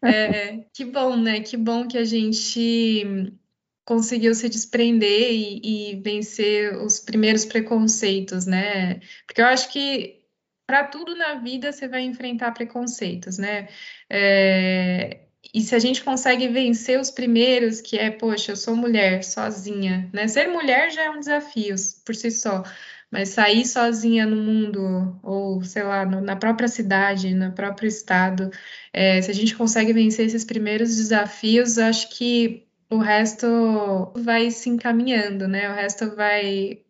É, 0.08 0.64
que 0.72 0.84
bom, 0.84 1.16
né? 1.16 1.40
Que 1.40 1.56
bom 1.56 1.86
que 1.88 1.98
a 1.98 2.04
gente 2.04 3.40
conseguiu 3.88 4.34
se 4.34 4.50
desprender 4.50 5.32
e, 5.32 5.92
e 5.94 5.96
vencer 6.02 6.76
os 6.76 7.00
primeiros 7.00 7.46
preconceitos, 7.46 8.44
né? 8.44 9.00
Porque 9.26 9.40
eu 9.40 9.46
acho 9.46 9.72
que 9.72 10.20
para 10.66 10.84
tudo 10.84 11.16
na 11.16 11.36
vida 11.36 11.72
você 11.72 11.88
vai 11.88 12.02
enfrentar 12.02 12.52
preconceitos, 12.52 13.38
né? 13.38 13.68
É, 14.10 15.20
e 15.54 15.62
se 15.62 15.74
a 15.74 15.78
gente 15.78 16.04
consegue 16.04 16.48
vencer 16.48 17.00
os 17.00 17.10
primeiros, 17.10 17.80
que 17.80 17.98
é, 17.98 18.10
poxa, 18.10 18.52
eu 18.52 18.56
sou 18.56 18.76
mulher, 18.76 19.24
sozinha, 19.24 20.10
né? 20.12 20.28
Ser 20.28 20.48
mulher 20.48 20.90
já 20.90 21.04
é 21.04 21.10
um 21.10 21.20
desafio 21.20 21.74
por 22.04 22.14
si 22.14 22.30
só, 22.30 22.62
mas 23.10 23.30
sair 23.30 23.64
sozinha 23.64 24.26
no 24.26 24.36
mundo, 24.36 25.18
ou 25.22 25.62
sei 25.64 25.82
lá, 25.82 26.04
no, 26.04 26.20
na 26.20 26.36
própria 26.36 26.68
cidade, 26.68 27.34
no 27.34 27.52
próprio 27.52 27.88
estado, 27.88 28.50
é, 28.92 29.22
se 29.22 29.30
a 29.30 29.34
gente 29.34 29.56
consegue 29.56 29.94
vencer 29.94 30.26
esses 30.26 30.44
primeiros 30.44 30.94
desafios, 30.96 31.78
acho 31.78 32.10
que 32.10 32.67
o 32.90 32.98
resto 32.98 34.12
vai 34.16 34.50
se 34.50 34.68
encaminhando, 34.68 35.46
né? 35.46 35.70
O 35.70 35.74
resto 35.74 36.14
vai. 36.14 36.82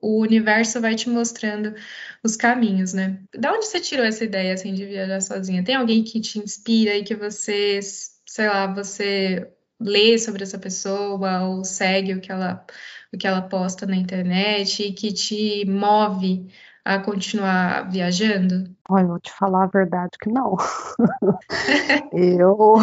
O 0.00 0.20
universo 0.20 0.80
vai 0.80 0.94
te 0.94 1.10
mostrando 1.10 1.74
os 2.22 2.36
caminhos, 2.36 2.92
né? 2.92 3.20
Da 3.36 3.52
onde 3.52 3.66
você 3.66 3.80
tirou 3.80 4.06
essa 4.06 4.24
ideia 4.24 4.54
assim 4.54 4.72
de 4.72 4.86
viajar 4.86 5.20
sozinha? 5.20 5.64
Tem 5.64 5.74
alguém 5.74 6.04
que 6.04 6.20
te 6.20 6.38
inspira 6.38 6.94
e 6.94 7.02
que 7.02 7.16
você, 7.16 7.80
sei 7.82 8.46
lá, 8.46 8.72
você 8.72 9.50
lê 9.80 10.16
sobre 10.18 10.44
essa 10.44 10.58
pessoa 10.58 11.42
ou 11.42 11.64
segue 11.64 12.14
o 12.14 12.20
que 12.20 12.30
ela 12.30 12.64
o 13.12 13.18
que 13.18 13.26
ela 13.26 13.42
posta 13.42 13.86
na 13.86 13.96
internet 13.96 14.82
e 14.82 14.92
que 14.92 15.12
te 15.12 15.64
move 15.66 16.46
a 16.84 17.00
continuar 17.00 17.90
viajando? 17.90 18.70
Olha, 18.88 19.06
vou 19.06 19.18
te 19.18 19.32
falar 19.32 19.64
a 19.64 19.68
verdade 19.68 20.10
que 20.20 20.30
não. 20.30 20.56
eu, 22.12 22.76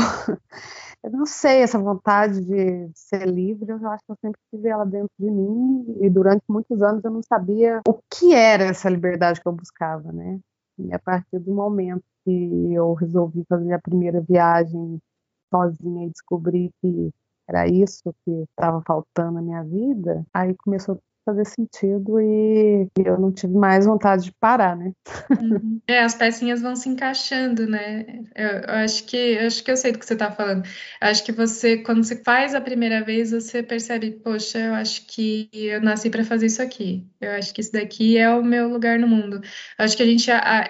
eu 1.04 1.12
não 1.12 1.26
sei, 1.26 1.62
essa 1.62 1.78
vontade 1.78 2.40
de 2.42 2.90
ser 2.96 3.28
livre, 3.28 3.70
eu 3.70 3.88
acho 3.90 4.04
que 4.06 4.12
eu 4.12 4.18
sempre 4.22 4.40
tive 4.50 4.70
ela 4.70 4.86
dentro 4.86 5.12
de 5.20 5.30
mim 5.30 5.98
e 6.00 6.10
durante 6.10 6.44
muitos 6.48 6.82
anos 6.82 7.04
eu 7.04 7.12
não 7.12 7.22
sabia 7.22 7.82
o 7.86 8.00
que 8.10 8.34
era 8.34 8.64
essa 8.64 8.90
liberdade 8.90 9.42
que 9.42 9.48
eu 9.48 9.52
buscava, 9.52 10.12
né? 10.14 10.40
E 10.80 10.94
a 10.94 11.00
partir 11.00 11.40
do 11.40 11.54
momento 11.54 12.04
que 12.24 12.74
eu 12.74 12.94
resolvi 12.94 13.44
fazer 13.50 13.74
a 13.74 13.82
primeira 13.82 14.22
viagem 14.22 14.98
sozinha 15.54 16.08
e 16.08 16.10
descobri 16.10 16.72
que 16.82 17.12
era 17.50 17.68
isso 17.68 18.14
que 18.24 18.32
estava 18.50 18.82
faltando 18.88 19.34
na 19.34 19.42
minha 19.42 19.64
vida, 19.64 20.26
aí 20.34 20.56
começou 20.56 20.98
fazer 21.26 21.46
sentido 21.46 22.20
e 22.20 22.88
eu 23.04 23.20
não 23.20 23.32
tive 23.32 23.54
mais 23.54 23.86
vontade 23.86 24.26
de 24.26 24.32
parar, 24.32 24.76
né? 24.76 24.92
Uhum. 25.40 25.82
É, 25.88 26.00
as 26.00 26.16
pecinhas 26.16 26.62
vão 26.62 26.76
se 26.76 26.90
encaixando, 26.90 27.68
né? 27.68 28.06
Eu, 28.36 28.48
eu, 28.48 28.74
acho 28.76 29.06
que 29.06 29.18
eu 29.18 29.48
acho 29.48 29.64
que 29.64 29.72
eu 29.72 29.78
sei 29.78 29.92
do 29.92 30.00
que 30.00 30.06
você 30.06 30.14
está 30.14 30.32
falando. 30.32 30.66
Eu 31.02 31.08
acho 31.08 31.24
que 31.24 31.32
você, 31.32 31.78
quando 31.78 32.04
você 32.04 32.16
faz 32.24 32.56
a 32.56 32.62
primeira 32.62 33.04
vez, 33.04 33.32
você 33.32 33.62
percebe, 33.64 34.12
poxa, 34.12 34.60
eu 34.60 34.74
acho 34.74 35.06
que 35.08 35.50
eu 35.54 35.82
nasci 35.82 36.10
para 36.10 36.24
fazer 36.24 36.48
isso 36.48 36.62
aqui. 36.62 37.06
Eu 37.20 37.32
acho 37.32 37.54
que 37.54 37.62
isso 37.62 37.72
daqui 37.72 38.18
é 38.18 38.30
o 38.30 38.44
meu 38.44 38.70
lugar 38.70 39.00
no 39.00 39.08
mundo. 39.08 39.42
Eu 39.78 39.86
acho 39.86 39.96
que 39.98 40.04
a 40.04 40.06
gente 40.06 40.32
a, 40.32 40.40
a, 40.40 40.70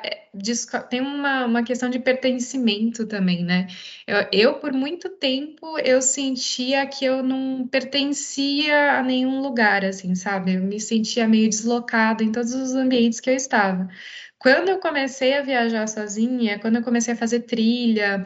tem 0.89 1.00
uma, 1.02 1.46
uma 1.46 1.63
questão 1.63 1.89
de 1.89 2.00
pertencimento 2.00 3.06
também, 3.06 3.44
né? 3.44 3.68
Eu, 4.08 4.28
eu, 4.32 4.54
por 4.56 4.74
muito 4.74 5.10
tempo, 5.10 5.78
eu 5.80 6.02
sentia 6.02 6.86
que 6.88 7.06
eu 7.06 7.22
não 7.22 7.68
pertencia 7.68 8.98
a 9.00 9.04
nenhum 9.04 9.42
lugar, 9.42 9.86
assim, 9.86 10.16
sabe? 10.16 10.42
Eu 10.51 10.62
me 10.62 10.79
sentia 10.79 11.27
meio 11.27 11.49
deslocada 11.49 12.23
em 12.23 12.32
todos 12.32 12.53
os 12.53 12.73
ambientes 12.73 13.19
que 13.19 13.29
eu 13.29 13.36
estava. 13.36 13.89
Quando 14.39 14.69
eu 14.69 14.79
comecei 14.79 15.36
a 15.38 15.41
viajar 15.41 15.88
sozinha, 15.88 16.60
quando 16.60 16.77
eu 16.77 16.84
comecei 16.84 17.13
a 17.13 17.17
fazer 17.17 17.41
trilha, 17.41 18.25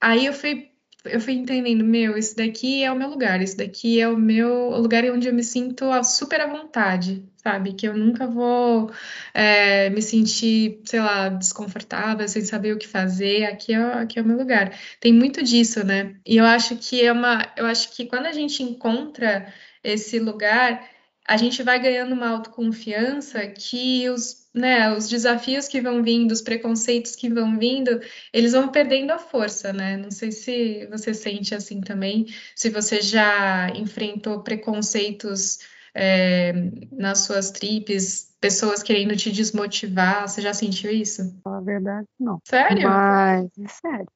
aí 0.00 0.26
eu 0.26 0.32
fui 0.32 0.70
eu 1.08 1.20
fui 1.20 1.34
entendendo, 1.34 1.84
meu, 1.84 2.16
isso 2.16 2.36
daqui 2.36 2.82
é 2.82 2.90
o 2.90 2.96
meu 2.96 3.08
lugar, 3.08 3.40
isso 3.42 3.56
daqui 3.56 4.00
é 4.00 4.08
o 4.08 4.16
meu 4.16 4.70
lugar 4.70 5.04
onde 5.04 5.28
eu 5.28 5.34
me 5.34 5.42
sinto 5.42 5.86
super 6.04 6.40
à 6.40 6.46
vontade, 6.46 7.24
sabe? 7.36 7.74
Que 7.74 7.86
eu 7.88 7.96
nunca 7.96 8.26
vou 8.26 8.90
é, 9.32 9.90
me 9.90 10.02
sentir, 10.02 10.80
sei 10.84 11.00
lá, 11.00 11.28
desconfortável, 11.28 12.26
sem 12.28 12.42
saber 12.42 12.72
o 12.72 12.78
que 12.78 12.88
fazer. 12.88 13.44
Aqui 13.44 13.72
é, 13.72 13.82
aqui 13.94 14.18
é 14.18 14.22
o 14.22 14.24
meu 14.24 14.36
lugar. 14.36 14.72
Tem 15.00 15.12
muito 15.12 15.42
disso, 15.42 15.84
né? 15.84 16.16
E 16.26 16.36
eu 16.36 16.44
acho 16.44 16.76
que 16.76 17.04
é 17.04 17.12
uma. 17.12 17.52
Eu 17.56 17.66
acho 17.66 17.94
que 17.94 18.06
quando 18.06 18.26
a 18.26 18.32
gente 18.32 18.62
encontra 18.62 19.52
esse 19.82 20.18
lugar, 20.18 20.82
a 21.28 21.36
gente 21.36 21.62
vai 21.62 21.78
ganhando 21.78 22.12
uma 22.12 22.28
autoconfiança 22.28 23.46
que 23.46 24.08
os 24.10 24.46
né, 24.56 24.90
os 24.90 25.06
desafios 25.06 25.68
que 25.68 25.82
vão 25.82 26.02
vindo, 26.02 26.32
os 26.32 26.40
preconceitos 26.40 27.14
que 27.14 27.28
vão 27.28 27.58
vindo, 27.58 28.00
eles 28.32 28.52
vão 28.52 28.68
perdendo 28.68 29.10
a 29.10 29.18
força, 29.18 29.70
né? 29.70 29.98
Não 29.98 30.10
sei 30.10 30.32
se 30.32 30.86
você 30.86 31.12
sente 31.12 31.54
assim 31.54 31.82
também, 31.82 32.24
se 32.54 32.70
você 32.70 33.02
já 33.02 33.68
enfrentou 33.76 34.42
preconceitos 34.42 35.58
é, 35.94 36.54
nas 36.90 37.26
suas 37.26 37.50
tripes, 37.50 38.34
pessoas 38.40 38.82
querendo 38.82 39.14
te 39.14 39.30
desmotivar, 39.30 40.26
você 40.26 40.40
já 40.40 40.54
sentiu 40.54 40.90
isso? 40.90 41.38
Na 41.44 41.60
verdade, 41.60 42.06
não. 42.18 42.40
Sério? 42.42 42.88
Mas, 42.88 43.50
é 43.58 43.68
sério. 43.68 44.06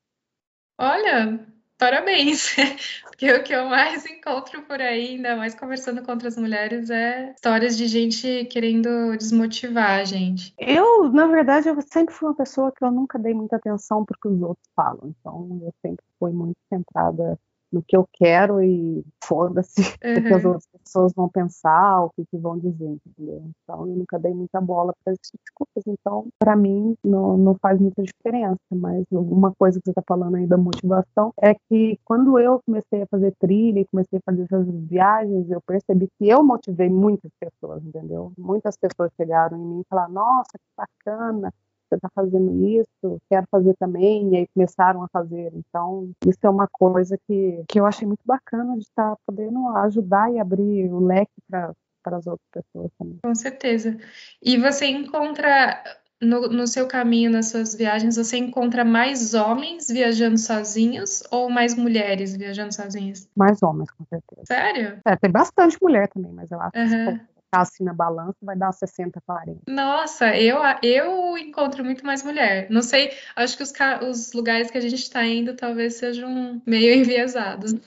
Olha, 0.79 1.47
parabéns, 1.81 2.55
porque 3.09 3.33
o 3.33 3.43
que 3.43 3.55
eu 3.55 3.65
mais 3.65 4.05
encontro 4.05 4.63
por 4.63 4.81
aí, 4.81 5.17
ainda 5.17 5.35
mais 5.35 5.55
conversando 5.55 6.03
com 6.03 6.13
outras 6.13 6.37
mulheres, 6.37 6.91
é 6.91 7.33
histórias 7.35 7.77
de 7.77 7.87
gente 7.87 8.45
querendo 8.45 9.17
desmotivar 9.17 10.01
a 10.01 10.05
gente. 10.05 10.55
Eu, 10.59 11.11
na 11.11 11.27
verdade, 11.27 11.69
eu 11.69 11.81
sempre 11.81 12.15
fui 12.15 12.29
uma 12.29 12.37
pessoa 12.37 12.71
que 12.71 12.85
eu 12.85 12.91
nunca 12.91 13.19
dei 13.19 13.33
muita 13.33 13.57
atenção 13.57 14.05
para 14.05 14.15
o 14.15 14.21
que 14.21 14.29
os 14.29 14.43
outros 14.43 14.69
falam, 14.77 15.15
então 15.19 15.61
eu 15.63 15.75
sempre 15.81 16.05
fui 16.19 16.33
muito 16.33 16.59
centrada 16.69 17.39
no 17.73 17.83
que 17.83 17.97
eu 17.97 18.09
quero 18.13 18.63
e 18.63 19.05
foda-se 19.23 19.81
uhum. 19.81 20.15
o 20.19 20.23
que 20.23 20.35
as 20.35 20.45
outras 20.45 20.67
pessoas 20.67 21.13
vão 21.15 21.29
pensar, 21.29 22.05
o 22.05 22.11
que, 22.11 22.25
que 22.27 22.37
vão 22.37 22.59
dizer, 22.59 22.99
entendeu? 23.07 23.43
Então 23.63 23.87
eu 23.87 23.97
nunca 23.97 24.19
dei 24.19 24.35
muita 24.35 24.61
bola 24.61 24.93
para 25.05 25.13
esse 25.13 25.33
tipo 25.33 25.43
de 25.45 25.53
coisa. 25.55 25.99
Então, 26.01 26.29
para 26.39 26.57
mim, 26.57 26.97
não, 27.05 27.37
não 27.37 27.55
faz 27.55 27.81
muita 27.81 28.03
diferença. 28.03 28.59
Mas 28.71 29.05
uma 29.11 29.53
coisa 29.55 29.79
que 29.79 29.85
você 29.85 29.91
está 29.91 30.03
falando 30.07 30.37
aí 30.37 30.47
da 30.47 30.57
motivação 30.57 31.33
é 31.41 31.55
que 31.69 31.99
quando 32.05 32.39
eu 32.39 32.61
comecei 32.65 33.03
a 33.03 33.07
fazer 33.07 33.35
trilha 33.39 33.81
e 33.81 33.87
comecei 33.87 34.19
a 34.19 34.23
fazer 34.25 34.43
essas 34.43 34.67
viagens, 34.69 35.51
eu 35.51 35.61
percebi 35.61 36.09
que 36.19 36.29
eu 36.29 36.43
motivei 36.45 36.89
muitas 36.89 37.31
pessoas, 37.39 37.85
entendeu? 37.85 38.33
Muitas 38.37 38.77
pessoas 38.77 39.11
chegaram 39.17 39.57
em 39.57 39.65
mim 39.65 39.81
e 39.81 39.89
falaram: 39.89 40.13
Nossa, 40.13 40.51
que 40.53 40.71
bacana 40.77 41.53
você 41.91 41.97
está 41.97 42.09
fazendo 42.15 42.67
isso, 42.67 43.21
quero 43.29 43.47
fazer 43.51 43.75
também, 43.79 44.33
e 44.33 44.37
aí 44.37 44.47
começaram 44.55 45.03
a 45.03 45.09
fazer. 45.09 45.53
Então, 45.55 46.11
isso 46.25 46.39
é 46.43 46.49
uma 46.49 46.69
coisa 46.71 47.19
que, 47.27 47.65
que 47.69 47.81
eu 47.81 47.87
achei 47.87 48.07
muito 48.07 48.23
bacana 48.25 48.75
de 48.75 48.83
estar 48.83 49.11
tá 49.11 49.17
podendo 49.27 49.69
ajudar 49.79 50.33
e 50.33 50.39
abrir 50.39 50.89
o 50.93 51.05
leque 51.05 51.33
para 51.49 51.73
para 52.03 52.17
as 52.17 52.27
outras 52.27 52.49
pessoas 52.51 52.91
também. 52.99 53.19
Com 53.23 53.35
certeza. 53.35 53.99
E 54.43 54.57
você 54.57 54.87
encontra 54.87 55.83
no, 56.21 56.49
no, 56.49 56.67
seu 56.67 56.87
caminho, 56.87 57.31
nas 57.31 57.47
suas 57.47 57.75
viagens, 57.75 58.17
você 58.17 58.37
encontra 58.37 58.85
mais 58.85 59.35
homens 59.35 59.89
viajando 59.89 60.39
sozinhos 60.39 61.23
ou 61.31 61.49
mais 61.49 61.75
mulheres 61.75 62.37
viajando 62.37 62.75
sozinhas? 62.75 63.29
Mais 63.37 63.63
homens, 63.63 63.91
com 63.91 64.05
certeza. 64.05 64.43
Sério? 64.47 64.99
É, 65.07 65.17
tem 65.17 65.31
bastante 65.31 65.79
mulher 65.81 66.09
também, 66.09 66.33
mas 66.33 66.51
eu 66.51 66.61
acho 66.61 66.77
uhum. 66.77 67.19
que 67.19 67.40
assim 67.53 67.85
na 67.85 67.93
balança, 67.93 68.37
vai 68.43 68.57
dar 68.57 68.73
60, 68.73 69.21
40. 69.21 69.61
Nossa, 69.69 70.37
eu, 70.37 70.59
eu 70.83 71.37
encontro 71.37 71.85
muito 71.85 72.05
mais 72.05 72.23
mulher. 72.23 72.69
Não 72.71 72.83
sei, 72.83 73.13
acho 73.35 73.57
que 73.57 73.63
os, 73.63 73.73
os 74.09 74.33
lugares 74.33 74.71
que 74.71 74.79
a 74.79 74.81
gente 74.81 74.95
está 74.95 75.25
indo 75.25 75.55
talvez 75.55 75.95
sejam 75.95 76.63
meio 76.67 76.95
enviesados, 77.01 77.73
né? 77.73 77.81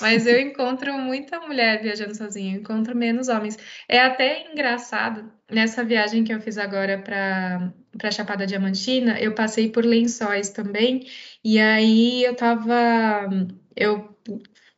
mas 0.00 0.26
eu 0.26 0.40
encontro 0.40 0.92
muita 0.94 1.40
mulher 1.40 1.82
viajando 1.82 2.16
sozinha, 2.16 2.56
encontro 2.56 2.96
menos 2.96 3.28
homens. 3.28 3.58
É 3.88 4.00
até 4.00 4.50
engraçado, 4.50 5.30
nessa 5.50 5.84
viagem 5.84 6.24
que 6.24 6.32
eu 6.32 6.40
fiz 6.40 6.58
agora 6.58 6.98
para 6.98 7.72
para 7.96 8.10
Chapada 8.10 8.46
Diamantina, 8.46 9.18
eu 9.18 9.34
passei 9.34 9.70
por 9.70 9.82
Lençóis 9.82 10.50
também, 10.50 11.06
e 11.42 11.58
aí 11.58 12.24
eu 12.24 12.36
tava 12.36 13.26
eu 13.74 14.14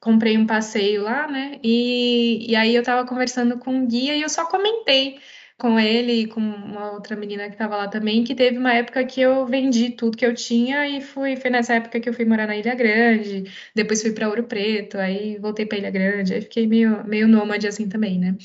comprei 0.00 0.36
um 0.38 0.46
passeio 0.46 1.02
lá, 1.02 1.26
né? 1.28 1.58
E, 1.62 2.50
e 2.50 2.56
aí 2.56 2.74
eu 2.74 2.82
tava 2.82 3.06
conversando 3.06 3.58
com 3.58 3.70
um 3.72 3.86
guia 3.86 4.16
e 4.16 4.22
eu 4.22 4.28
só 4.28 4.46
comentei 4.46 5.18
com 5.58 5.78
ele 5.78 6.12
e 6.22 6.26
com 6.28 6.40
uma 6.40 6.92
outra 6.92 7.16
menina 7.16 7.46
que 7.48 7.54
estava 7.54 7.76
lá 7.76 7.88
também, 7.88 8.22
que 8.22 8.34
teve 8.34 8.56
uma 8.56 8.72
época 8.72 9.04
que 9.04 9.20
eu 9.20 9.44
vendi 9.44 9.90
tudo 9.90 10.16
que 10.16 10.24
eu 10.24 10.32
tinha 10.32 10.86
e 10.88 11.00
fui, 11.00 11.34
foi 11.36 11.50
nessa 11.50 11.74
época 11.74 11.98
que 11.98 12.08
eu 12.08 12.14
fui 12.14 12.24
morar 12.24 12.46
na 12.46 12.56
Ilha 12.56 12.76
Grande, 12.76 13.44
depois 13.74 14.00
fui 14.00 14.12
para 14.12 14.28
Ouro 14.28 14.44
Preto, 14.44 14.96
aí 14.98 15.36
voltei 15.38 15.66
para 15.66 15.78
Ilha 15.78 15.90
Grande, 15.90 16.32
aí 16.34 16.42
fiquei 16.42 16.66
meio, 16.66 17.04
meio 17.04 17.26
nômade 17.26 17.66
assim 17.66 17.88
também, 17.88 18.18
né? 18.20 18.36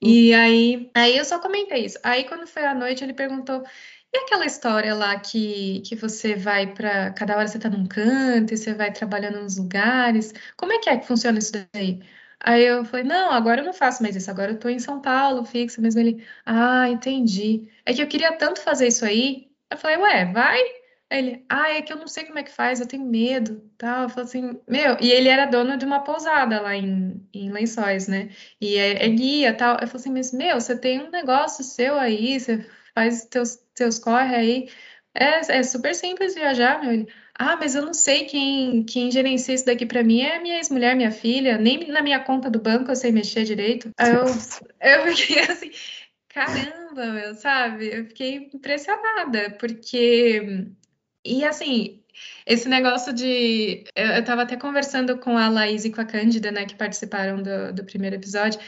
E 0.00 0.32
aí, 0.34 0.90
aí 0.94 1.16
eu 1.16 1.24
só 1.24 1.38
comentei 1.38 1.84
isso. 1.84 1.98
Aí 2.02 2.24
quando 2.24 2.46
foi 2.46 2.64
à 2.64 2.74
noite, 2.74 3.04
ele 3.04 3.14
perguntou: 3.14 3.62
E 4.12 4.18
aquela 4.18 4.44
história 4.44 4.94
lá 4.94 5.18
que, 5.18 5.80
que 5.86 5.96
você 5.96 6.34
vai 6.36 6.66
para. 6.74 7.12
Cada 7.12 7.36
hora 7.36 7.48
você 7.48 7.56
está 7.56 7.70
num 7.70 7.86
canto 7.86 8.52
e 8.52 8.56
você 8.56 8.74
vai 8.74 8.92
trabalhando 8.92 9.40
nos 9.42 9.56
lugares. 9.56 10.32
Como 10.56 10.72
é 10.72 10.78
que 10.78 10.90
é 10.90 10.98
que 10.98 11.06
funciona 11.06 11.38
isso 11.38 11.52
daí? 11.72 12.02
Aí 12.40 12.62
eu 12.64 12.84
falei, 12.84 13.04
não, 13.04 13.30
agora 13.30 13.60
eu 13.60 13.64
não 13.64 13.72
faço 13.72 14.02
mais 14.02 14.16
isso, 14.16 14.30
agora 14.30 14.50
eu 14.52 14.58
tô 14.58 14.68
em 14.68 14.78
São 14.78 15.00
Paulo, 15.00 15.44
fixa 15.44 15.80
mesmo. 15.80 16.00
Ele, 16.00 16.26
ah, 16.44 16.88
entendi. 16.88 17.68
É 17.86 17.94
que 17.94 18.02
eu 18.02 18.08
queria 18.08 18.36
tanto 18.36 18.60
fazer 18.60 18.88
isso 18.88 19.04
aí. 19.04 19.50
Eu 19.70 19.76
falei, 19.78 19.96
ué, 19.98 20.26
vai? 20.32 20.58
Aí 21.10 21.18
ele, 21.18 21.46
ah, 21.48 21.70
é 21.70 21.82
que 21.82 21.92
eu 21.92 21.96
não 21.96 22.06
sei 22.08 22.24
como 22.24 22.38
é 22.38 22.42
que 22.42 22.50
faz, 22.50 22.80
eu 22.80 22.86
tenho 22.86 23.04
medo, 23.04 23.70
tal. 23.78 24.04
Eu 24.04 24.08
falei 24.08 24.24
assim, 24.24 24.60
meu, 24.68 24.96
e 25.00 25.10
ele 25.10 25.28
era 25.28 25.46
dono 25.46 25.76
de 25.76 25.84
uma 25.84 26.00
pousada 26.02 26.60
lá 26.60 26.74
em, 26.74 27.26
em 27.32 27.50
Lençóis, 27.52 28.08
né? 28.08 28.30
E 28.60 28.76
é, 28.76 29.04
é 29.06 29.08
guia, 29.08 29.54
tal. 29.54 29.74
Eu 29.74 29.86
falei 29.86 29.96
assim, 29.96 30.12
mas, 30.12 30.32
meu, 30.32 30.60
você 30.60 30.76
tem 30.76 31.00
um 31.00 31.10
negócio 31.10 31.62
seu 31.64 31.98
aí, 31.98 32.40
você 32.40 32.66
faz 32.94 33.24
teus, 33.26 33.58
teus 33.74 33.98
corre 33.98 34.34
aí. 34.34 34.68
É, 35.14 35.58
é 35.58 35.62
super 35.62 35.94
simples 35.94 36.34
viajar, 36.34 36.80
meu. 36.80 36.92
Ele, 36.92 37.08
ah, 37.34 37.56
mas 37.56 37.74
eu 37.74 37.84
não 37.84 37.94
sei 37.94 38.24
quem, 38.26 38.84
quem 38.84 39.10
gerencia 39.10 39.54
isso 39.54 39.66
daqui 39.66 39.86
para 39.86 40.02
mim 40.02 40.20
é 40.20 40.38
minha 40.38 40.56
ex-mulher, 40.56 40.94
minha 40.94 41.10
filha, 41.10 41.58
nem 41.58 41.88
na 41.88 42.02
minha 42.02 42.20
conta 42.20 42.50
do 42.50 42.60
banco 42.60 42.90
eu 42.90 42.96
sei 42.96 43.10
mexer 43.10 43.44
direito. 43.44 43.90
Eu, 43.98 44.24
eu 44.80 45.16
fiquei 45.16 45.40
assim, 45.40 45.70
caramba, 46.28 47.06
meu, 47.06 47.34
sabe? 47.34 47.88
Eu 47.92 48.06
fiquei 48.06 48.50
impressionada, 48.54 49.50
porque. 49.58 50.68
E 51.24 51.44
assim, 51.44 52.02
esse 52.46 52.68
negócio 52.68 53.12
de. 53.12 53.84
Eu 53.94 54.20
estava 54.20 54.42
até 54.42 54.56
conversando 54.56 55.18
com 55.18 55.36
a 55.36 55.48
Laís 55.48 55.84
e 55.84 55.92
com 55.92 56.00
a 56.00 56.04
Cândida, 56.04 56.50
né, 56.50 56.66
que 56.66 56.74
participaram 56.74 57.42
do, 57.42 57.72
do 57.72 57.84
primeiro 57.84 58.16
episódio. 58.16 58.60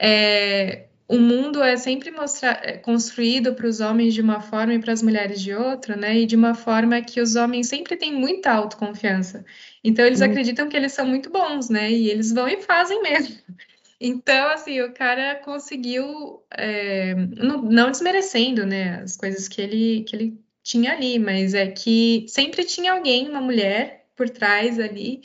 É, 0.00 0.88
o 1.12 1.18
mundo 1.18 1.62
é 1.62 1.76
sempre 1.76 2.10
mostrar, 2.10 2.58
é, 2.64 2.78
construído 2.78 3.52
para 3.52 3.66
os 3.66 3.80
homens 3.80 4.14
de 4.14 4.22
uma 4.22 4.40
forma 4.40 4.72
e 4.72 4.78
para 4.78 4.94
as 4.94 5.02
mulheres 5.02 5.42
de 5.42 5.52
outra, 5.52 5.94
né? 5.94 6.20
E 6.20 6.24
de 6.24 6.34
uma 6.34 6.54
forma 6.54 7.02
que 7.02 7.20
os 7.20 7.36
homens 7.36 7.68
sempre 7.68 7.96
têm 7.96 8.14
muita 8.14 8.50
autoconfiança. 8.50 9.44
Então 9.84 10.06
eles 10.06 10.22
hum. 10.22 10.24
acreditam 10.24 10.70
que 10.70 10.76
eles 10.76 10.92
são 10.92 11.06
muito 11.06 11.28
bons, 11.28 11.68
né? 11.68 11.92
E 11.92 12.08
eles 12.08 12.32
vão 12.32 12.48
e 12.48 12.62
fazem 12.62 13.02
mesmo. 13.02 13.36
Então, 14.04 14.48
assim, 14.48 14.80
o 14.80 14.92
cara 14.92 15.36
conseguiu, 15.36 16.42
é, 16.50 17.14
não, 17.14 17.62
não, 17.62 17.88
desmerecendo, 17.88 18.66
né, 18.66 19.00
as 19.00 19.16
coisas 19.16 19.46
que 19.46 19.62
ele, 19.62 20.02
que 20.02 20.16
ele 20.16 20.40
tinha 20.60 20.90
ali, 20.90 21.20
mas 21.20 21.54
é 21.54 21.68
que 21.68 22.24
sempre 22.26 22.64
tinha 22.64 22.94
alguém, 22.94 23.28
uma 23.28 23.40
mulher 23.40 24.06
por 24.16 24.28
trás 24.28 24.80
ali, 24.80 25.22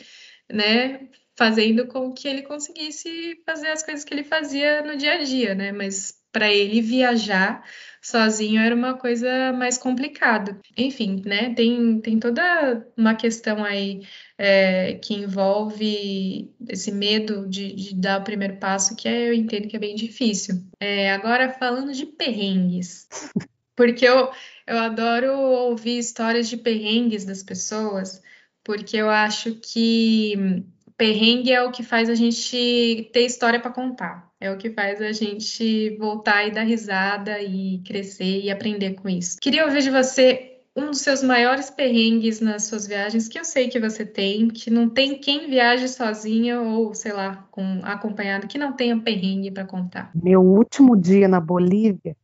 né, 0.47 1.07
fazendo 1.37 1.87
com 1.87 2.11
que 2.11 2.27
ele 2.27 2.41
conseguisse 2.41 3.39
fazer 3.45 3.67
as 3.67 3.83
coisas 3.83 4.03
que 4.03 4.13
ele 4.13 4.23
fazia 4.23 4.81
no 4.81 4.97
dia 4.97 5.13
a 5.13 5.23
dia, 5.23 5.53
né? 5.53 5.71
Mas 5.71 6.15
para 6.31 6.51
ele 6.51 6.81
viajar 6.81 7.63
sozinho 8.01 8.61
era 8.61 8.75
uma 8.75 8.97
coisa 8.97 9.53
mais 9.53 9.77
complicada. 9.77 10.59
Enfim, 10.75 11.21
né? 11.25 11.53
Tem, 11.53 11.99
tem 12.01 12.19
toda 12.19 12.87
uma 12.97 13.13
questão 13.15 13.63
aí 13.63 14.01
é, 14.37 14.95
que 14.95 15.13
envolve 15.13 16.51
esse 16.67 16.91
medo 16.91 17.47
de, 17.47 17.73
de, 17.73 17.95
dar 17.95 18.21
o 18.21 18.23
primeiro 18.23 18.57
passo, 18.57 18.95
que 18.95 19.07
é, 19.07 19.29
eu 19.29 19.33
entendo 19.33 19.67
que 19.67 19.75
é 19.75 19.79
bem 19.79 19.95
difícil. 19.95 20.55
É, 20.79 21.11
agora, 21.11 21.53
falando 21.53 21.93
de 21.93 22.05
perrengues, 22.05 23.07
porque 23.75 24.07
eu, 24.07 24.31
eu 24.65 24.77
adoro 24.79 25.33
ouvir 25.33 25.99
histórias 25.99 26.49
de 26.49 26.57
perrengues 26.57 27.25
das 27.25 27.43
pessoas, 27.43 28.21
porque 28.63 28.97
eu 28.97 29.09
acho 29.09 29.55
que 29.55 30.65
perrengue 30.97 31.53
é 31.53 31.61
o 31.63 31.71
que 31.71 31.83
faz 31.83 32.09
a 32.09 32.15
gente 32.15 33.09
ter 33.13 33.21
história 33.21 33.59
para 33.59 33.71
contar. 33.71 34.27
É 34.39 34.51
o 34.51 34.57
que 34.57 34.69
faz 34.69 35.01
a 35.01 35.11
gente 35.11 35.95
voltar 35.97 36.47
e 36.47 36.51
dar 36.51 36.63
risada 36.63 37.39
e 37.39 37.81
crescer 37.85 38.41
e 38.43 38.51
aprender 38.51 38.95
com 38.95 39.07
isso. 39.07 39.37
Queria 39.39 39.65
ouvir 39.65 39.81
de 39.81 39.89
você 39.89 40.57
um 40.75 40.91
dos 40.91 41.01
seus 41.01 41.23
maiores 41.23 41.71
perrengues 41.71 42.39
nas 42.39 42.65
suas 42.65 42.85
viagens, 42.85 43.27
que 43.27 43.39
eu 43.39 43.43
sei 43.43 43.67
que 43.67 43.79
você 43.79 44.05
tem, 44.05 44.47
que 44.47 44.69
não 44.69 44.87
tem 44.87 45.19
quem 45.19 45.49
viaje 45.49 45.87
sozinha 45.87 46.61
ou, 46.61 46.93
sei 46.93 47.13
lá, 47.13 47.47
com 47.49 47.81
acompanhado, 47.83 48.47
que 48.47 48.59
não 48.59 48.73
tenha 48.73 48.99
perrengue 48.99 49.49
para 49.49 49.65
contar. 49.65 50.11
Meu 50.13 50.39
último 50.39 50.95
dia 50.95 51.27
na 51.27 51.39
Bolívia, 51.39 52.15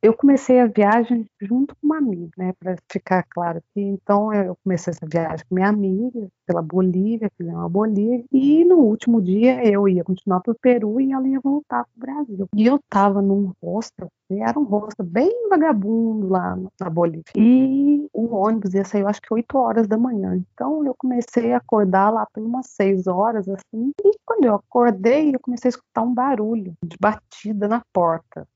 eu 0.00 0.14
comecei 0.14 0.60
a 0.60 0.66
viagem 0.66 1.26
junto 1.40 1.74
com 1.76 1.86
uma 1.86 1.98
amiga, 1.98 2.30
né, 2.36 2.52
para 2.58 2.76
ficar 2.90 3.24
claro 3.28 3.60
então 3.74 4.32
eu 4.32 4.56
comecei 4.62 4.92
essa 4.92 5.06
viagem 5.06 5.44
com 5.48 5.54
minha 5.54 5.68
amiga 5.68 6.28
pela 6.46 6.62
Bolívia, 6.62 7.30
fizemos 7.36 7.60
uma 7.60 7.68
Bolívia 7.68 8.24
e 8.30 8.64
no 8.64 8.76
último 8.76 9.20
dia 9.20 9.64
eu 9.64 9.88
ia 9.88 10.04
continuar 10.04 10.40
para 10.40 10.52
o 10.52 10.58
Peru 10.60 11.00
e 11.00 11.12
ela 11.12 11.26
ia 11.26 11.40
voltar 11.40 11.84
para 11.84 11.96
o 11.96 12.00
Brasil. 12.00 12.48
E 12.54 12.66
eu 12.66 12.76
estava 12.76 13.22
num 13.22 13.52
hostel, 13.62 14.08
era 14.30 14.58
um 14.58 14.64
hostel 14.64 15.04
bem 15.04 15.48
vagabundo 15.48 16.28
lá 16.28 16.58
na 16.80 16.90
Bolívia. 16.90 17.24
E 17.36 18.06
o 18.12 18.34
ônibus 18.34 18.74
ia 18.74 18.84
sair, 18.84 19.02
eu 19.02 19.08
acho 19.08 19.20
que 19.20 19.32
8 19.32 19.56
horas 19.56 19.86
da 19.86 19.96
manhã. 19.96 20.42
Então 20.52 20.84
eu 20.84 20.94
comecei 20.96 21.52
a 21.52 21.58
acordar 21.58 22.10
lá 22.10 22.26
por 22.32 22.42
umas 22.42 22.66
6 22.70 23.06
horas 23.06 23.48
assim. 23.48 23.92
E 24.04 24.10
quando 24.24 24.44
eu 24.44 24.54
acordei, 24.54 25.34
eu 25.34 25.40
comecei 25.40 25.68
a 25.68 25.70
escutar 25.70 26.02
um 26.02 26.14
barulho 26.14 26.74
de 26.84 26.96
batida 27.00 27.68
na 27.68 27.82
porta 27.92 28.46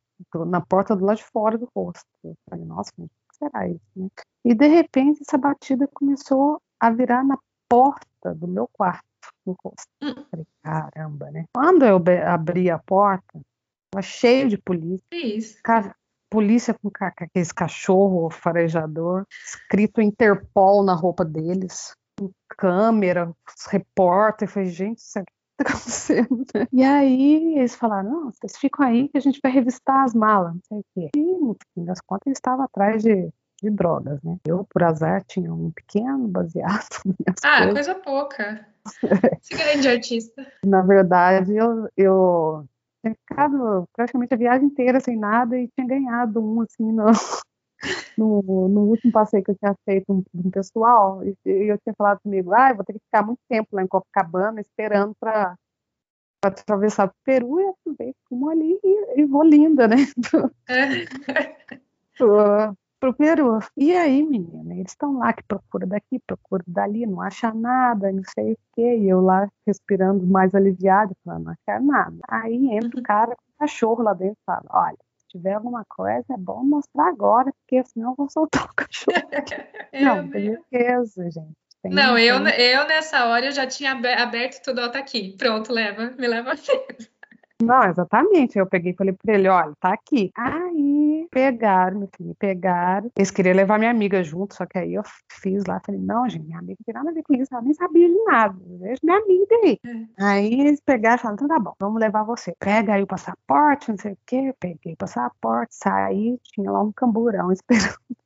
na 0.47 0.61
porta 0.61 0.95
do 0.97 1.05
lado 1.05 1.19
de 1.19 1.25
fora 1.25 1.59
do 1.59 1.69
rosto. 1.75 2.07
Eu 2.25 2.37
falei, 2.49 2.65
nossa, 2.65 2.91
o 2.99 3.07
que 3.07 3.37
será 3.39 3.69
isso? 3.69 3.81
Né? 3.95 4.09
E 4.45 4.55
de 4.55 4.67
repente 4.67 5.23
essa 5.23 5.39
batida 5.39 5.89
começou 5.93 6.61
a 6.81 6.91
virar 6.91 7.25
na 7.25 7.39
porta 7.69 8.35
do 8.35 8.47
meu 8.47 8.69
quarto, 8.73 9.05
no 9.45 9.57
rosto. 9.63 9.89
Eu 10.01 10.09
hum. 10.09 10.27
falei, 10.31 10.47
caramba, 10.63 11.31
né? 11.31 11.45
Quando 11.55 11.85
eu 11.85 12.03
abri 12.27 12.71
a 12.71 12.79
porta, 12.79 13.41
estava 13.87 14.03
cheio 14.03 14.49
de 14.49 14.59
polícia. 14.59 15.05
Isso. 15.13 15.61
Polícia 16.29 16.75
com 16.75 16.91
aqueles 17.01 17.53
cachorro 17.53 18.29
farejador, 18.31 19.25
escrito 19.45 20.01
Interpol 20.01 20.83
na 20.83 20.93
roupa 20.93 21.25
deles, 21.25 21.95
com 22.19 22.31
câmera, 22.49 23.33
repórter. 23.71 24.49
Eu 24.49 24.53
falei, 24.53 24.69
gente, 24.69 24.99
isso 24.99 25.19
aqui 25.19 25.33
tá 25.65 25.65
acontecendo, 25.71 26.45
né? 26.55 26.69
E 26.73 26.83
aí 26.83 27.59
eles 27.59 27.75
falaram, 27.75 28.11
não, 28.11 28.33
vocês 28.33 28.57
ficam 28.59 28.87
aí 28.87 29.09
que 29.09 29.17
a 29.17 29.21
gente 29.21 29.41
vai 29.43 29.51
revistar 29.51 30.05
as 30.05 30.15
malas, 30.15 30.53
não 30.55 30.61
sei 30.69 30.79
o 30.79 30.85
quê. 30.95 31.11
E 31.17 31.21
no 31.21 31.57
fim 31.75 31.85
das 31.85 32.01
contas 32.01 32.27
eles 32.27 32.39
estavam 32.39 32.65
atrás 32.65 33.03
de, 33.03 33.31
de 33.63 33.71
drogas, 33.71 34.23
né? 34.23 34.37
Eu, 34.47 34.67
por 34.69 34.83
azar, 34.83 35.25
tinha 35.25 35.53
um 35.53 35.71
pequeno 35.71 36.29
baseado. 36.29 36.89
Ah, 37.45 37.59
coisas. 37.59 37.87
coisa 37.87 37.95
pouca. 37.95 38.67
Esse 39.41 39.55
grande 39.55 39.89
artista. 39.89 40.47
Na 40.65 40.83
verdade, 40.83 41.55
eu, 41.55 41.89
eu 41.97 42.67
tinha 43.03 43.15
ficado 43.15 43.89
praticamente 43.95 44.35
a 44.35 44.37
viagem 44.37 44.67
inteira 44.67 45.01
sem 45.01 45.17
nada 45.17 45.57
e 45.57 45.69
tinha 45.69 45.87
ganhado 45.87 46.41
um, 46.41 46.63
assim, 46.63 46.91
no, 46.93 47.07
no, 48.17 48.69
no, 48.69 48.81
último 48.83 49.13
passeio 49.13 49.45
que 49.45 49.51
eu 49.51 49.57
tinha 49.57 49.75
feito 49.85 50.13
um, 50.13 50.23
um 50.35 50.51
pessoal, 50.51 51.23
e, 51.25 51.37
e, 51.45 51.71
eu 51.71 51.79
tinha 51.79 51.95
falado 51.97 52.21
comigo, 52.21 52.53
ah, 52.53 52.71
eu 52.71 52.77
vou 52.77 52.85
ter 52.85 52.95
que 52.95 53.01
ficar 53.01 53.25
muito 53.25 53.41
tempo 53.49 53.69
lá 53.73 53.83
em 53.83 53.87
Copacabana 53.87 54.61
esperando 54.61 55.15
para 55.21 55.57
atravessar 56.45 57.09
o 57.09 57.13
Peru, 57.25 57.61
e 57.61 57.65
eu 57.65 57.77
também 57.85 58.15
fumo 58.29 58.51
ali 58.51 58.79
e, 58.83 59.21
e, 59.21 59.25
vou 59.25 59.43
linda, 59.43 59.89
né? 59.89 59.97
pro, 62.17 62.77
pro 63.01 63.15
Peru. 63.15 63.59
E 63.77 63.93
aí, 63.97 64.23
menina, 64.23 64.75
eles 64.75 64.93
estão 64.93 65.19
lá 65.19 65.33
que 65.33 65.43
procura 65.45 65.87
daqui, 65.87 66.19
procura 66.27 66.63
dali, 66.67 67.07
não 67.07 67.21
acha 67.21 67.53
nada, 67.53 68.13
não 68.13 68.23
sei 68.35 68.53
o 68.53 68.59
quê, 68.75 68.99
e 68.99 69.09
eu 69.09 69.21
lá 69.21 69.49
respirando 69.67 70.27
mais 70.27 70.55
aliviado, 70.55 71.15
falando, 71.25 71.45
não 71.45 71.53
acha 71.53 71.81
nada. 71.81 72.17
Aí 72.29 72.69
entra 72.73 73.01
o 73.01 73.03
cara 73.03 73.37
com 73.37 73.43
o 73.43 73.59
cachorro 73.59 74.03
lá 74.03 74.15
dentro 74.15 74.39
e 74.41 74.45
fala, 74.45 74.65
olha, 74.71 75.06
tiver 75.37 75.55
alguma 75.55 75.85
coisa, 75.85 76.25
é 76.31 76.37
bom 76.37 76.65
mostrar 76.65 77.09
agora, 77.09 77.53
porque 77.53 77.85
senão 77.85 78.11
eu 78.11 78.15
vou 78.17 78.31
soltar 78.31 78.65
o 78.65 78.73
cachorro. 78.75 79.17
não, 79.93 80.27
beleza, 80.27 81.31
gente. 81.31 81.55
Tem 81.83 81.93
não, 81.93 82.19
eu, 82.19 82.37
eu 82.37 82.87
nessa 82.87 83.27
hora 83.27 83.47
eu 83.47 83.53
já 83.53 83.67
tinha 83.67 83.93
aberto 83.93 84.63
tudo, 84.63 84.81
ó, 84.81 84.89
tá 84.89 84.99
aqui. 84.99 85.37
Pronto, 85.37 85.73
leva, 85.73 86.11
me 86.19 86.27
leva 86.27 86.53
a 86.53 86.57
Não, 87.63 87.85
exatamente. 87.85 88.59
Eu 88.59 88.67
peguei 88.67 88.93
e 88.93 88.97
falei 88.97 89.15
pra 89.15 89.35
ele, 89.35 89.49
olha, 89.49 89.73
tá 89.81 89.93
aqui. 89.93 90.31
Aí 90.37 90.86
pegaram, 91.37 91.99
meu 91.99 92.09
filho, 92.17 92.35
pegaram. 92.39 93.11
Eles 93.15 93.31
queriam 93.31 93.55
levar 93.55 93.79
minha 93.79 93.91
amiga 93.91 94.25
junto, 94.25 94.55
só 94.55 94.65
que 94.65 94.79
aí 94.79 94.95
eu 94.95 95.03
fiz 95.31 95.65
lá, 95.67 95.79
falei, 95.85 96.01
não, 96.01 96.27
gente, 96.27 96.47
minha 96.47 96.59
amiga 96.59 96.79
não 96.81 96.85
tem 96.87 96.95
nada 96.95 97.11
a 97.11 97.13
ver 97.13 97.23
com 97.23 97.35
isso, 97.35 97.53
ela 97.53 97.63
nem 97.63 97.75
sabia 97.75 98.09
de 98.09 98.25
nada. 98.25 98.57
Vejo 98.81 99.01
minha 99.03 99.19
amiga 99.19 99.55
aí. 99.63 99.79
É. 99.85 100.25
Aí 100.25 100.61
eles 100.61 100.81
pegaram 100.81 101.17
e 101.17 101.19
falaram, 101.19 101.35
então 101.35 101.49
tá 101.49 101.59
bom, 101.59 101.75
vamos 101.79 102.01
levar 102.01 102.23
você. 102.23 102.55
Pega 102.59 102.95
aí 102.95 103.03
o 103.03 103.07
passaporte, 103.07 103.91
não 103.91 103.99
sei 103.99 104.13
o 104.13 104.19
quê. 104.25 104.55
Peguei 104.59 104.95
o 104.95 104.97
passaporte, 104.97 105.75
saí, 105.75 106.39
tinha 106.43 106.71
lá 106.71 106.83
um 106.83 106.91
camburão 106.91 107.53
esperando. 107.53 107.99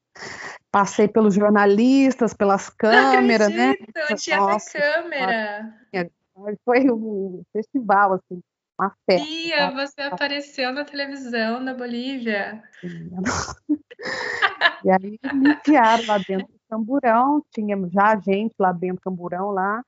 Passei 0.71 1.09
pelos 1.09 1.35
jornalistas, 1.35 2.33
pelas 2.33 2.71
câmeras, 2.79 3.49
não 3.49 3.57
né? 3.57 3.71
acredito, 3.71 3.97
né? 3.97 4.17
Tinha 4.17 4.37
Nossa, 4.37 4.79
até 4.79 5.03
câmera. 5.03 5.75
Foi 6.65 6.89
um 6.89 7.43
festival, 7.53 8.13
assim 8.15 8.41
uma 8.81 8.95
festa. 9.05 9.27
Tia, 9.27 9.71
você 9.71 10.01
apareceu 10.03 10.73
na 10.73 10.85
televisão 10.85 11.61
na 11.61 11.75
Bolívia. 11.75 12.63
e 14.85 14.91
aí 14.91 15.19
me 15.35 15.51
enfiaram 15.51 16.07
lá 16.07 16.19
dentro 16.19 16.47
do 16.47 16.61
camburão, 16.69 17.45
tinha 17.53 17.77
já 17.91 18.19
gente 18.19 18.55
lá 18.59 18.73
dentro 18.73 18.97
do 18.97 19.03
camburão 19.03 19.51
lá, 19.51 19.83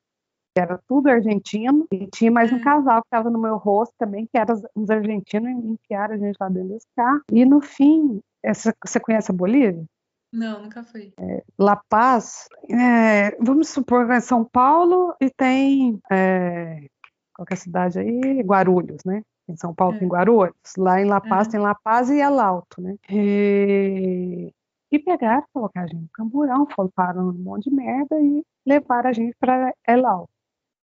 que 0.54 0.60
era 0.60 0.78
tudo 0.86 1.08
argentino, 1.08 1.86
e 1.90 2.06
tinha 2.08 2.30
mais 2.30 2.52
um 2.52 2.56
é. 2.56 2.62
casal 2.62 3.00
que 3.00 3.06
estava 3.06 3.30
no 3.30 3.38
meu 3.38 3.56
rosto 3.56 3.94
também, 3.98 4.26
que 4.26 4.38
eram 4.38 4.60
uns 4.76 4.90
argentinos, 4.90 5.64
e 5.64 5.68
enfiaram 5.68 6.14
a 6.14 6.18
gente 6.18 6.36
lá 6.38 6.48
dentro 6.48 6.68
desse 6.68 6.86
carro. 6.94 7.22
E 7.32 7.44
no 7.46 7.60
fim, 7.62 8.20
essa, 8.42 8.74
você 8.84 9.00
conhece 9.00 9.30
a 9.30 9.34
Bolívia? 9.34 9.84
Não, 10.32 10.62
nunca 10.62 10.82
fui. 10.82 11.12
É, 11.18 11.42
La 11.58 11.76
Paz, 11.88 12.48
é, 12.70 13.36
vamos 13.38 13.68
supor 13.68 14.06
que 14.06 14.12
é 14.12 14.20
São 14.20 14.44
Paulo 14.44 15.14
e 15.20 15.28
tem 15.30 16.00
é, 16.10 16.86
qual 17.34 17.46
é 17.50 17.54
a 17.54 17.56
cidade 17.56 17.98
aí? 17.98 18.42
Guarulhos, 18.42 19.02
né? 19.04 19.22
Em 19.48 19.56
São 19.56 19.74
Paulo 19.74 19.96
é. 19.96 19.98
tem 19.98 20.08
Guarulhos, 20.08 20.54
lá 20.78 21.00
em 21.00 21.04
La 21.04 21.20
Paz 21.20 21.48
tem 21.48 21.60
La 21.60 21.74
Paz 21.74 22.08
e 22.10 22.20
El 22.20 22.38
Alto, 22.40 22.80
né? 22.80 22.96
E, 23.10 24.52
e 24.90 24.98
pegaram, 24.98 25.44
colocaram 25.52 25.86
a 25.86 25.88
gente 25.88 26.02
no 26.02 26.08
camburão, 26.12 26.66
falaram 26.94 27.28
um 27.28 27.32
monte 27.32 27.68
de 27.68 27.74
merda 27.74 28.20
e 28.20 28.44
levaram 28.66 29.10
a 29.10 29.12
gente 29.12 29.34
para 29.38 29.74
El 29.86 30.06
Alto 30.06 30.31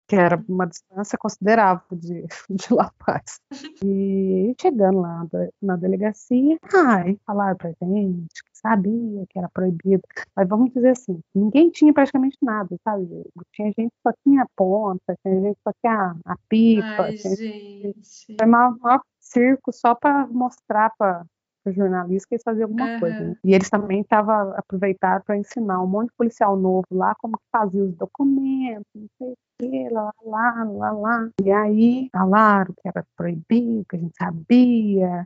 que 0.07 0.15
era 0.15 0.43
uma 0.47 0.67
distância 0.67 1.17
considerável 1.17 1.97
de, 1.97 2.25
de 2.49 2.73
La 2.73 2.91
Paz. 2.99 3.39
E 3.83 4.55
chegando 4.59 4.99
lá 4.99 5.25
na 5.61 5.75
delegacia, 5.75 6.57
ai, 6.73 7.17
falaram 7.25 7.57
pra 7.57 7.71
gente 7.81 8.43
que 8.43 8.51
sabia 8.53 9.25
que 9.29 9.37
era 9.39 9.49
proibido, 9.49 10.03
mas 10.35 10.47
vamos 10.47 10.71
dizer 10.73 10.89
assim, 10.89 11.19
ninguém 11.33 11.69
tinha 11.69 11.93
praticamente 11.93 12.37
nada, 12.41 12.75
sabe? 12.83 13.07
Tinha 13.53 13.67
gente 13.77 13.91
que 13.91 14.01
só 14.03 14.13
tinha 14.23 14.43
a 14.43 14.47
ponta, 14.55 15.17
tinha 15.21 15.41
gente 15.41 15.55
que 15.55 15.61
só 15.63 15.73
tinha 15.81 16.15
a, 16.25 16.35
pipa. 16.49 17.03
Ai, 17.03 17.13
gente. 17.35 18.35
Foi 18.39 18.47
um 18.47 18.99
circo 19.19 19.71
só 19.71 19.95
para 19.95 20.27
mostrar 20.27 20.91
para 20.97 21.25
jornalista 21.73 22.27
que 22.27 22.35
eles 22.35 22.43
faziam 22.43 22.67
alguma 22.67 22.93
uhum. 22.93 22.99
coisa. 22.99 23.19
Né? 23.19 23.35
E 23.43 23.53
eles 23.53 23.69
também 23.69 24.01
estavam 24.01 24.53
aproveitaram 24.57 25.23
para 25.25 25.37
ensinar 25.37 25.81
um 25.81 25.87
monte 25.87 26.09
de 26.09 26.15
policial 26.17 26.55
novo 26.55 26.87
lá 26.91 27.15
como 27.15 27.37
que 27.37 27.43
fazia 27.51 27.83
os 27.83 27.95
documentos, 27.95 28.85
não 28.95 29.07
sei 29.17 29.31
o 29.31 29.35
que, 29.59 29.89
lá, 29.89 30.11
lá, 30.23 30.63
lá, 30.63 30.91
lá. 30.91 31.29
E 31.43 31.51
aí 31.51 32.09
falaram 32.11 32.73
que 32.73 32.87
era 32.87 33.05
proibido, 33.15 33.85
que 33.89 33.95
a 33.95 33.99
gente 33.99 34.15
sabia. 34.17 35.25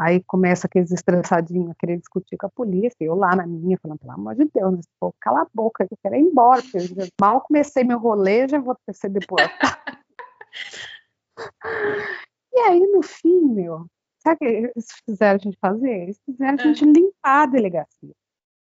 Aí 0.00 0.24
começa 0.26 0.66
aqueles 0.66 0.90
estressadinhos 0.90 1.70
a 1.70 1.74
querer 1.74 1.98
discutir 1.98 2.38
com 2.38 2.46
a 2.46 2.50
polícia. 2.50 2.96
Eu 3.02 3.14
lá 3.14 3.36
na 3.36 3.46
minha, 3.46 3.78
falando, 3.82 3.98
pelo 3.98 4.12
amor 4.12 4.34
de 4.34 4.46
Deus, 4.46 4.80
cala 5.20 5.42
a 5.42 5.46
boca, 5.52 5.84
eu 5.84 5.98
quero 6.02 6.16
ir 6.16 6.20
embora. 6.20 6.62
Eu 6.72 7.06
mal 7.20 7.42
comecei 7.42 7.84
meu 7.84 7.98
rolê, 7.98 8.48
já 8.48 8.58
vou 8.58 8.74
ser 8.92 9.10
deportado. 9.10 9.52
e 12.54 12.60
aí, 12.60 12.80
no 12.80 13.02
fim, 13.02 13.42
meu, 13.42 13.84
Sabe 14.22 14.34
o 14.34 14.38
que 14.38 14.44
eles 14.44 14.86
fizeram 15.04 15.36
a 15.36 15.42
gente 15.42 15.58
fazer? 15.58 16.02
Eles 16.02 16.20
fizeram 16.24 16.54
a 16.54 16.62
gente 16.62 16.84
limpar 16.84 17.42
a 17.42 17.46
delegacia. 17.46 18.14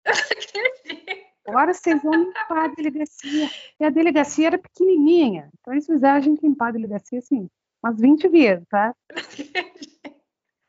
Agora 1.47 1.73
vocês 1.73 2.01
vão 2.01 2.13
limpar 2.13 2.65
a 2.65 2.67
delegacia. 2.67 3.49
E 3.79 3.83
a 3.83 3.89
delegacia 3.89 4.47
era 4.47 4.57
pequenininha. 4.57 5.49
Então 5.59 5.73
eles 5.73 5.85
fizeram 5.85 6.15
a 6.15 6.21
gente 6.21 6.41
limpar 6.41 6.67
a 6.67 6.71
delegacia 6.71 7.19
assim, 7.19 7.49
umas 7.83 7.99
20 7.99 8.27
vezes, 8.27 8.65
tá? 8.69 8.95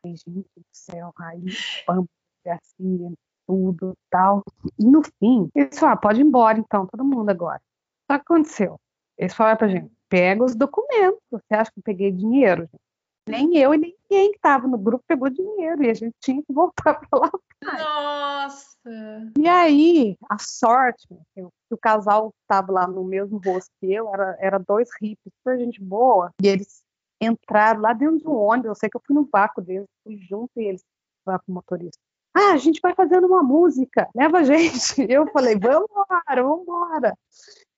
gente 0.05 0.29
do 0.29 0.45
céu, 0.71 1.13
aí 1.19 1.39
limpamos 1.39 2.07
a 2.09 2.43
delegacia, 2.43 3.17
tudo 3.47 3.93
tal. 4.09 4.43
E 4.77 4.85
no 4.85 5.03
fim, 5.03 5.49
eles 5.55 5.77
falaram, 5.77 6.01
pode 6.01 6.19
ir 6.19 6.25
embora 6.25 6.59
então, 6.59 6.87
todo 6.87 7.05
mundo 7.05 7.29
agora. 7.29 7.61
Só 8.09 8.17
que 8.17 8.23
aconteceu? 8.23 8.79
Eles 9.17 9.33
falaram 9.33 9.57
pra 9.57 9.67
gente, 9.67 9.91
pega 10.09 10.43
os 10.43 10.55
documentos. 10.55 11.21
Você 11.31 11.53
acha 11.53 11.71
que 11.71 11.79
eu 11.79 11.83
peguei 11.83 12.11
dinheiro, 12.11 12.63
gente? 12.63 12.90
Nem 13.27 13.57
eu 13.57 13.73
e 13.73 13.77
nem 13.77 13.95
ninguém 14.09 14.31
que 14.31 14.37
estava 14.37 14.67
no 14.67 14.77
grupo 14.77 15.03
pegou 15.07 15.29
dinheiro 15.29 15.83
e 15.83 15.89
a 15.89 15.93
gente 15.93 16.15
tinha 16.19 16.41
que 16.41 16.51
voltar 16.51 16.99
para 17.07 17.19
lá. 17.19 17.31
Nossa! 17.63 19.31
E 19.37 19.47
aí, 19.47 20.17
a 20.29 20.37
sorte, 20.39 21.07
que 21.35 21.41
o 21.73 21.77
casal 21.77 22.33
estava 22.41 22.71
lá 22.71 22.87
no 22.87 23.03
mesmo 23.03 23.39
rosto 23.43 23.71
que 23.79 23.93
eu, 23.93 24.11
era, 24.13 24.37
era 24.39 24.57
dois 24.57 24.89
hippies, 24.99 25.33
super 25.37 25.59
gente 25.59 25.79
boa, 25.81 26.33
e 26.41 26.47
eles 26.47 26.83
entraram 27.21 27.81
lá 27.81 27.93
dentro 27.93 28.17
do 28.17 28.33
ônibus, 28.33 28.69
eu 28.69 28.75
sei 28.75 28.89
que 28.89 28.97
eu 28.97 29.01
fui 29.05 29.15
no 29.15 29.29
vácuo 29.31 29.61
deles, 29.61 29.87
fui 30.03 30.17
junto 30.17 30.49
e 30.57 30.65
eles 30.65 30.83
lá 31.25 31.37
com 31.37 31.51
o 31.51 31.55
motorista. 31.55 31.99
Ah, 32.33 32.53
a 32.53 32.57
gente 32.57 32.79
vai 32.81 32.95
fazendo 32.95 33.27
uma 33.27 33.43
música, 33.43 34.09
leva 34.15 34.39
a 34.39 34.43
gente. 34.43 34.95
Eu 35.11 35.27
falei, 35.31 35.57
vamos 35.59 35.89
embora, 35.91 36.43
vamos 36.43 36.61
embora. 36.61 37.17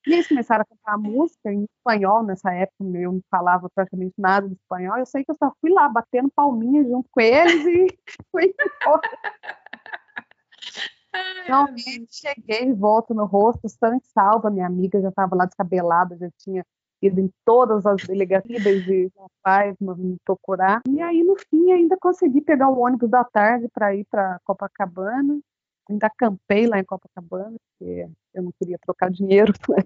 E 0.05 0.13
eles 0.13 0.27
começaram 0.27 0.63
a 0.63 0.65
cantar 0.65 0.97
música 0.97 1.51
em 1.51 1.63
espanhol 1.63 2.23
nessa 2.23 2.53
época, 2.53 2.83
eu 2.97 3.13
não 3.13 3.21
falava 3.31 3.69
praticamente 3.73 4.13
nada 4.17 4.47
de 4.47 4.55
espanhol. 4.55 4.97
Eu 4.97 5.05
sei 5.05 5.23
que 5.23 5.31
eu 5.31 5.35
só 5.35 5.51
fui 5.61 5.71
lá 5.71 5.87
batendo 5.87 6.29
palminha 6.35 6.83
junto 6.83 7.07
com 7.09 7.21
eles 7.21 7.65
e 7.65 7.87
fui 8.31 8.53
embora. 8.53 9.09
Realmente 11.45 12.07
cheguei 12.09 12.69
e 12.69 12.73
volto 12.73 13.13
no 13.13 13.25
rosto, 13.25 13.69
sã 13.69 13.95
e 13.95 14.01
salva. 14.13 14.49
Minha 14.49 14.67
amiga 14.67 14.99
já 14.99 15.09
estava 15.09 15.35
lá 15.35 15.45
descabelada, 15.45 16.17
já 16.17 16.29
tinha 16.37 16.65
ido 17.01 17.19
em 17.19 17.29
todas 17.45 17.85
as 17.85 18.01
delegacias 18.03 18.63
de 18.63 19.11
rapaz, 19.17 19.75
me 19.79 20.17
procurar. 20.25 20.81
E 20.89 21.01
aí, 21.01 21.23
no 21.23 21.35
fim, 21.49 21.71
ainda 21.71 21.97
consegui 21.97 22.41
pegar 22.41 22.69
o 22.69 22.79
ônibus 22.79 23.09
da 23.09 23.23
tarde 23.23 23.67
para 23.73 23.95
ir 23.95 24.05
para 24.09 24.39
Copacabana 24.43 25.39
ainda 25.93 26.07
acampei 26.07 26.67
lá 26.67 26.79
em 26.79 26.83
Copacabana, 26.83 27.55
porque 27.79 28.07
eu 28.33 28.43
não 28.43 28.51
queria 28.59 28.77
trocar 28.79 29.09
dinheiro, 29.11 29.53
mas 29.67 29.85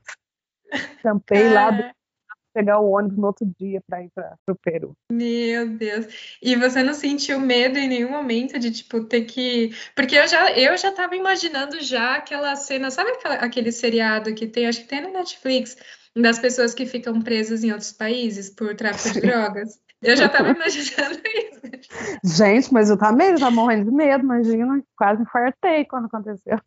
acampei 0.99 1.43
é. 1.43 1.53
lá 1.53 1.93
pegar 2.53 2.79
o 2.79 2.89
ônibus 2.89 3.17
no 3.17 3.27
outro 3.27 3.45
dia 3.59 3.79
para 3.87 4.03
ir 4.03 4.09
para 4.09 4.35
o 4.49 4.55
Peru. 4.55 4.97
Meu 5.11 5.69
Deus. 5.69 6.37
E 6.41 6.55
você 6.55 6.81
não 6.81 6.95
sentiu 6.95 7.39
medo 7.39 7.77
em 7.77 7.87
nenhum 7.87 8.09
momento 8.09 8.57
de 8.57 8.71
tipo 8.71 9.03
ter 9.03 9.25
que, 9.25 9.71
porque 9.95 10.15
eu 10.15 10.27
já 10.27 10.51
eu 10.53 10.75
já 10.75 10.89
estava 10.89 11.15
imaginando 11.15 11.79
já 11.79 12.15
aquela 12.15 12.55
cena, 12.55 12.89
sabe 12.89 13.11
aquela, 13.11 13.35
aquele 13.35 13.71
seriado 13.71 14.33
que 14.33 14.47
tem, 14.47 14.65
acho 14.65 14.81
que 14.81 14.87
tem 14.87 15.01
no 15.01 15.13
Netflix, 15.13 15.77
das 16.15 16.39
pessoas 16.39 16.73
que 16.73 16.87
ficam 16.87 17.21
presas 17.21 17.63
em 17.63 17.71
outros 17.71 17.91
países 17.91 18.49
por 18.49 18.75
tráfico 18.75 19.13
de 19.13 19.21
drogas. 19.21 19.79
Eu 20.01 20.15
já 20.15 20.25
estava 20.25 20.49
imaginando 20.51 21.21
isso. 21.29 21.61
Gente, 22.27 22.73
mas 22.73 22.89
eu 22.89 22.97
também 22.97 23.37
já 23.37 23.49
morrendo 23.49 23.89
de 23.89 23.95
medo, 23.95 24.23
imagina, 24.23 24.83
quase 24.97 25.21
infartei 25.21 25.85
quando 25.85 26.05
aconteceu. 26.05 26.59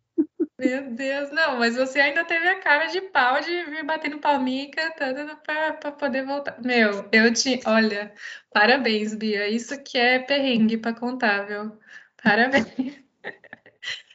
Meu 0.57 0.91
Deus, 0.91 1.31
não, 1.31 1.57
mas 1.57 1.75
você 1.75 1.99
ainda 1.99 2.23
teve 2.23 2.47
a 2.47 2.59
cara 2.59 2.85
de 2.87 3.01
pau 3.01 3.39
de 3.41 3.63
vir 3.65 3.83
batendo 3.83 4.19
palminha 4.19 4.65
e 4.65 4.71
cantando 4.71 5.35
para 5.37 5.91
poder 5.91 6.25
voltar. 6.25 6.61
Meu, 6.63 7.07
eu 7.11 7.33
te. 7.33 7.59
Olha, 7.65 8.13
parabéns, 8.53 9.15
Bia. 9.15 9.47
Isso 9.47 9.81
que 9.83 9.97
é 9.97 10.19
perrengue 10.19 10.77
para 10.77 10.93
contar, 10.93 11.47
viu? 11.47 11.71
Parabéns. 12.23 13.01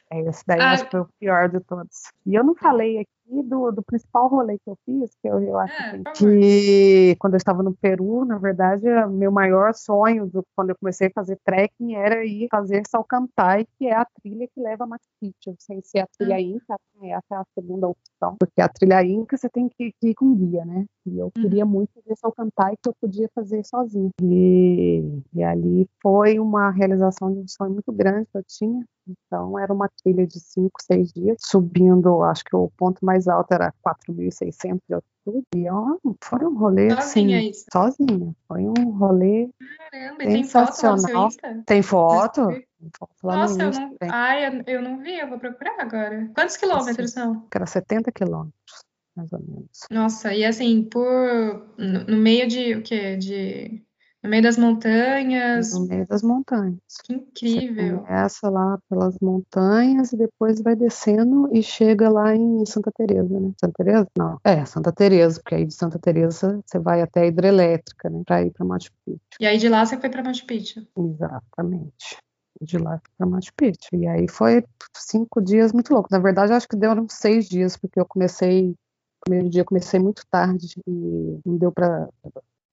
É, 0.09 0.21
esse 0.21 0.41
daí 0.47 0.61
ah, 0.61 0.71
acho 0.71 0.85
que 0.85 0.91
foi 0.91 1.01
o 1.01 1.09
pior 1.19 1.49
de 1.49 1.59
todos. 1.59 2.03
E 2.25 2.35
eu 2.35 2.43
não 2.43 2.55
falei 2.55 2.99
aqui 2.99 3.16
do, 3.29 3.71
do 3.71 3.83
principal 3.83 4.27
rolê 4.27 4.57
que 4.57 4.69
eu 4.69 4.77
fiz, 4.85 5.11
que 5.21 5.27
eu, 5.27 5.41
eu 5.41 5.57
acho 5.59 5.73
é, 5.73 6.03
que 6.15 7.15
quando 7.19 7.33
eu 7.33 7.37
estava 7.37 7.61
no 7.61 7.75
Peru, 7.75 8.25
na 8.25 8.37
verdade, 8.37 8.85
meu 9.09 9.31
maior 9.31 9.73
sonho 9.73 10.27
do, 10.27 10.43
quando 10.55 10.69
eu 10.69 10.77
comecei 10.77 11.07
a 11.07 11.11
fazer 11.13 11.37
trekking 11.43 11.95
era 11.95 12.25
ir 12.25 12.47
fazer 12.49 12.83
Salcantay, 12.87 13.67
que 13.77 13.87
é 13.87 13.95
a 13.95 14.05
trilha 14.05 14.47
que 14.47 14.61
leva 14.61 14.85
a 14.85 14.87
Machu 14.87 15.03
Picchu, 15.19 15.55
sem 15.59 15.81
ser 15.81 15.99
a 15.99 16.07
trilha 16.17 16.35
hum. 16.35 16.57
Inca, 16.57 16.75
né, 17.01 17.09
essa 17.09 17.35
é 17.35 17.35
a 17.35 17.45
segunda 17.53 17.87
opção, 17.87 18.35
porque 18.39 18.61
a 18.61 18.69
trilha 18.69 19.03
Inca 19.03 19.37
você 19.37 19.49
tem 19.49 19.69
que, 19.69 19.91
que 19.99 20.09
ir 20.09 20.15
com 20.15 20.33
guia, 20.33 20.65
né? 20.65 20.85
E 21.05 21.19
eu 21.19 21.31
queria 21.31 21.65
uhum. 21.65 21.71
muito 21.71 21.91
fazer 21.93 22.15
Salcantay 22.17 22.75
que 22.81 22.89
eu 22.89 22.93
podia 22.99 23.29
fazer 23.33 23.63
sozinho. 23.65 24.11
E, 24.21 25.21
e 25.33 25.43
ali 25.43 25.87
foi 26.01 26.37
uma 26.39 26.69
realização 26.69 27.31
de 27.31 27.39
um 27.39 27.47
sonho 27.47 27.71
muito 27.71 27.91
grande 27.91 28.27
que 28.31 28.37
eu 28.37 28.43
tinha, 28.43 28.85
então, 29.07 29.57
era 29.57 29.73
uma 29.73 29.89
trilha 30.03 30.27
de 30.27 30.39
cinco, 30.39 30.81
seis 30.81 31.11
dias, 31.13 31.37
subindo, 31.39 32.21
acho 32.23 32.43
que 32.43 32.55
o 32.55 32.69
ponto 32.77 33.03
mais 33.05 33.16
alto 33.25 33.53
era 33.53 33.73
4.600 33.81 34.81
de 34.87 34.93
altitude. 34.93 35.47
E 35.55 35.69
ó, 35.69 35.97
foi 36.21 36.45
um 36.45 36.57
rolê 36.57 36.91
sozinha 36.91 37.37
assim, 37.39 37.49
isso. 37.49 37.65
sozinha. 37.71 38.35
Foi 38.47 38.63
um 38.63 38.91
rolê 38.97 39.49
Caramba, 39.89 40.23
sensacional. 40.23 41.29
Tem 41.65 41.81
foto? 41.81 42.47
Tem 42.49 42.67
foto? 42.99 43.15
Nossa, 43.23 43.63
eu 43.63 43.71
não, 43.71 43.95
ai, 44.11 44.63
eu 44.67 44.81
não 44.81 44.99
vi, 44.99 45.17
eu 45.17 45.29
vou 45.29 45.39
procurar 45.39 45.75
agora. 45.79 46.29
Quantos 46.35 46.57
quilômetros 46.57 47.11
são? 47.11 47.47
Era 47.53 47.65
70 47.65 48.11
quilômetros 48.11 48.87
mais 49.17 49.33
ou 49.33 49.39
menos. 49.39 49.87
Nossa, 49.89 50.33
e 50.33 50.45
assim, 50.45 50.83
por 50.83 51.73
no, 51.77 52.03
no 52.03 52.17
meio 52.17 52.47
de 52.47 52.75
o 52.75 52.83
quê? 52.83 53.17
De 53.17 53.83
no 54.27 54.31
meio 54.31 54.43
das 54.43 54.57
montanhas. 54.57 55.73
No 55.73 55.87
meio 55.87 56.05
das 56.05 56.21
montanhas. 56.21 56.79
Que 57.05 57.13
incrível. 57.13 57.99
Você 57.99 58.05
começa 58.05 58.49
lá 58.49 58.77
pelas 58.89 59.17
montanhas 59.21 60.11
e 60.11 60.17
depois 60.17 60.61
vai 60.61 60.75
descendo 60.75 61.49
e 61.53 61.63
chega 61.63 62.09
lá 62.09 62.35
em 62.35 62.65
Santa 62.65 62.91
Teresa, 62.91 63.39
né? 63.39 63.53
Santa 63.59 63.73
Teresa? 63.77 64.07
Não. 64.17 64.37
É, 64.43 64.65
Santa 64.65 64.91
Teresa, 64.91 65.39
porque 65.41 65.55
aí 65.55 65.65
de 65.65 65.73
Santa 65.73 65.97
Teresa 65.97 66.59
você 66.65 66.77
vai 66.77 67.01
até 67.01 67.21
a 67.21 67.25
hidrelétrica, 67.27 68.09
né? 68.09 68.21
Para 68.25 68.43
ir 68.43 68.51
para 68.51 68.65
Machu 68.65 68.91
Picchu. 69.05 69.21
E 69.39 69.45
aí 69.45 69.57
de 69.57 69.69
lá 69.69 69.85
você 69.85 69.97
foi 69.97 70.09
para 70.09 70.23
Machu 70.23 70.45
Picchu. 70.45 70.85
Exatamente. 70.97 72.17
De 72.61 72.77
lá 72.77 73.01
para 73.17 73.27
Machu 73.27 73.53
Picchu. 73.55 73.95
E 73.95 74.07
aí 74.07 74.27
foi 74.29 74.63
cinco 74.93 75.41
dias 75.41 75.71
muito 75.71 75.93
louco. 75.93 76.09
Na 76.11 76.19
verdade, 76.19 76.51
acho 76.51 76.67
que 76.67 76.75
deu 76.75 76.91
uns 76.91 77.13
seis 77.13 77.47
dias, 77.47 77.77
porque 77.77 77.99
eu 77.99 78.05
comecei 78.05 78.75
primeiro 79.21 79.49
dia 79.49 79.65
comecei 79.65 79.99
muito 79.99 80.25
tarde 80.29 80.79
e 80.87 81.39
não 81.45 81.57
deu 81.57 81.71
para 81.71 82.07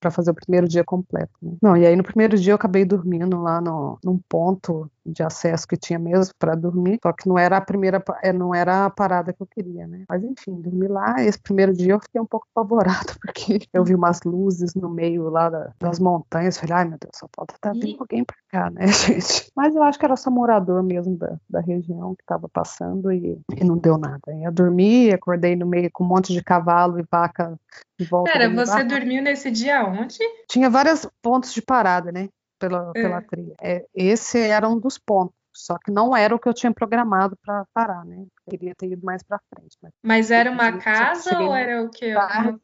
para 0.05 0.11
fazer 0.11 0.33
o 0.33 0.35
primeiro 0.35 0.69
dia 0.69 0.85
completo. 0.85 1.33
Né? 1.41 1.57
Não, 1.63 1.75
e 1.75 1.87
aí 1.87 1.97
no 1.97 2.05
primeiro 2.05 2.37
dia 2.37 2.53
eu 2.53 2.57
acabei 2.57 2.85
dormindo 2.85 3.41
lá 3.41 3.59
no, 3.59 3.99
num 4.05 4.21
ponto 4.29 4.91
de 5.05 5.23
acesso 5.23 5.67
que 5.67 5.77
tinha 5.77 5.99
mesmo 5.99 6.35
para 6.39 6.55
dormir, 6.55 6.99
só 7.03 7.13
que 7.13 7.27
não 7.27 7.39
era 7.39 7.57
a 7.57 7.61
primeira, 7.61 8.03
é, 8.23 8.33
não 8.33 8.55
era 8.55 8.87
a 8.87 8.91
parada 8.91 9.33
que 9.33 9.43
eu 9.43 9.47
queria, 9.47 9.87
né? 9.87 10.05
Mas 10.09 10.23
enfim, 10.23 10.61
dormi 10.61 10.89
lá. 10.89 11.17
Esse 11.19 11.39
primeiro 11.39 11.73
dia 11.73 11.93
eu 11.93 12.01
fiquei 12.01 12.21
um 12.21 12.27
pouco 12.27 12.47
apavorada, 12.55 13.15
porque 13.21 13.61
eu 13.73 13.83
vi 13.83 13.95
umas 13.95 14.21
luzes 14.25 14.75
no 14.75 14.91
meio 14.91 15.29
lá 15.31 15.73
das 15.79 15.99
montanhas. 15.99 16.59
Falei, 16.59 16.75
ai 16.75 16.85
meu 16.85 16.99
Deus, 16.99 17.13
só 17.15 17.27
falta 17.35 17.55
tá 17.59 17.73
vindo 17.73 17.97
alguém 18.01 18.25
para 18.25 18.37
cá, 18.49 18.71
né, 18.71 18.87
gente? 18.89 19.51
Mas 19.57 19.75
eu 19.75 19.83
acho 19.83 19.99
que 19.99 20.05
era 20.05 20.17
só 20.17 20.31
morador 20.31 20.83
mesmo 20.83 21.17
da, 21.17 21.39
da 21.49 21.61
região 21.61 22.15
que 22.15 22.23
estava 22.23 22.49
passando 22.49 23.11
e, 23.11 23.39
e, 23.57 23.65
não 23.65 23.79
deu 23.79 23.97
nada. 23.97 24.21
Eu 24.29 24.53
dormi, 24.53 25.11
acordei 25.11 25.57
no 25.57 25.67
meio 25.67 25.91
com 25.91 26.05
um 26.05 26.09
monte 26.09 26.33
de 26.33 26.43
cavalo 26.43 26.99
e 26.99 27.05
vaca 27.11 27.59
de 27.99 28.07
volta. 28.07 28.33
Pera, 28.33 28.51
você 28.51 28.85
dormiu 28.85 29.23
nesse 29.23 29.51
dia 29.51 29.85
onde? 29.85 30.19
Tinha 30.49 30.69
vários 30.69 31.07
pontos 31.23 31.53
de 31.53 31.63
parada, 31.63 32.11
né? 32.11 32.29
pela, 32.59 32.93
é. 32.95 33.03
pela 33.03 33.23
trilha. 33.23 33.55
É, 33.61 33.85
esse 33.95 34.39
era 34.39 34.69
um 34.69 34.79
dos 34.79 34.99
pontos, 34.99 35.35
só 35.53 35.79
que 35.79 35.91
não 35.91 36.17
era 36.17 36.35
o 36.35 36.39
que 36.39 36.49
eu 36.49 36.55
tinha 36.55 36.73
programado 36.73 37.37
para 37.45 37.65
parar, 37.73 38.05
né? 38.05 38.17
Eu 38.47 38.51
queria 38.51 38.75
ter 38.75 38.91
ido 38.93 39.05
mais 39.05 39.23
para 39.23 39.41
frente. 39.55 39.77
Mas, 39.83 39.93
mas 40.03 40.31
era 40.31 40.51
uma 40.51 40.79
casa 40.79 41.39
ou 41.39 41.55
era 41.55 41.83
o 41.83 41.91
que? 41.91 42.15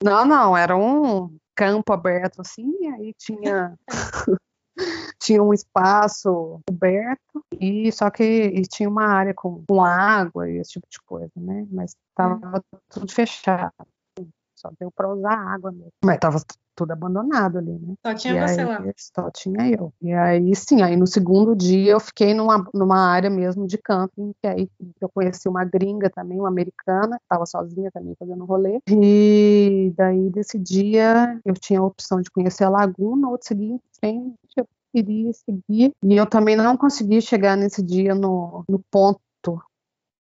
Não, 0.02 0.24
não, 0.24 0.56
era 0.56 0.76
um 0.76 1.36
campo 1.54 1.92
aberto 1.92 2.40
assim, 2.40 2.72
e 2.80 2.86
aí 2.86 3.14
tinha 3.18 3.74
tinha 5.20 5.42
um 5.42 5.52
espaço 5.52 6.60
coberto 6.66 7.44
e 7.60 7.92
só 7.92 8.08
que 8.08 8.24
e 8.24 8.62
tinha 8.62 8.88
uma 8.88 9.06
área 9.06 9.34
com, 9.34 9.62
com 9.68 9.84
água 9.84 10.48
e 10.48 10.56
esse 10.56 10.72
tipo 10.72 10.86
de 10.90 10.98
coisa, 11.02 11.32
né? 11.36 11.66
Mas 11.70 11.94
estava 12.10 12.58
hum. 12.58 12.78
tudo 12.88 13.12
fechado. 13.12 13.72
Só 14.60 14.70
deu 14.78 14.90
para 14.90 15.10
usar 15.12 15.32
água 15.32 15.72
mesmo. 15.72 15.92
Mas 16.04 16.16
estava 16.16 16.38
tudo 16.74 16.92
abandonado 16.92 17.58
ali, 17.58 17.72
né? 17.72 17.94
Só 18.04 18.14
tinha 18.14 18.34
e 18.34 18.48
você 18.48 18.60
aí, 18.60 18.66
lá. 18.66 18.84
Só 18.96 19.30
tinha 19.30 19.70
eu. 19.70 19.92
E 20.02 20.12
aí, 20.12 20.54
sim, 20.54 20.82
aí 20.82 20.96
no 20.96 21.06
segundo 21.06 21.56
dia 21.56 21.92
eu 21.92 22.00
fiquei 22.00 22.34
numa, 22.34 22.66
numa 22.74 22.98
área 22.98 23.30
mesmo 23.30 23.66
de 23.66 23.78
camping, 23.78 24.32
que 24.40 24.46
aí 24.46 24.68
eu 25.00 25.08
conheci 25.08 25.48
uma 25.48 25.64
gringa 25.64 26.10
também, 26.10 26.38
uma 26.38 26.48
americana, 26.48 27.18
estava 27.22 27.46
sozinha 27.46 27.90
também 27.90 28.14
fazendo 28.18 28.44
rolê. 28.44 28.80
E 28.88 29.92
daí, 29.96 30.28
desse 30.30 30.58
dia, 30.58 31.40
eu 31.44 31.54
tinha 31.54 31.80
a 31.80 31.84
opção 31.84 32.20
de 32.20 32.30
conhecer 32.30 32.64
a 32.64 32.70
laguna, 32.70 33.28
outro 33.28 33.48
seguinte, 33.48 33.82
eu 34.56 34.66
queria 34.92 35.32
seguir. 35.32 35.92
E 36.02 36.16
eu 36.16 36.26
também 36.26 36.56
não 36.56 36.76
consegui 36.76 37.20
chegar 37.22 37.56
nesse 37.56 37.82
dia 37.82 38.14
no, 38.14 38.64
no 38.68 38.78
ponto 38.90 39.20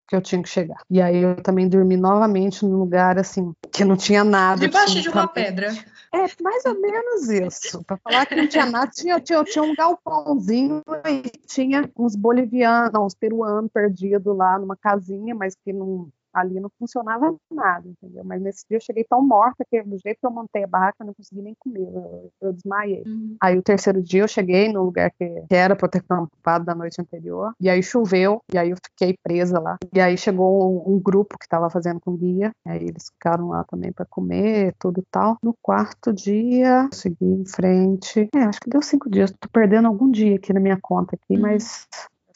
que 0.09 0.17
eu 0.17 0.23
tinha 0.23 0.43
que 0.43 0.49
chegar. 0.49 0.81
E 0.91 1.03
aí 1.03 1.19
eu 1.19 1.37
também 1.37 1.69
dormi 1.69 1.97
novamente 1.97 2.65
num 2.65 2.79
lugar 2.79 3.19
assim 3.19 3.53
que 3.71 3.85
não 3.85 3.97
tinha 3.97 4.25
nada. 4.25 4.61
Debaixo 4.61 5.01
de 5.01 5.09
uma 5.11 5.29
pedra. 5.29 5.71
É, 6.13 6.43
mais 6.43 6.65
ou 6.65 6.81
menos 6.81 7.29
isso. 7.29 7.85
Para 7.85 7.99
falar 7.99 8.25
que 8.25 8.35
não 8.35 8.49
tinha 8.49 8.65
nada, 8.65 8.91
tinha, 8.91 9.21
tinha, 9.21 9.45
tinha 9.45 9.63
um 9.63 9.75
galpãozinho 9.75 10.83
e 11.07 11.23
tinha 11.47 11.89
uns 11.99 12.17
bolivianos, 12.17 12.91
não, 12.93 13.05
uns 13.05 13.15
peruanos 13.15 13.71
perdidos 13.71 14.35
lá 14.35 14.59
numa 14.59 14.75
casinha, 14.75 15.35
mas 15.35 15.55
que 15.55 15.71
não, 15.71 16.09
ali 16.41 16.61
não 16.61 16.71
funcionava 16.79 17.35
nada, 17.51 17.89
entendeu? 17.89 18.25
Mas 18.25 18.41
nesse 18.41 18.65
dia 18.69 18.77
eu 18.77 18.83
cheguei 18.83 19.05
tão 19.05 19.25
morta 19.25 19.65
que 19.69 19.83
do 19.83 19.99
jeito 19.99 20.19
que 20.21 20.27
eu 20.27 20.31
montei 20.31 20.65
a 20.65 20.67
barraca 20.67 20.97
eu 21.01 21.07
não 21.07 21.15
consegui 21.15 21.43
nem 21.43 21.55
comer, 21.59 21.81
eu, 21.81 22.33
eu 22.41 22.53
desmaiei. 22.53 23.03
Uhum. 23.07 23.37
Aí 23.41 23.57
o 23.57 23.63
terceiro 23.63 24.03
dia 24.03 24.23
eu 24.23 24.29
cheguei 24.29 24.73
no 24.73 24.83
lugar 24.83 25.11
que, 25.11 25.27
que 25.49 25.55
era 25.55 25.75
para 25.77 25.87
eu 25.87 25.91
ter 25.91 25.99
acampado 25.99 26.65
da 26.65 26.75
noite 26.75 27.01
anterior, 27.01 27.53
e 27.61 27.69
aí 27.69 27.83
choveu, 27.83 28.41
e 28.53 28.59
aí 28.59 28.71
eu 28.71 28.77
fiquei 28.77 29.17
presa 29.23 29.59
lá. 29.59 29.77
E 29.93 30.01
aí 30.01 30.17
chegou 30.17 30.89
um, 30.89 30.95
um 30.95 31.01
grupo 31.01 31.39
que 31.39 31.45
estava 31.45 31.71
fazendo 31.71 32.01
com 32.01 32.17
guia, 32.17 32.51
aí 32.67 32.83
eles 32.83 33.11
ficaram 33.13 33.49
lá 33.49 33.65
também 33.65 33.93
para 33.93 34.07
comer, 34.07 34.75
tudo 34.79 35.03
tal. 35.11 35.37
No 35.43 35.55
quarto 35.63 36.13
dia, 36.13 36.89
segui 36.93 37.27
em 37.27 37.47
frente, 37.47 38.29
é, 38.35 38.41
acho 38.41 38.61
que 38.61 38.71
deu 38.71 38.83
cinco 38.83 39.11
dias, 39.11 39.33
tô 39.39 39.49
perdendo 39.49 39.89
algum 39.89 40.11
dia 40.11 40.37
aqui 40.37 40.53
na 40.53 40.61
minha 40.61 40.79
conta 40.81 41.17
aqui, 41.17 41.35
uhum. 41.35 41.43
mas 41.43 41.87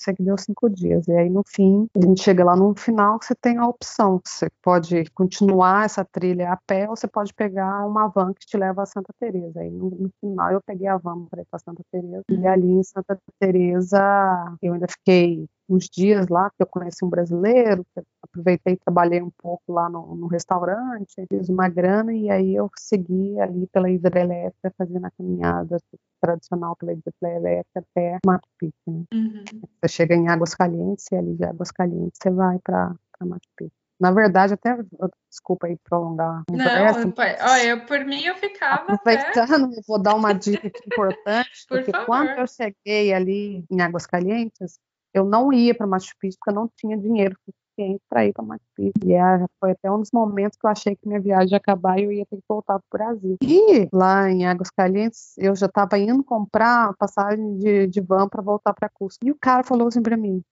sei 0.02 0.14
que 0.14 0.22
deu 0.22 0.36
cinco 0.38 0.68
dias. 0.68 1.06
E 1.08 1.12
aí, 1.12 1.30
no 1.30 1.42
fim, 1.46 1.88
a 1.96 2.00
gente 2.00 2.22
chega 2.22 2.44
lá 2.44 2.56
no 2.56 2.74
final, 2.74 3.18
você 3.20 3.34
tem 3.34 3.58
a 3.58 3.66
opção. 3.66 4.20
Você 4.24 4.48
pode 4.62 5.04
continuar 5.12 5.84
essa 5.84 6.04
trilha 6.04 6.52
a 6.52 6.56
pé 6.56 6.88
ou 6.88 6.96
você 6.96 7.06
pode 7.08 7.32
pegar 7.34 7.86
uma 7.86 8.08
van 8.08 8.32
que 8.34 8.46
te 8.46 8.56
leva 8.56 8.82
a 8.82 8.86
Santa 8.86 9.12
Teresa. 9.18 9.60
Aí, 9.60 9.70
no, 9.70 9.90
no 9.90 10.10
final, 10.20 10.52
eu 10.52 10.60
peguei 10.62 10.88
a 10.88 10.96
van 10.96 11.24
para 11.26 11.42
ir 11.42 11.46
para 11.50 11.58
Santa 11.60 11.82
Teresa. 11.90 12.24
E 12.30 12.46
ali 12.46 12.70
em 12.70 12.82
Santa 12.82 13.18
Teresa, 13.38 14.56
eu 14.62 14.74
ainda 14.74 14.86
fiquei 14.88 15.46
uns 15.68 15.88
dias 15.88 16.28
lá, 16.28 16.50
que 16.50 16.62
eu 16.62 16.66
conheci 16.66 17.04
um 17.04 17.08
brasileiro, 17.08 17.84
aproveitei 18.22 18.74
e 18.74 18.76
trabalhei 18.76 19.22
um 19.22 19.30
pouco 19.30 19.72
lá 19.72 19.88
no, 19.88 20.14
no, 20.14 20.26
restaurante, 20.26 21.24
fiz 21.28 21.48
uma 21.48 21.68
grana 21.68 22.12
e 22.12 22.30
aí 22.30 22.54
eu 22.54 22.70
segui 22.78 23.40
ali 23.40 23.66
pela 23.68 23.90
hidrelétrica, 23.90 24.72
fazendo 24.76 25.06
a 25.06 25.10
caminhada 25.10 25.78
tradicional 26.22 26.76
pela 26.76 26.92
hidrelétrica 26.92 27.80
até 27.80 28.18
Machu 28.24 28.48
Picchu. 28.58 28.74
Né? 28.86 29.04
Uhum. 29.12 29.44
Você 29.82 29.88
chega 29.88 30.14
em 30.14 30.28
Águas 30.28 30.54
Calientes 30.54 31.10
e 31.10 31.16
ali 31.16 31.34
de 31.34 31.44
Águas 31.44 31.72
Calientes 31.72 32.18
você 32.22 32.30
vai 32.30 32.58
para 32.60 32.94
Machu 33.20 33.50
Picchu. 33.56 33.74
Na 34.00 34.10
verdade, 34.10 34.54
até 34.54 34.76
desculpa 35.30 35.68
aí 35.68 35.76
prolongar 35.84 36.40
a 36.40 36.44
conversa. 36.48 37.04
Não, 37.04 37.14
olha, 37.52 37.86
por 37.86 38.04
mim 38.04 38.24
eu 38.24 38.34
ficava. 38.34 38.94
Aproveitando, 38.94 39.66
até... 39.66 39.80
vou 39.86 40.02
dar 40.02 40.14
uma 40.14 40.32
dica 40.34 40.66
importante, 40.66 41.66
por 41.68 41.78
porque 41.78 41.92
favor. 41.92 42.06
quando 42.06 42.30
eu 42.30 42.46
cheguei 42.46 43.12
ali 43.12 43.64
em 43.70 43.80
Águas 43.80 44.06
Calientes, 44.06 44.78
eu 45.14 45.24
não 45.24 45.52
ia 45.52 45.74
para 45.74 45.86
Machu 45.86 46.14
Picchu 46.18 46.36
porque 46.40 46.50
eu 46.50 46.54
não 46.54 46.70
tinha 46.76 46.98
dinheiro 46.98 47.36
suficiente 47.72 48.02
para 48.08 48.26
ir 48.26 48.32
para 48.32 48.44
Machu 48.44 48.64
Picchu. 48.76 48.92
E 49.04 49.14
é, 49.14 49.46
foi 49.58 49.72
até 49.72 49.90
um 49.90 49.98
dos 49.98 50.10
momentos 50.12 50.58
que 50.58 50.66
eu 50.66 50.70
achei 50.70 50.94
que 50.94 51.08
minha 51.08 51.20
viagem 51.20 51.52
ia 51.52 51.56
acabar 51.56 51.98
e 51.98 52.04
eu 52.04 52.12
ia 52.12 52.26
ter 52.26 52.36
que 52.36 52.44
voltar 52.48 52.78
para 52.78 52.86
o 52.86 53.04
Brasil. 53.12 53.36
E 53.42 53.88
lá 53.92 54.30
em 54.30 54.46
Águas 54.46 54.70
Calientes, 54.70 55.34
eu 55.38 55.54
já 55.56 55.66
estava 55.66 55.98
indo 55.98 56.22
comprar 56.22 56.94
passagem 56.96 57.58
de, 57.58 57.86
de 57.86 58.00
van 58.00 58.28
para 58.28 58.42
voltar 58.42 58.72
para 58.74 58.88
Cusco. 58.88 59.24
E 59.24 59.30
o 59.30 59.38
cara 59.38 59.64
falou 59.64 59.88
assim 59.88 60.02
para 60.02 60.16
mim: 60.16 60.42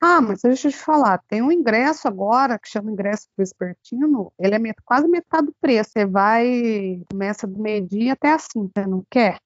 ah, 0.00 0.20
mas 0.20 0.42
deixa 0.42 0.68
eu 0.68 0.72
te 0.72 0.78
falar, 0.78 1.18
tem 1.28 1.42
um 1.42 1.52
ingresso 1.52 2.06
agora 2.06 2.58
que 2.58 2.68
chama 2.68 2.90
ingresso 2.90 3.26
vespertino, 3.38 4.32
ele 4.38 4.54
é 4.54 4.58
met 4.58 4.76
quase 4.84 5.08
metade 5.08 5.46
do 5.46 5.54
preço. 5.60 5.90
Você 5.92 6.04
vai, 6.04 7.02
começa 7.10 7.46
do 7.46 7.58
meio-dia 7.58 8.12
até 8.12 8.32
assim, 8.32 8.70
você 8.74 8.86
não 8.86 9.04
quer? 9.10 9.38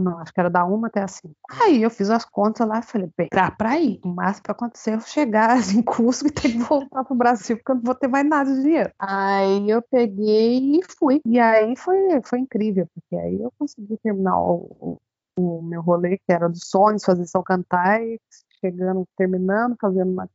Não, 0.00 0.18
acho 0.18 0.32
que 0.32 0.40
era 0.40 0.50
da 0.50 0.64
uma 0.64 0.88
até 0.88 1.02
as 1.02 1.12
cinco. 1.12 1.34
Aí 1.48 1.82
eu 1.82 1.90
fiz 1.90 2.10
as 2.10 2.24
contas 2.24 2.66
lá 2.66 2.80
e 2.80 2.82
falei, 2.82 3.10
bem, 3.16 3.28
dá 3.32 3.50
pra 3.50 3.78
ir. 3.78 4.00
O 4.04 4.08
máximo 4.08 4.44
que 4.44 4.50
acontecer 4.50 4.90
é 4.90 4.94
eu 4.96 5.00
chegar 5.00 5.56
em 5.74 5.82
curso 5.82 6.26
e 6.26 6.30
ter 6.30 6.52
que 6.52 6.58
voltar 6.58 7.04
pro 7.04 7.14
Brasil, 7.14 7.56
porque 7.56 7.70
eu 7.70 7.76
não 7.76 7.82
vou 7.82 7.94
ter 7.94 8.08
mais 8.08 8.28
nada 8.28 8.52
de 8.52 8.62
dinheiro. 8.62 8.92
Aí 8.98 9.70
eu 9.70 9.82
peguei 9.82 10.78
e 10.78 10.80
fui. 10.98 11.20
E 11.24 11.38
aí 11.38 11.76
foi, 11.76 12.20
foi 12.24 12.40
incrível, 12.40 12.88
porque 12.92 13.16
aí 13.16 13.40
eu 13.40 13.52
consegui 13.58 13.96
terminar 14.02 14.36
o, 14.36 14.98
o, 15.36 15.58
o 15.58 15.62
meu 15.62 15.80
rolê, 15.80 16.18
que 16.18 16.32
era 16.32 16.48
dos 16.48 16.68
sonhos, 16.68 17.04
fazer 17.04 17.26
só 17.26 17.42
cantar, 17.42 18.02
e 18.02 18.20
chegando, 18.60 19.06
terminando, 19.16 19.76
fazendo 19.80 20.10
uma 20.10 20.28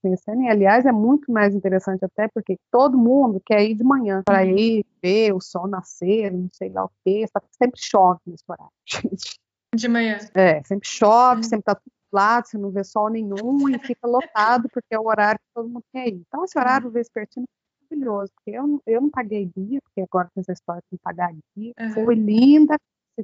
conhecendo. 0.00 0.42
E, 0.42 0.48
aliás, 0.48 0.86
é 0.86 0.92
muito 0.92 1.30
mais 1.30 1.54
interessante 1.54 2.04
até 2.04 2.28
porque 2.28 2.56
todo 2.70 2.98
mundo 2.98 3.40
quer 3.44 3.62
ir 3.62 3.74
de 3.74 3.84
manhã 3.84 4.22
para 4.24 4.42
uhum. 4.42 4.56
ir 4.56 4.86
ver 5.02 5.32
o 5.32 5.40
sol 5.40 5.66
nascer, 5.66 6.32
não 6.32 6.48
sei 6.52 6.70
lá 6.70 6.84
o 6.84 6.90
quê. 7.04 7.24
Sempre 7.56 7.80
chove 7.80 8.20
nesse 8.26 8.44
horário, 8.48 8.72
gente. 8.86 9.38
De 9.74 9.88
manhã. 9.88 10.18
É, 10.34 10.62
sempre 10.64 10.88
chove, 10.88 11.42
uhum. 11.42 11.48
sempre 11.48 11.64
tá 11.64 11.74
tudo 11.74 11.92
lado, 12.12 12.46
você 12.46 12.58
não 12.58 12.70
vê 12.70 12.84
sol 12.84 13.08
nenhum 13.08 13.68
e 13.70 13.78
fica 13.78 14.06
lotado 14.06 14.68
porque 14.70 14.94
é 14.94 14.98
o 14.98 15.06
horário 15.06 15.38
que 15.40 15.54
todo 15.54 15.68
mundo 15.68 15.84
quer 15.92 16.08
ir. 16.08 16.22
Então, 16.28 16.44
esse 16.44 16.58
horário 16.58 16.86
uhum. 16.86 16.92
vespertino 16.92 17.46
é 17.46 17.94
maravilhoso, 17.94 18.32
porque 18.34 18.50
eu, 18.50 18.82
eu 18.86 19.00
não 19.00 19.10
paguei 19.10 19.50
guia, 19.56 19.80
porque 19.82 20.02
agora 20.02 20.28
tem 20.34 20.42
essa 20.42 20.52
história 20.52 20.82
de 20.92 20.98
pagar 20.98 21.32
guia. 21.56 21.72
Uhum. 21.80 22.04
Foi 22.04 22.14
linda, 22.14 22.76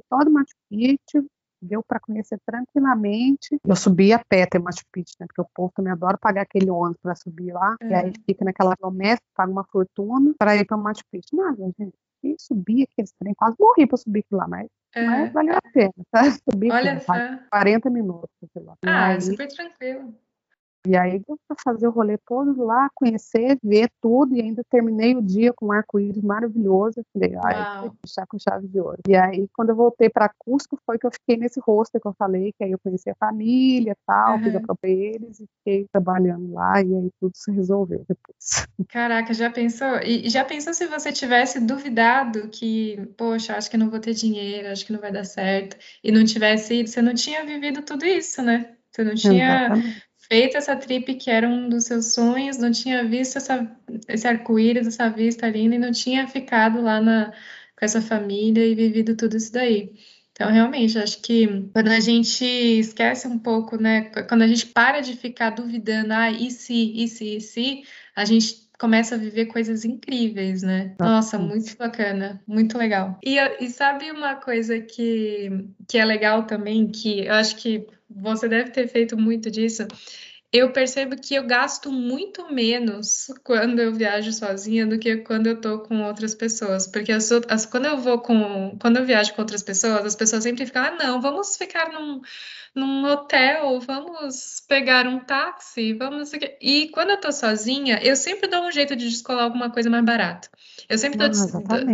todo 0.09 0.31
Machu 0.31 0.55
Picchu, 0.69 1.25
deu 1.61 1.83
para 1.83 1.99
conhecer 1.99 2.39
tranquilamente. 2.45 3.59
Eu 3.65 3.75
subi 3.75 4.13
a 4.13 4.19
pé 4.19 4.43
até 4.43 4.59
Machu 4.59 4.83
Picchu, 4.91 5.15
né? 5.19 5.27
Porque 5.27 5.41
o 5.41 5.49
povo 5.53 5.71
também 5.75 5.91
adora 5.91 6.17
pagar 6.17 6.41
aquele 6.41 6.69
ônibus 6.69 7.01
para 7.01 7.15
subir 7.15 7.51
lá. 7.51 7.75
E 7.81 7.93
aí 7.93 8.09
é. 8.09 8.13
fica 8.25 8.45
naquela 8.45 8.75
promessa, 8.75 9.21
paga 9.35 9.51
uma 9.51 9.63
fortuna 9.63 10.33
para 10.37 10.55
ir 10.55 10.65
para 10.65 10.77
Machu 10.77 11.03
Picchu. 11.11 11.35
Nada, 11.35 11.71
gente. 11.77 11.93
E 12.21 12.35
subir 12.37 12.83
aqueles 12.83 13.13
trem, 13.13 13.33
quase 13.33 13.55
morri 13.57 13.87
para 13.87 13.97
subir 13.97 14.25
lá, 14.29 14.45
mas, 14.45 14.67
é. 14.93 15.05
mas 15.05 15.31
valeu 15.31 15.55
a 15.55 15.61
pena, 15.71 15.93
tá? 16.11 16.23
Subir 16.51 16.71
Olha 16.71 16.99
só. 16.99 17.13
40 17.49 17.89
minutos. 17.89 18.29
Lá. 18.55 18.75
Ah, 18.85 19.07
aí, 19.07 19.21
super 19.21 19.47
tranquilo. 19.47 20.13
E 20.89 20.97
aí 20.97 21.19
deu 21.19 21.37
para 21.47 21.55
fazer 21.63 21.87
o 21.87 21.91
rolê 21.91 22.17
todo 22.17 22.65
lá, 22.65 22.89
conhecer, 22.95 23.59
ver 23.63 23.91
tudo, 24.01 24.35
e 24.35 24.41
ainda 24.41 24.63
terminei 24.71 25.15
o 25.15 25.21
dia 25.21 25.53
com 25.53 25.67
um 25.67 25.71
arco-íris 25.71 26.23
maravilhoso. 26.23 26.99
Eu 26.99 27.05
falei, 27.13 27.35
ai, 27.45 27.91
fechar 28.03 28.25
com 28.25 28.39
chave 28.39 28.67
de 28.67 28.79
ouro. 28.79 28.97
E 29.07 29.15
aí, 29.15 29.47
quando 29.53 29.69
eu 29.69 29.75
voltei 29.75 30.09
para 30.09 30.33
Cusco, 30.39 30.79
foi 30.83 30.97
que 30.97 31.05
eu 31.05 31.11
fiquei 31.11 31.37
nesse 31.37 31.59
rosto 31.59 31.99
que 31.99 32.07
eu 32.07 32.15
falei, 32.17 32.51
que 32.57 32.63
aí 32.63 32.71
eu 32.71 32.79
conheci 32.79 33.07
a 33.07 33.15
família 33.19 33.95
tal, 34.03 34.37
uhum. 34.37 34.43
fiz 34.43 34.55
a 34.55 34.61
própria 34.61 34.89
eles 34.89 35.39
e 35.39 35.45
fiquei 35.57 35.85
trabalhando 35.91 36.53
lá, 36.53 36.81
e 36.81 36.95
aí 36.95 37.11
tudo 37.19 37.33
se 37.35 37.51
resolveu 37.51 38.03
depois. 38.09 38.65
Caraca, 38.89 39.31
já 39.31 39.51
pensou? 39.51 39.99
E 39.99 40.27
já 40.27 40.43
pensou 40.43 40.73
se 40.73 40.87
você 40.87 41.11
tivesse 41.11 41.59
duvidado 41.59 42.47
que, 42.47 42.97
poxa, 43.15 43.55
acho 43.55 43.69
que 43.69 43.77
não 43.77 43.91
vou 43.91 43.99
ter 43.99 44.15
dinheiro, 44.15 44.69
acho 44.69 44.83
que 44.83 44.93
não 44.93 44.99
vai 44.99 45.11
dar 45.11 45.23
certo, 45.23 45.77
e 46.03 46.11
não 46.11 46.25
tivesse 46.25 46.79
ido, 46.79 46.89
você 46.89 46.99
não 46.99 47.13
tinha 47.13 47.45
vivido 47.45 47.83
tudo 47.83 48.05
isso, 48.07 48.41
né? 48.41 48.75
Você 48.91 49.03
não 49.03 49.13
tinha 49.13 49.67
Exatamente 49.67 50.08
feito 50.29 50.55
essa 50.55 50.75
trip 50.75 51.15
que 51.15 51.31
era 51.31 51.49
um 51.49 51.67
dos 51.67 51.85
seus 51.85 52.13
sonhos, 52.13 52.57
não 52.57 52.71
tinha 52.71 53.03
visto 53.03 53.37
essa, 53.37 53.69
esse 54.07 54.27
arco-íris, 54.27 54.87
essa 54.87 55.09
vista 55.09 55.49
linda 55.49 55.75
e 55.75 55.79
não 55.79 55.91
tinha 55.91 56.27
ficado 56.27 56.81
lá 56.81 57.01
na, 57.01 57.31
com 57.77 57.85
essa 57.85 58.01
família 58.01 58.65
e 58.65 58.75
vivido 58.75 59.15
tudo 59.17 59.35
isso 59.35 59.51
daí. 59.51 59.91
Então, 60.31 60.49
realmente, 60.51 60.97
acho 60.97 61.21
que 61.21 61.69
quando 61.73 61.89
a 61.89 61.99
gente 61.99 62.45
esquece 62.45 63.27
um 63.27 63.37
pouco, 63.37 63.75
né? 63.75 64.03
Quando 64.29 64.43
a 64.43 64.47
gente 64.47 64.67
para 64.67 65.01
de 65.01 65.17
ficar 65.17 65.49
duvidando, 65.49 66.13
ah, 66.13 66.31
e 66.31 66.49
se, 66.49 66.93
e 66.95 67.07
se, 67.09 67.35
e 67.35 67.41
se, 67.41 67.83
a 68.15 68.23
gente 68.23 68.69
começa 68.79 69.15
a 69.15 69.17
viver 69.17 69.47
coisas 69.47 69.83
incríveis, 69.83 70.63
né? 70.63 70.95
Nossa, 70.97 71.37
muito 71.37 71.75
bacana, 71.75 72.41
muito 72.47 72.77
legal. 72.77 73.19
E, 73.21 73.37
e 73.59 73.69
sabe 73.69 74.09
uma 74.11 74.35
coisa 74.35 74.79
que, 74.79 75.49
que 75.85 75.97
é 75.97 76.05
legal 76.05 76.43
também, 76.43 76.87
que 76.87 77.25
eu 77.25 77.33
acho 77.33 77.57
que 77.57 77.85
você 78.09 78.47
deve 78.47 78.71
ter 78.71 78.87
feito 78.87 79.17
muito 79.17 79.51
disso, 79.51 79.87
eu 80.51 80.71
percebo 80.73 81.15
que 81.15 81.35
eu 81.35 81.45
gasto 81.45 81.91
muito 81.91 82.51
menos 82.51 83.27
quando 83.43 83.79
eu 83.79 83.93
viajo 83.93 84.33
sozinha 84.33 84.85
do 84.85 84.97
que 84.97 85.17
quando 85.17 85.45
eu 85.45 85.61
tô 85.61 85.79
com 85.79 86.03
outras 86.03 86.33
pessoas. 86.33 86.87
Porque 86.87 87.11
as, 87.11 87.31
as, 87.47 87.65
quando 87.67 87.85
eu 87.85 87.97
vou 87.97 88.19
com. 88.19 88.75
Quando 88.81 88.97
eu 88.97 89.05
viajo 89.05 89.33
com 89.35 89.41
outras 89.41 89.61
pessoas, 89.61 90.05
as 90.05 90.15
pessoas 90.15 90.43
sempre 90.43 90.65
ficam, 90.65 90.83
ah, 90.83 90.91
não, 90.91 91.21
vamos 91.21 91.55
ficar 91.55 91.91
num, 91.91 92.19
num 92.79 93.05
hotel, 93.05 93.79
vamos 93.81 94.63
pegar 94.67 95.05
um 95.05 95.19
táxi, 95.19 95.93
vamos. 95.93 96.31
E 96.61 96.89
quando 96.89 97.11
eu 97.11 97.19
tô 97.19 97.31
sozinha, 97.31 97.99
eu 98.01 98.15
sempre 98.15 98.47
dou 98.47 98.63
um 98.63 98.71
jeito 98.71 98.95
de 98.95 99.09
descolar 99.09 99.43
alguma 99.43 99.69
coisa 99.69 99.89
mais 99.89 100.03
barata. 100.03 100.49
Eu 100.87 100.97
sempre 100.97 101.19
dou, 101.19 101.29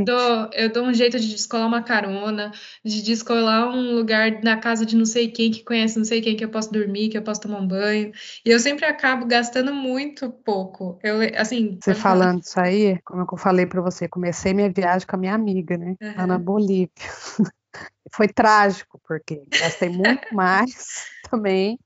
dou, 0.06 0.50
eu 0.54 0.72
dou 0.72 0.86
um 0.86 0.94
jeito 0.94 1.20
de 1.20 1.28
descolar 1.28 1.68
uma 1.68 1.82
carona, 1.82 2.52
de 2.84 3.02
descolar 3.02 3.68
um 3.68 3.96
lugar 3.96 4.42
na 4.44 4.58
casa 4.58 4.86
de 4.86 4.96
não 4.96 5.06
sei 5.06 5.30
quem 5.30 5.52
que 5.52 5.64
conhece 5.64 5.98
não 5.98 6.06
sei 6.06 6.22
quem 6.22 6.36
que 6.36 6.46
eu 6.46 6.50
posso 6.50 6.72
dormir, 6.72 7.10
que 7.10 7.18
eu 7.18 7.24
posso 7.24 7.42
tomar 7.42 7.60
um 7.60 7.68
banho. 7.68 8.12
E 8.46 8.50
eu 8.50 8.60
sempre 8.60 8.86
acabo 8.86 9.26
gastando 9.26 9.74
muito 9.74 10.30
pouco. 10.30 11.00
Eu, 11.04 11.20
assim, 11.36 11.78
você 11.82 11.94
falando 11.94 12.42
isso 12.42 12.60
aí, 12.60 13.00
como 13.04 13.26
eu 13.30 13.38
falei 13.38 13.66
para 13.66 13.82
você, 13.82 14.08
comecei 14.08 14.54
minha 14.54 14.72
viagem 14.72 15.08
com 15.08 15.16
a 15.16 15.20
minha 15.20 15.34
amiga, 15.34 15.78
né? 15.78 15.96
Uhum. 16.02 16.28
na 16.28 16.38
Bolívia. 16.38 16.90
Foi 18.12 18.28
trágico, 18.28 19.00
porque 19.08 19.44
gastei 19.50 19.90
muito 19.90 20.28
mais 20.34 21.06
também. 21.30 21.80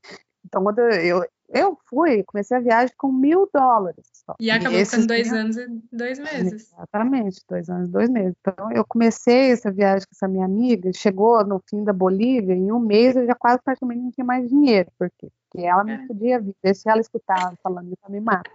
Então, 0.44 0.62
quando 0.62 0.80
eu, 0.80 1.24
eu 1.48 1.78
fui, 1.88 2.22
comecei 2.24 2.56
a 2.56 2.60
viagem 2.60 2.94
com 2.96 3.12
mil 3.12 3.48
dólares. 3.52 4.06
Só. 4.12 4.34
E 4.38 4.50
acabou 4.50 4.78
e 4.78 4.84
ficando 4.84 5.06
dois 5.06 5.32
anos 5.32 5.56
e 5.56 5.66
dois 5.92 6.18
meses. 6.18 6.72
Exatamente, 6.72 7.40
dois 7.48 7.68
anos 7.68 7.88
e 7.88 7.92
dois 7.92 8.08
meses. 8.08 8.34
Então, 8.40 8.70
eu 8.72 8.84
comecei 8.84 9.52
essa 9.52 9.70
viagem 9.70 10.06
com 10.06 10.14
essa 10.14 10.28
minha 10.28 10.44
amiga, 10.44 10.90
chegou 10.92 11.44
no 11.44 11.62
fim 11.68 11.82
da 11.84 11.92
Bolívia, 11.92 12.54
em 12.54 12.70
um 12.70 12.78
mês 12.78 13.16
eu 13.16 13.26
já 13.26 13.34
quase 13.34 13.60
praticamente 13.62 14.00
não 14.00 14.10
tinha 14.10 14.24
mais 14.24 14.48
dinheiro. 14.48 14.90
Por 14.98 15.10
quê? 15.18 15.28
Porque 15.50 15.66
ela 15.66 15.90
é. 15.90 16.06
podia 16.06 16.40
vir, 16.40 16.54
se 16.74 16.88
ela 16.88 17.00
escutava 17.00 17.56
falando 17.62 17.88
isso, 17.88 17.98
ela 18.02 18.12
me 18.12 18.20
mata. 18.20 18.50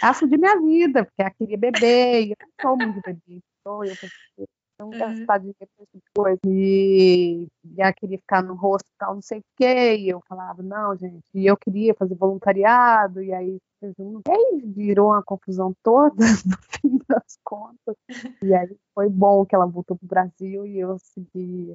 Ela 0.00 0.14
minha 0.38 0.60
vida, 0.60 1.04
porque 1.04 1.22
ela 1.22 1.30
queria 1.30 1.58
beber, 1.58 2.26
e 2.26 2.30
eu 2.30 2.36
não 2.40 2.48
sou 2.62 2.76
muito 2.76 3.00
bebida. 3.04 3.44
Então, 3.60 3.84
eu 3.84 3.96
não 4.78 4.86
uhum. 4.86 4.98
gastar 4.98 5.38
dinheiro 5.38 5.68
com 5.76 5.82
esse 5.82 5.92
tipo 5.92 6.04
de 6.04 6.12
coisa. 6.14 6.40
E, 6.46 7.46
ela 7.78 7.92
queria 7.92 8.18
ficar 8.18 8.42
no 8.42 8.54
hospital, 8.54 9.14
não 9.14 9.22
sei 9.22 9.38
o 9.38 9.44
quê. 9.56 9.96
E 9.96 10.08
eu 10.08 10.20
falava, 10.28 10.62
não, 10.62 10.96
gente. 10.96 11.24
E 11.34 11.46
eu 11.46 11.56
queria 11.56 11.94
fazer 11.94 12.14
voluntariado, 12.14 13.22
e 13.22 13.32
aí 13.32 13.58
e 13.82 14.30
aí 14.30 14.62
virou 14.64 15.08
uma 15.08 15.22
confusão 15.22 15.74
toda 15.82 16.16
no 16.46 16.56
fim 16.70 16.98
das 17.08 17.38
contas. 17.44 17.96
E 18.42 18.54
aí 18.54 18.76
foi 18.94 19.08
bom 19.08 19.44
que 19.44 19.54
ela 19.54 19.66
voltou 19.66 19.96
pro 19.96 20.08
Brasil 20.08 20.66
e 20.66 20.78
eu 20.78 20.96
segui 20.98 21.74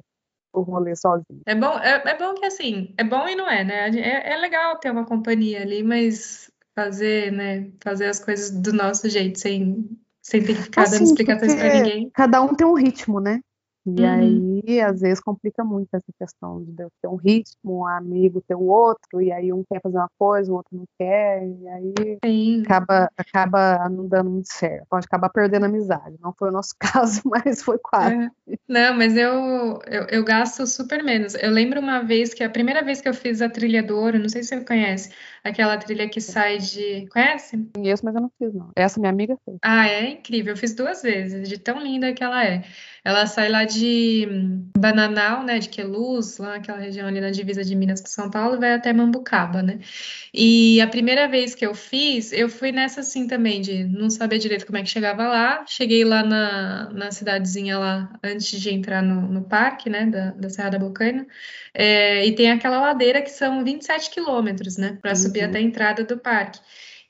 o 0.52 0.60
rolê 0.60 0.94
sozinho. 0.94 1.42
É 1.46 1.54
bom, 1.54 1.78
é, 1.78 2.02
é 2.04 2.18
bom 2.18 2.34
que 2.34 2.44
assim, 2.44 2.92
é 2.98 3.04
bom 3.04 3.26
e 3.28 3.34
não 3.34 3.48
é, 3.48 3.64
né? 3.64 3.88
É, 3.90 4.32
é 4.32 4.36
legal 4.36 4.78
ter 4.78 4.90
uma 4.90 5.06
companhia 5.06 5.62
ali, 5.62 5.82
mas 5.82 6.50
fazer, 6.74 7.32
né, 7.32 7.70
fazer 7.82 8.06
as 8.06 8.22
coisas 8.22 8.50
do 8.50 8.72
nosso 8.72 9.08
jeito, 9.08 9.38
sem 9.38 9.88
sem 10.22 10.42
ter 10.42 10.54
que 10.54 10.62
ficar 10.62 10.82
assim, 10.82 10.98
dando 10.98 11.04
explicações 11.04 11.54
para 11.54 11.74
ninguém. 11.74 12.10
Cada 12.14 12.40
um 12.40 12.54
tem 12.54 12.66
um 12.66 12.74
ritmo, 12.74 13.20
né? 13.20 13.40
E 13.84 14.00
uhum. 14.00 14.62
aí, 14.64 14.80
às 14.80 15.00
vezes, 15.00 15.20
complica 15.20 15.64
muito 15.64 15.88
essa 15.92 16.06
questão 16.16 16.62
de 16.62 16.82
eu 16.82 16.88
ter 17.00 17.08
um 17.08 17.16
ritmo, 17.16 17.80
um 17.80 17.86
amigo 17.86 18.42
ter 18.46 18.54
o 18.54 18.62
outro, 18.62 19.20
e 19.20 19.32
aí 19.32 19.52
um 19.52 19.64
quer 19.64 19.80
fazer 19.80 19.96
uma 19.96 20.10
coisa, 20.16 20.52
o 20.52 20.54
outro 20.54 20.76
não 20.76 20.84
quer, 20.96 21.44
e 21.44 21.68
aí 22.22 22.62
acaba, 22.62 23.10
acaba 23.16 23.88
não 23.88 24.06
dando 24.06 24.30
muito 24.30 24.52
certo. 24.52 24.86
Pode 24.88 25.06
acabar 25.06 25.28
perdendo 25.30 25.64
a 25.64 25.66
amizade. 25.66 26.16
Não 26.20 26.32
foi 26.32 26.50
o 26.50 26.52
nosso 26.52 26.74
caso, 26.78 27.22
mas 27.24 27.62
foi 27.62 27.78
quase. 27.78 28.14
É. 28.14 28.56
Não, 28.68 28.96
mas 28.96 29.16
eu, 29.16 29.80
eu, 29.86 30.06
eu, 30.08 30.24
gasto 30.24 30.64
super 30.66 31.02
menos. 31.02 31.34
Eu 31.34 31.50
lembro 31.50 31.80
uma 31.80 32.02
vez 32.02 32.32
que 32.32 32.44
a 32.44 32.50
primeira 32.50 32.84
vez 32.84 33.00
que 33.00 33.08
eu 33.08 33.14
fiz 33.14 33.42
a 33.42 33.48
trilha 33.48 33.82
do 33.82 33.96
ouro, 33.96 34.18
não 34.18 34.28
sei 34.28 34.42
se 34.44 34.50
você 34.50 34.64
conhece, 34.64 35.10
aquela 35.42 35.76
trilha 35.76 36.08
que 36.08 36.20
sai 36.20 36.58
de. 36.58 37.06
Conhece? 37.08 37.68
Conheço, 37.74 38.04
mas 38.04 38.14
eu 38.14 38.20
não 38.20 38.30
fiz, 38.38 38.54
não. 38.54 38.70
Essa 38.76 39.00
minha 39.00 39.10
amiga 39.10 39.36
fez. 39.44 39.58
Ah, 39.62 39.88
é 39.88 40.10
incrível. 40.10 40.52
Eu 40.52 40.56
fiz 40.56 40.72
duas 40.74 41.02
vezes, 41.02 41.48
de 41.48 41.58
tão 41.58 41.82
linda 41.82 42.12
que 42.12 42.22
ela 42.22 42.44
é. 42.44 42.62
Ela 43.04 43.26
sai 43.26 43.48
lá 43.48 43.64
de 43.64 44.28
Bananal, 44.78 45.42
né, 45.42 45.58
de 45.58 45.68
Queluz, 45.68 46.38
lá 46.38 46.50
naquela 46.50 46.78
região 46.78 47.08
ali 47.08 47.20
na 47.20 47.30
divisa 47.30 47.64
de 47.64 47.74
Minas 47.74 48.00
com 48.00 48.06
São 48.06 48.30
Paulo, 48.30 48.60
vai 48.60 48.74
até 48.74 48.92
Mambucaba, 48.92 49.60
né? 49.60 49.80
E 50.32 50.80
a 50.80 50.86
primeira 50.86 51.26
vez 51.26 51.54
que 51.54 51.66
eu 51.66 51.74
fiz, 51.74 52.32
eu 52.32 52.48
fui 52.48 52.70
nessa 52.70 53.00
assim 53.00 53.26
também, 53.26 53.60
de 53.60 53.84
não 53.84 54.08
saber 54.08 54.38
direito 54.38 54.64
como 54.66 54.78
é 54.78 54.82
que 54.82 54.88
chegava 54.88 55.26
lá. 55.26 55.64
Cheguei 55.66 56.04
lá 56.04 56.22
na, 56.22 56.90
na 56.92 57.10
cidadezinha 57.10 57.76
lá, 57.78 58.12
antes 58.22 58.60
de 58.60 58.70
entrar 58.70 59.02
no, 59.02 59.22
no 59.22 59.42
parque, 59.42 59.90
né, 59.90 60.06
da, 60.06 60.30
da 60.30 60.48
Serra 60.48 60.70
da 60.70 60.78
Bocaina. 60.78 61.26
É, 61.74 62.24
e 62.24 62.34
tem 62.34 62.52
aquela 62.52 62.80
ladeira 62.80 63.20
que 63.20 63.30
são 63.30 63.64
27 63.64 64.10
quilômetros, 64.10 64.76
né, 64.76 64.98
para 65.02 65.10
uhum. 65.10 65.16
subir 65.16 65.42
até 65.42 65.58
a 65.58 65.62
entrada 65.62 66.04
do 66.04 66.18
parque. 66.18 66.60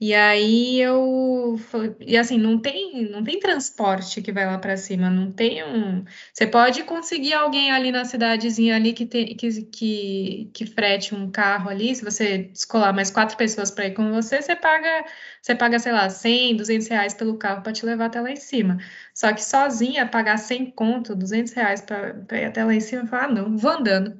E 0.04 0.12
aí 0.14 0.80
eu 0.80 1.56
e 2.00 2.18
assim, 2.18 2.36
não 2.36 2.58
tem, 2.58 3.08
não 3.08 3.22
tem 3.22 3.38
transporte 3.38 4.20
que 4.20 4.32
vai 4.32 4.44
lá 4.44 4.58
para 4.58 4.76
cima, 4.76 5.08
não 5.08 5.30
tem 5.30 5.62
um. 5.62 6.04
Você 6.34 6.44
pode 6.44 6.82
conseguir 6.82 7.34
alguém 7.34 7.70
ali 7.70 7.92
na 7.92 8.04
cidadezinha 8.04 8.74
ali 8.74 8.92
que 8.94 9.06
tem 9.06 9.36
que, 9.36 9.62
que, 9.66 10.50
que 10.52 10.66
frete 10.66 11.14
um 11.14 11.30
carro 11.30 11.70
ali, 11.70 11.94
se 11.94 12.04
você 12.04 12.38
descolar 12.38 12.92
mais 12.92 13.12
quatro 13.12 13.36
pessoas 13.36 13.70
para 13.70 13.86
ir 13.86 13.94
com 13.94 14.10
você, 14.12 14.42
você 14.42 14.56
paga, 14.56 15.04
você 15.40 15.54
paga, 15.54 15.78
sei 15.78 15.92
lá, 15.92 16.10
100, 16.10 16.56
200 16.56 16.88
reais 16.88 17.14
pelo 17.14 17.38
carro 17.38 17.62
para 17.62 17.72
te 17.72 17.86
levar 17.86 18.06
até 18.06 18.20
lá 18.20 18.30
em 18.32 18.36
cima. 18.36 18.78
Só 19.14 19.32
que 19.32 19.44
sozinha 19.44 20.04
pagar 20.04 20.36
100 20.36 20.72
conto, 20.72 21.14
200 21.14 21.52
reais 21.52 21.80
para 21.80 22.40
ir 22.40 22.44
até 22.46 22.64
lá 22.64 22.74
em 22.74 22.80
cima, 22.80 23.06
falar, 23.06 23.26
ah, 23.26 23.28
não, 23.28 23.56
vou 23.56 23.70
andando. 23.70 24.18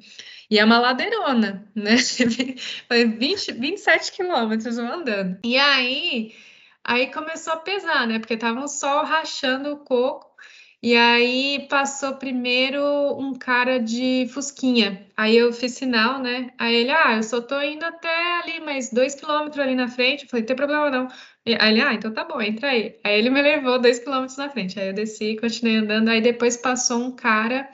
E 0.53 0.59
é 0.59 0.65
uma 0.67 0.79
ladeirona, 0.79 1.67
né? 1.75 1.97
Foi 2.87 3.07
20, 3.07 3.53
27 3.53 4.13
quilômetros 4.13 4.77
andando. 4.77 5.39
E 5.43 5.57
aí, 5.57 6.35
aí 6.85 7.11
começou 7.11 7.55
a 7.55 7.57
pesar, 7.57 8.07
né? 8.07 8.19
Porque 8.19 8.37
tava 8.37 8.61
um 8.61 8.69
sol 8.69 9.03
rachando 9.03 9.73
o 9.73 9.79
coco. 9.79 10.31
E 10.83 10.95
aí 10.95 11.67
passou 11.71 12.17
primeiro 12.17 12.85
um 13.19 13.33
cara 13.33 13.79
de 13.81 14.29
fusquinha. 14.35 15.07
Aí 15.17 15.39
eu 15.39 15.55
fiz 15.55 15.73
sinal, 15.73 16.19
né? 16.19 16.51
Aí 16.59 16.75
ele, 16.75 16.91
ah, 16.91 17.17
eu 17.17 17.23
só 17.23 17.41
tô 17.41 17.59
indo 17.63 17.87
até 17.87 18.43
ali, 18.43 18.61
mais 18.61 18.91
dois 18.91 19.15
quilômetros 19.15 19.59
ali 19.59 19.75
na 19.75 19.89
frente. 19.89 20.25
Eu 20.25 20.29
falei, 20.29 20.45
tem 20.45 20.55
problema 20.55 20.91
não. 20.91 21.09
Aí 21.47 21.73
ele, 21.73 21.81
ah, 21.81 21.95
então 21.95 22.13
tá 22.13 22.25
bom, 22.25 22.43
entra 22.43 22.69
aí. 22.69 22.99
Aí 23.03 23.19
ele 23.19 23.31
me 23.31 23.41
levou 23.41 23.81
dois 23.81 23.99
quilômetros 24.01 24.37
na 24.37 24.51
frente. 24.51 24.79
Aí 24.79 24.89
eu 24.89 24.93
desci, 24.93 25.35
continuei 25.41 25.77
andando. 25.77 26.11
Aí 26.11 26.21
depois 26.21 26.59
passou 26.59 26.99
um 26.99 27.17
cara 27.17 27.67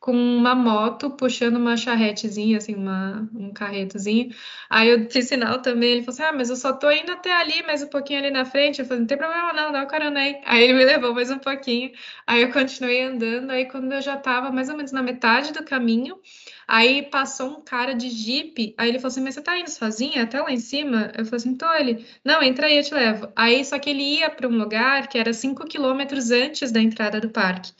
com 0.00 0.12
uma 0.12 0.54
moto 0.54 1.10
puxando 1.10 1.56
uma 1.56 1.76
charretezinha, 1.76 2.56
assim, 2.56 2.74
uma, 2.74 3.28
um 3.34 3.52
carretozinho. 3.52 4.34
Aí 4.68 4.88
eu 4.88 5.10
fiz 5.10 5.28
sinal 5.28 5.60
também, 5.60 5.90
ele 5.92 6.02
falou 6.02 6.14
assim, 6.14 6.22
ah, 6.22 6.32
mas 6.32 6.48
eu 6.48 6.56
só 6.56 6.72
tô 6.72 6.90
indo 6.90 7.12
até 7.12 7.30
ali, 7.32 7.62
mais 7.66 7.82
um 7.82 7.88
pouquinho 7.88 8.20
ali 8.20 8.30
na 8.30 8.46
frente. 8.46 8.80
Eu 8.80 8.86
falei, 8.86 9.00
não 9.00 9.06
tem 9.06 9.18
problema 9.18 9.52
não, 9.52 9.70
dá 9.70 9.82
o 9.82 9.86
carona 9.86 10.20
aí. 10.20 10.40
Aí 10.46 10.64
ele 10.64 10.72
me 10.72 10.84
levou 10.86 11.14
mais 11.14 11.30
um 11.30 11.38
pouquinho, 11.38 11.92
aí 12.26 12.40
eu 12.42 12.50
continuei 12.52 13.02
andando, 13.02 13.50
aí 13.50 13.66
quando 13.66 13.92
eu 13.92 14.00
já 14.00 14.16
tava 14.16 14.50
mais 14.50 14.70
ou 14.70 14.76
menos 14.76 14.90
na 14.90 15.02
metade 15.02 15.52
do 15.52 15.62
caminho, 15.64 16.18
aí 16.66 17.02
passou 17.02 17.58
um 17.58 17.60
cara 17.62 17.94
de 17.94 18.08
jipe, 18.08 18.74
aí 18.78 18.88
ele 18.88 18.98
falou 18.98 19.08
assim, 19.08 19.20
mas 19.22 19.34
você 19.34 19.42
tá 19.42 19.58
indo 19.58 19.70
sozinha 19.70 20.22
até 20.22 20.40
lá 20.40 20.50
em 20.50 20.58
cima? 20.58 21.12
Eu 21.16 21.24
falei 21.26 21.36
assim, 21.36 21.56
tô, 21.56 21.70
ele, 21.74 22.06
não, 22.24 22.42
entra 22.42 22.66
aí, 22.68 22.78
eu 22.78 22.82
te 22.82 22.94
levo. 22.94 23.30
Aí, 23.36 23.62
só 23.64 23.78
que 23.78 23.90
ele 23.90 24.02
ia 24.02 24.30
para 24.30 24.48
um 24.48 24.56
lugar 24.56 25.08
que 25.08 25.18
era 25.18 25.32
cinco 25.34 25.66
quilômetros 25.66 26.30
antes 26.30 26.72
da 26.72 26.80
entrada 26.80 27.20
do 27.20 27.28
parque. 27.28 27.72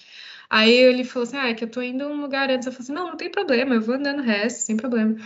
Aí 0.50 0.72
ele 0.72 1.04
falou 1.04 1.24
assim: 1.26 1.36
Ah, 1.36 1.48
é 1.48 1.54
que 1.54 1.64
eu 1.64 1.70
tô 1.70 1.80
indo 1.82 2.06
um 2.06 2.20
lugar 2.20 2.50
antes. 2.50 2.66
Eu 2.66 2.72
falei 2.72 2.84
assim: 2.84 2.92
Não, 2.92 3.08
não 3.08 3.16
tem 3.16 3.30
problema, 3.30 3.74
eu 3.74 3.80
vou 3.82 3.94
andando 3.94 4.22
resto, 4.22 4.66
sem 4.66 4.76
problema. 4.76 5.16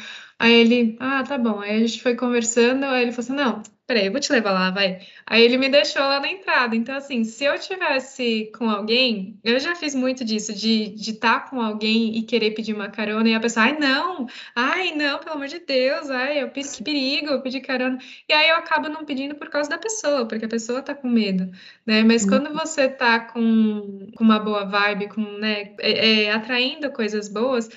Aí 0.45 0.53
ele: 0.61 0.97
Ah, 1.01 1.24
tá 1.26 1.38
bom. 1.38 1.61
Aí 1.61 1.74
a 1.74 1.78
gente 1.80 2.03
foi 2.03 2.14
conversando. 2.14 2.84
Aí 2.84 3.03
ele 3.03 3.12
falou 3.12 3.24
assim: 3.24 3.32
Não, 3.32 3.62
peraí, 3.86 4.07
eu 4.07 4.12
vou 4.12 4.20
te 4.20 4.30
levar 4.30 4.53
lá, 4.53 4.70
vai. 4.70 5.01
Aí 5.26 5.42
ele 5.42 5.57
me 5.57 5.70
deixou 5.70 6.03
lá 6.03 6.20
na 6.20 6.28
entrada. 6.28 6.76
Então, 6.76 6.95
assim, 6.95 7.24
se 7.24 7.45
eu 7.45 7.59
tivesse 7.59 8.53
com 8.59 8.68
alguém, 8.68 9.38
eu 9.42 9.59
já 9.59 9.74
fiz 9.74 9.95
muito 9.95 10.22
disso, 10.22 10.53
de 10.53 10.95
estar 10.99 11.40
tá 11.40 11.49
com 11.49 11.62
alguém 11.62 12.18
e 12.18 12.22
querer 12.24 12.51
pedir 12.51 12.74
uma 12.74 12.90
carona 12.90 13.26
e 13.30 13.34
a 13.34 13.40
pessoa, 13.40 13.64
ai, 13.64 13.78
não, 13.78 14.26
ai, 14.55 14.95
não, 14.95 15.18
pelo 15.18 15.36
amor 15.36 15.47
de 15.47 15.61
Deus, 15.61 16.11
ai, 16.11 16.42
eu, 16.42 16.51
que 16.51 16.62
perigo, 16.82 17.28
eu 17.28 17.40
pedir 17.40 17.62
carona. 17.62 17.97
E 18.28 18.32
aí 18.34 18.51
eu 18.51 18.57
acabo 18.57 18.90
não 18.90 19.07
pedindo 19.07 19.34
por 19.36 19.49
causa 19.49 19.70
da 19.70 19.78
pessoa, 19.78 20.28
porque 20.28 20.45
a 20.45 20.49
pessoa 20.49 20.82
tá 20.82 20.95
com 20.95 21.09
medo, 21.09 21.51
né? 21.86 22.03
Mas 22.05 22.26
quando 22.26 22.53
você 22.53 22.86
tá 22.86 23.18
com, 23.18 24.09
com 24.14 24.24
uma 24.24 24.38
boa 24.38 24.66
vibe, 24.66 25.09
com, 25.09 25.22
né, 25.38 25.74
é, 25.78 26.24
é, 26.24 26.32
atraindo 26.32 26.92
coisas 26.92 27.30
boas, 27.30 27.70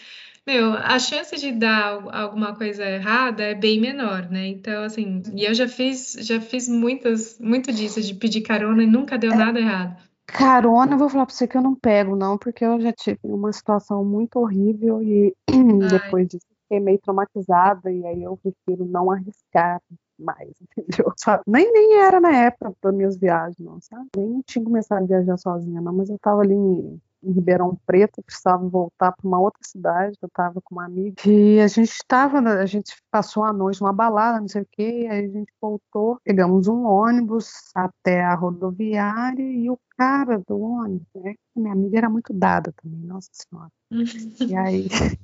meu, 0.48 0.74
a 0.74 0.98
chance 0.98 1.36
de 1.36 1.52
dar 1.52 2.02
alguma 2.14 2.56
coisa 2.56 2.86
errada 2.86 3.44
é 3.44 3.54
bem 3.54 3.82
menor, 3.82 4.30
né? 4.30 4.48
Então, 4.48 4.86
assim, 4.86 5.22
e 5.36 5.44
eu 5.44 5.54
já 5.54 5.68
fiz, 5.68 6.14
já 6.22 6.40
fiz 6.40 6.70
muitas, 6.70 7.38
muito 7.38 7.70
disso, 7.74 8.02
de 8.02 8.16
pedir 8.16 8.42
carona 8.42 8.82
e 8.82 8.88
nunca 8.88 9.18
deu 9.18 9.34
é, 9.34 9.36
nada 9.36 9.60
errado. 9.60 10.02
Carona, 10.26 10.94
eu 10.94 10.98
vou 10.98 11.10
falar 11.10 11.26
pra 11.26 11.36
você 11.36 11.46
que 11.46 11.58
eu 11.58 11.62
não 11.62 11.76
pego, 11.76 12.16
não, 12.16 12.38
porque 12.38 12.64
eu 12.64 12.80
já 12.80 12.94
tive 12.94 13.20
uma 13.26 13.52
situação 13.52 14.06
muito 14.06 14.40
horrível 14.40 15.04
e 15.04 15.36
Ai. 15.52 15.90
depois 15.90 16.28
disso 16.30 16.48
fiquei 16.64 16.80
meio 16.80 17.00
traumatizada 17.00 17.92
e 17.92 18.06
aí 18.06 18.24
eu 18.24 18.38
prefiro 18.38 18.86
não 18.86 19.12
arriscar 19.12 19.82
mais, 20.18 20.52
entendeu? 20.78 21.14
Nem, 21.46 21.72
nem 21.72 21.96
era 22.00 22.20
na 22.20 22.34
época 22.34 22.74
das 22.82 22.94
minhas 22.94 23.18
viagens, 23.18 23.60
não, 23.60 23.80
sabe? 23.82 24.08
Nem 24.16 24.42
tinha 24.46 24.64
começado 24.64 25.04
a 25.04 25.08
viajar 25.08 25.38
sozinha, 25.38 25.82
não, 25.82 25.94
mas 25.94 26.10
eu 26.10 26.18
tava 26.20 26.42
ali 26.42 26.54
em 26.54 27.02
em 27.24 27.32
Ribeirão 27.32 27.78
Preto, 27.86 28.22
precisava 28.24 28.68
voltar 28.68 29.12
para 29.12 29.28
uma 29.28 29.40
outra 29.40 29.60
cidade, 29.64 30.18
eu 30.22 30.28
estava 30.28 30.62
com 30.62 30.76
uma 30.76 30.86
amiga, 30.86 31.16
e 31.26 31.60
a 31.60 31.68
gente 31.68 31.90
estava, 31.90 32.40
a 32.40 32.66
gente 32.66 32.96
passou 33.12 33.44
a 33.44 33.54
noite 33.54 33.82
numa 33.82 33.94
balada, 33.94 34.40
não 34.40 34.48
sei 34.48 34.62
o 34.62 34.68
quê, 34.72 35.08
aí 35.10 35.26
a 35.26 35.30
gente 35.30 35.52
voltou, 35.62 36.20
pegamos 36.24 36.68
um 36.68 36.86
ônibus 36.86 37.52
até 37.76 38.24
a 38.24 38.36
rodoviária 38.36 39.44
e 39.44 39.70
o 39.70 39.80
cara 39.98 40.42
do 40.48 40.60
ônibus, 40.60 41.08
né, 41.16 41.34
minha 41.56 41.74
amiga 41.74 41.98
era 41.98 42.10
muito 42.10 42.34
dada 42.34 42.72
também, 42.82 43.00
nossa 43.02 43.30
senhora. 43.34 43.72
e 43.92 44.56
aí, 44.56 44.88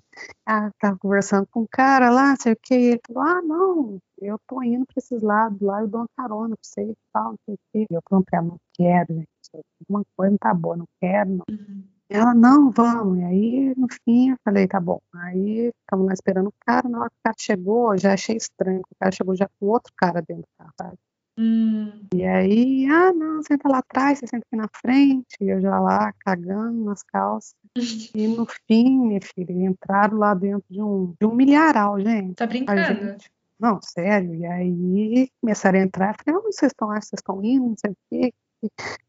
ela 0.48 0.70
estava 0.70 0.98
conversando 0.98 1.48
com 1.52 1.62
um 1.62 1.68
cara 1.70 2.10
lá, 2.10 2.30
não 2.30 2.38
sei 2.42 2.54
o 2.54 2.58
quê, 2.62 2.76
e 2.76 2.86
ele 2.92 3.02
falou, 3.08 3.24
ah, 3.24 3.42
não, 3.42 4.00
eu 4.20 4.40
tô 4.48 4.64
indo 4.64 4.86
para 4.86 4.96
esses 4.98 5.22
lados 5.22 5.60
lá, 5.62 5.82
eu 5.82 5.88
dou 5.88 6.02
uma 6.02 6.10
carona 6.18 6.56
para 6.56 6.64
você 6.64 6.82
e 6.82 6.96
tal, 7.12 7.32
não 7.32 7.38
sei 7.46 7.56
o 7.56 7.60
quê. 7.72 7.86
E 7.90 7.94
eu 7.94 8.02
falei, 8.10 8.48
não 8.48 8.58
quero, 8.74 9.14
gente 9.14 9.33
alguma 9.82 10.04
coisa 10.16 10.32
não 10.32 10.38
tá 10.38 10.54
boa, 10.54 10.78
não 10.78 10.88
quero. 11.00 11.30
Não. 11.30 11.46
Uhum. 11.50 11.84
Ela, 12.10 12.34
não, 12.34 12.70
vamos. 12.70 13.20
E 13.20 13.24
aí, 13.24 13.74
no 13.76 13.88
fim, 14.06 14.32
eu 14.32 14.38
falei, 14.46 14.68
tá 14.68 14.80
bom. 14.80 15.00
Aí, 15.14 15.72
ficamos 15.82 16.06
lá 16.06 16.14
esperando 16.14 16.48
o 16.48 16.54
cara. 16.66 16.88
Na 16.88 17.00
hora 17.00 17.10
que 17.10 17.16
o 17.16 17.24
cara 17.24 17.36
chegou, 17.40 17.98
já 17.98 18.14
achei 18.14 18.38
estranho. 18.38 18.82
O 18.82 18.96
cara 19.00 19.12
chegou 19.12 19.36
já 19.36 19.50
com 19.60 19.66
outro 19.68 19.92
cara 19.98 20.22
dentro 20.22 20.44
do 20.44 20.58
carro, 20.58 20.74
sabe? 20.80 20.98
Hum. 21.40 22.06
E 22.14 22.24
aí, 22.24 22.86
ah, 22.86 23.12
não, 23.12 23.42
senta 23.42 23.68
lá 23.68 23.80
atrás, 23.80 24.20
você 24.20 24.28
senta 24.28 24.46
aqui 24.46 24.56
na 24.56 24.70
frente. 24.80 25.36
E 25.42 25.50
eu 25.50 25.60
já 25.60 25.80
lá, 25.80 26.14
cagando 26.20 26.84
nas 26.86 27.02
calças. 27.02 27.56
e 28.16 28.28
no 28.28 28.46
fim, 28.68 29.00
minha 29.08 29.20
filha, 29.22 29.52
entraram 29.52 30.18
lá 30.18 30.36
dentro 30.36 30.66
de 30.70 30.82
um, 30.82 31.16
de 31.20 31.26
um 31.26 31.34
milharal, 31.34 32.00
gente. 32.00 32.36
Tá 32.36 32.46
brincando? 32.46 32.80
Gente, 32.84 33.32
não, 33.60 33.82
sério. 33.82 34.36
E 34.36 34.46
aí 34.46 35.30
começaram 35.42 35.80
a 35.80 35.84
entrar. 35.84 36.14
Eu 36.14 36.24
falei, 36.24 36.40
onde 36.42 36.56
vocês 36.56 36.72
estão? 36.72 36.90
Vocês 36.90 37.14
estão 37.14 37.44
indo? 37.44 37.70
Não 37.70 37.76
sei 37.78 37.92
o 37.92 37.98
quê. 38.12 38.34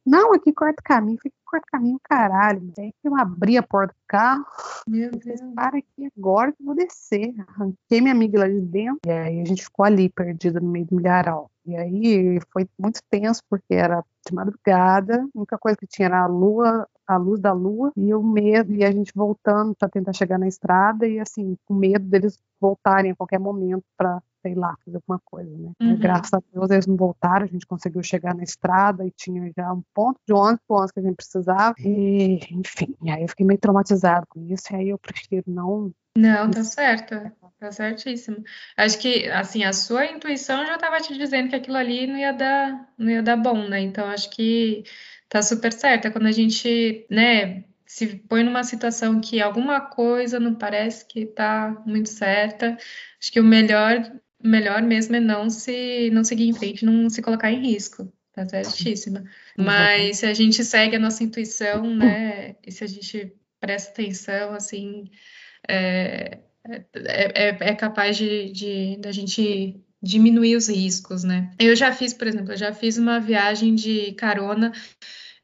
Não, 0.05 0.35
aqui 0.35 0.53
corta 0.53 0.83
caminho. 0.83 1.19
Falei, 1.19 1.33
corta 1.45 1.67
caminho, 1.71 2.01
caralho. 2.03 2.73
Aí 2.79 2.93
eu 3.03 3.17
abri 3.17 3.57
a 3.57 3.63
porta 3.63 3.95
do 3.95 4.01
carro. 4.07 4.45
Meu 4.87 5.11
Deus. 5.11 5.41
Para 5.55 5.79
aqui 5.79 6.09
agora 6.17 6.53
que 6.53 6.63
eu 6.63 6.67
vou 6.67 6.75
descer. 6.75 7.35
Arranquei 7.49 8.01
minha 8.01 8.13
amiga 8.13 8.41
lá 8.41 8.49
de 8.49 8.61
dentro. 8.61 9.01
E 9.07 9.11
aí 9.11 9.41
a 9.41 9.45
gente 9.45 9.65
ficou 9.65 9.85
ali, 9.85 10.09
perdida 10.09 10.61
no 10.61 10.69
meio 10.69 10.87
do 10.87 10.97
milharal. 10.97 11.51
E 11.67 11.75
aí 11.77 12.39
foi 12.53 12.69
muito 12.79 13.01
tenso, 13.09 13.43
porque 13.49 13.75
era 13.75 14.05
de 14.27 14.35
madrugada. 14.35 15.23
A 15.23 15.39
única 15.39 15.57
coisa 15.57 15.77
que 15.79 15.87
tinha 15.87 16.07
era 16.07 16.23
a 16.23 16.27
lua, 16.27 16.87
a 17.07 17.17
luz 17.17 17.41
da 17.41 17.53
lua. 17.53 17.93
E 17.97 18.15
o 18.15 18.23
medo, 18.23 18.73
e 18.75 18.85
a 18.85 18.93
gente 18.93 19.13
voltando 19.15 19.75
para 19.75 19.89
tentar 19.89 20.13
chegar 20.13 20.39
na 20.39 20.49
estrada. 20.49 21.07
E 21.07 21.19
assim, 21.19 21.57
com 21.65 21.75
medo 21.75 22.05
deles 22.05 22.39
voltarem 22.61 23.13
a 23.13 23.17
qualquer 23.17 23.39
momento 23.39 23.85
para 23.97 24.23
sei 24.45 24.55
lá, 24.55 24.77
fazer 24.85 24.99
alguma 24.99 25.19
coisa, 25.25 25.51
né? 25.57 25.73
Uhum. 25.81 25.97
Graças 25.97 26.35
a 26.35 26.43
Deus 26.53 26.71
eles 26.71 26.87
não 26.87 26.97
voltaram, 26.97 27.45
a 27.45 27.49
gente 27.49 27.67
conseguiu 27.67 28.03
chegar 28.03 28.35
na 28.35 28.43
estrada 28.43 29.07
e 29.07 29.11
tinha 29.11 29.51
já 29.57 29.73
um 29.73 29.83
ponto 29.95 30.21
de 30.29 30.35
ônibus, 30.35 30.61
o 30.69 30.75
ônibus 30.75 30.93
que 30.93 31.01
a 31.01 31.03
gente 31.03 31.17
precisava. 31.17 31.75
E, 31.79 32.41
enfim, 32.51 32.95
aí 33.11 33.23
eu 33.23 33.29
fiquei 33.29 33.47
meio 33.47 33.59
traumatizado 33.59 34.27
com 34.29 34.45
isso, 34.53 34.65
e 34.71 34.77
aí 34.77 34.89
eu 34.91 34.99
prefiro 34.99 35.45
não. 35.47 35.91
Não, 36.17 36.51
tá 36.51 36.63
certo. 36.63 37.15
Tá 37.59 37.73
certíssimo. 37.73 38.45
Acho 38.77 38.99
que, 38.99 39.27
assim, 39.31 39.65
a 39.65 39.73
sua 39.73 40.05
intuição 40.05 40.67
já 40.67 40.75
estava 40.75 41.01
te 41.01 41.17
dizendo 41.17 41.49
que 41.49 41.57
aquilo 41.57 41.79
ali 41.79 42.07
não 42.07 42.19
ia 42.19 42.33
dar, 42.33 42.93
não 42.99 43.11
ia 43.11 43.23
dar 43.23 43.37
bom, 43.37 43.67
né? 43.69 43.81
Então, 43.81 44.07
acho 44.07 44.29
que 44.31 44.85
tá 45.29 45.41
super 45.41 45.73
certo. 45.73 46.07
É 46.07 46.11
quando 46.11 46.27
a 46.27 46.33
gente, 46.33 47.07
né, 47.11 47.65
se 47.87 48.17
põe 48.17 48.43
numa 48.43 48.65
situação 48.65 49.21
que 49.21 49.41
alguma 49.41 49.81
coisa 49.81 50.41
não 50.41 50.55
parece 50.55 51.07
que 51.07 51.27
tá 51.27 51.81
muito 51.87 52.09
certa, 52.09 52.77
acho 53.21 53.33
que 53.33 53.41
o 53.41 53.45
melhor 53.45 54.13
melhor 54.45 54.83
mesmo 54.83 55.17
é 55.17 55.21
não 55.21 55.49
se 55.49 56.11
não 56.11 56.23
seguir 56.23 56.49
em 56.49 56.53
frente, 56.53 56.85
não 56.85 57.09
se 57.09 57.23
colocar 57.23 57.51
em 57.51 57.63
risco. 57.63 58.13
Tá 58.33 58.47
certíssima. 58.49 59.25
Mas 59.57 60.19
se 60.19 60.27
a 60.27 60.35
gente 60.35 60.65
segue 60.65 60.97
a 60.97 60.99
nossa 60.99 61.23
intuição, 61.23 61.95
né? 61.95 62.57
E 62.67 62.73
se 62.73 62.83
a 62.83 62.87
gente 62.87 63.33
presta 63.61 63.93
atenção, 63.93 64.53
assim, 64.53 65.09
é, 65.69 66.39
é, 66.67 66.85
é, 66.95 67.57
é 67.61 67.75
capaz 67.75 68.17
de, 68.17 68.51
de, 68.51 68.97
de 68.97 69.09
a 69.09 69.13
gente 69.13 69.81
diminuir 70.03 70.57
os 70.57 70.69
riscos, 70.69 71.23
né? 71.23 71.51
Eu 71.59 71.75
já 71.77 71.93
fiz, 71.93 72.13
por 72.13 72.27
exemplo, 72.27 72.53
eu 72.53 72.57
já 72.57 72.73
fiz 72.73 72.99
uma 72.99 73.21
viagem 73.21 73.75
de 73.75 74.13
carona 74.13 74.73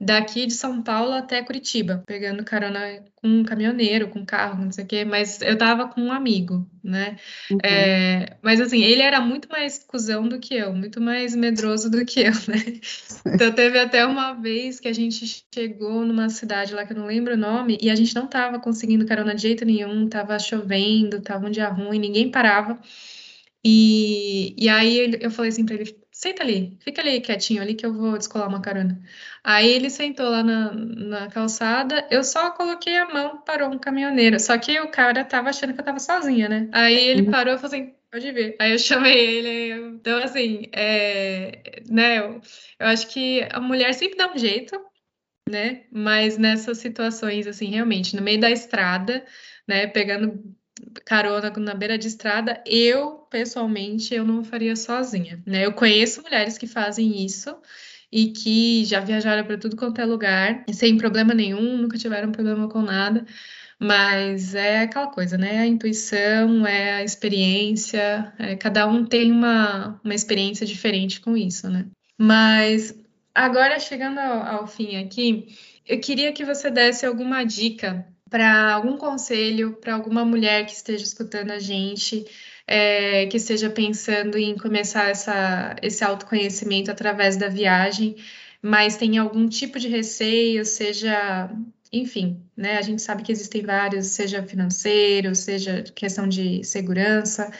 daqui 0.00 0.46
de 0.46 0.54
São 0.54 0.82
Paulo 0.82 1.12
até 1.12 1.42
Curitiba, 1.42 2.02
pegando 2.06 2.42
carona 2.42 3.04
com 3.16 3.28
um 3.28 3.44
caminhoneiro, 3.44 4.08
com 4.08 4.20
um 4.20 4.24
carro, 4.24 4.64
não 4.64 4.72
sei 4.72 4.84
o 4.84 4.86
quê, 4.86 5.04
mas 5.04 5.42
eu 5.42 5.58
tava 5.58 5.88
com 5.88 6.00
um 6.00 6.10
amigo, 6.10 6.66
né? 6.82 7.16
Uhum. 7.50 7.58
É, 7.62 8.36
mas 8.40 8.62
assim, 8.62 8.82
ele 8.82 9.02
era 9.02 9.20
muito 9.20 9.46
mais 9.50 9.84
cuzão 9.84 10.26
do 10.26 10.38
que 10.38 10.54
eu, 10.54 10.72
muito 10.72 11.02
mais 11.02 11.34
medroso 11.36 11.90
do 11.90 12.02
que 12.06 12.20
eu, 12.20 12.32
né? 12.48 12.80
Então 13.26 13.52
teve 13.52 13.78
até 13.78 14.06
uma 14.06 14.32
vez 14.32 14.80
que 14.80 14.88
a 14.88 14.92
gente 14.94 15.44
chegou 15.54 16.06
numa 16.06 16.30
cidade 16.30 16.72
lá 16.72 16.86
que 16.86 16.94
eu 16.94 16.96
não 16.96 17.06
lembro 17.06 17.34
o 17.34 17.36
nome, 17.36 17.76
e 17.82 17.90
a 17.90 17.94
gente 17.94 18.14
não 18.14 18.26
tava 18.26 18.58
conseguindo 18.58 19.04
carona 19.04 19.34
de 19.34 19.42
jeito 19.42 19.66
nenhum, 19.66 20.08
tava 20.08 20.38
chovendo, 20.38 21.20
tava 21.20 21.46
um 21.46 21.50
dia 21.50 21.68
ruim, 21.68 21.98
ninguém 21.98 22.30
parava. 22.30 22.78
E, 23.64 24.54
e 24.58 24.68
aí 24.68 25.18
eu 25.20 25.30
falei 25.30 25.50
assim 25.50 25.66
para 25.66 25.74
ele, 25.74 25.96
senta 26.10 26.42
ali, 26.42 26.78
fica 26.80 27.02
ali 27.02 27.20
quietinho 27.20 27.60
ali 27.60 27.74
que 27.74 27.84
eu 27.84 27.92
vou 27.92 28.16
descolar 28.16 28.48
uma 28.48 28.62
carona. 28.62 29.00
Aí 29.44 29.68
ele 29.70 29.90
sentou 29.90 30.28
lá 30.30 30.42
na, 30.42 30.72
na 30.72 31.28
calçada, 31.28 32.06
eu 32.10 32.24
só 32.24 32.50
coloquei 32.50 32.96
a 32.96 33.12
mão, 33.12 33.42
parou 33.42 33.70
um 33.70 33.78
caminhoneiro. 33.78 34.40
Só 34.40 34.56
que 34.58 34.80
o 34.80 34.90
cara 34.90 35.24
tava 35.24 35.50
achando 35.50 35.74
que 35.74 35.80
eu 35.80 35.84
tava 35.84 35.98
sozinha, 35.98 36.48
né? 36.48 36.68
Aí 36.72 36.96
ele 36.96 37.22
uhum. 37.22 37.30
parou 37.30 37.54
e 37.54 37.58
falou 37.58 37.74
assim, 37.74 37.94
pode 38.10 38.32
ver. 38.32 38.56
Aí 38.58 38.72
eu 38.72 38.78
chamei 38.78 39.14
ele. 39.18 39.94
Então, 39.96 40.18
assim, 40.22 40.62
é, 40.72 41.82
né, 41.88 42.18
eu, 42.18 42.40
eu 42.78 42.86
acho 42.86 43.08
que 43.08 43.46
a 43.50 43.60
mulher 43.60 43.92
sempre 43.94 44.16
dá 44.16 44.32
um 44.32 44.38
jeito, 44.38 44.78
né? 45.48 45.84
Mas 45.92 46.38
nessas 46.38 46.78
situações, 46.78 47.46
assim, 47.46 47.66
realmente, 47.66 48.16
no 48.16 48.22
meio 48.22 48.40
da 48.40 48.50
estrada, 48.50 49.24
né, 49.66 49.86
pegando 49.86 50.56
carona 51.04 51.50
na 51.50 51.74
beira 51.74 51.98
de 51.98 52.08
estrada, 52.08 52.62
eu, 52.66 53.19
pessoalmente, 53.30 54.12
eu 54.14 54.24
não 54.24 54.44
faria 54.44 54.74
sozinha, 54.76 55.40
né? 55.46 55.64
Eu 55.64 55.72
conheço 55.72 56.22
mulheres 56.22 56.58
que 56.58 56.66
fazem 56.66 57.24
isso 57.24 57.56
e 58.12 58.32
que 58.32 58.84
já 58.84 59.00
viajaram 59.00 59.44
para 59.44 59.56
tudo 59.56 59.76
quanto 59.76 60.00
é 60.00 60.04
lugar, 60.04 60.64
sem 60.72 60.96
problema 60.98 61.32
nenhum, 61.32 61.78
nunca 61.78 61.96
tiveram 61.96 62.32
problema 62.32 62.68
com 62.68 62.82
nada, 62.82 63.24
mas 63.78 64.54
é 64.54 64.80
aquela 64.80 65.06
coisa, 65.06 65.38
né? 65.38 65.60
A 65.60 65.66
intuição, 65.66 66.66
é 66.66 66.94
a 66.94 67.04
experiência, 67.04 68.32
é, 68.38 68.56
cada 68.56 68.86
um 68.86 69.06
tem 69.06 69.30
uma, 69.30 70.00
uma 70.04 70.14
experiência 70.14 70.66
diferente 70.66 71.20
com 71.20 71.36
isso, 71.36 71.70
né? 71.70 71.86
Mas 72.18 72.94
agora, 73.34 73.78
chegando 73.78 74.18
ao, 74.18 74.42
ao 74.42 74.66
fim 74.66 74.96
aqui, 74.96 75.46
eu 75.86 76.00
queria 76.00 76.32
que 76.32 76.44
você 76.44 76.70
desse 76.70 77.06
alguma 77.06 77.44
dica 77.44 78.06
para 78.28 78.74
algum 78.74 78.96
conselho 78.96 79.76
para 79.80 79.94
alguma 79.94 80.24
mulher 80.24 80.64
que 80.64 80.72
esteja 80.72 81.02
escutando 81.02 81.50
a 81.50 81.58
gente, 81.58 82.24
é, 82.70 83.26
que 83.26 83.36
esteja 83.36 83.68
pensando 83.68 84.38
em 84.38 84.56
começar 84.56 85.10
essa, 85.10 85.74
esse 85.82 86.04
autoconhecimento 86.04 86.88
através 86.88 87.36
da 87.36 87.48
viagem, 87.48 88.14
mas 88.62 88.96
tem 88.96 89.18
algum 89.18 89.48
tipo 89.48 89.76
de 89.80 89.88
receio, 89.88 90.64
seja, 90.64 91.50
enfim, 91.92 92.40
né? 92.56 92.78
A 92.78 92.82
gente 92.82 93.02
sabe 93.02 93.24
que 93.24 93.32
existem 93.32 93.62
vários, 93.62 94.06
seja 94.06 94.44
financeiro, 94.44 95.34
seja 95.34 95.82
questão 95.82 96.28
de 96.28 96.62
segurança. 96.62 97.50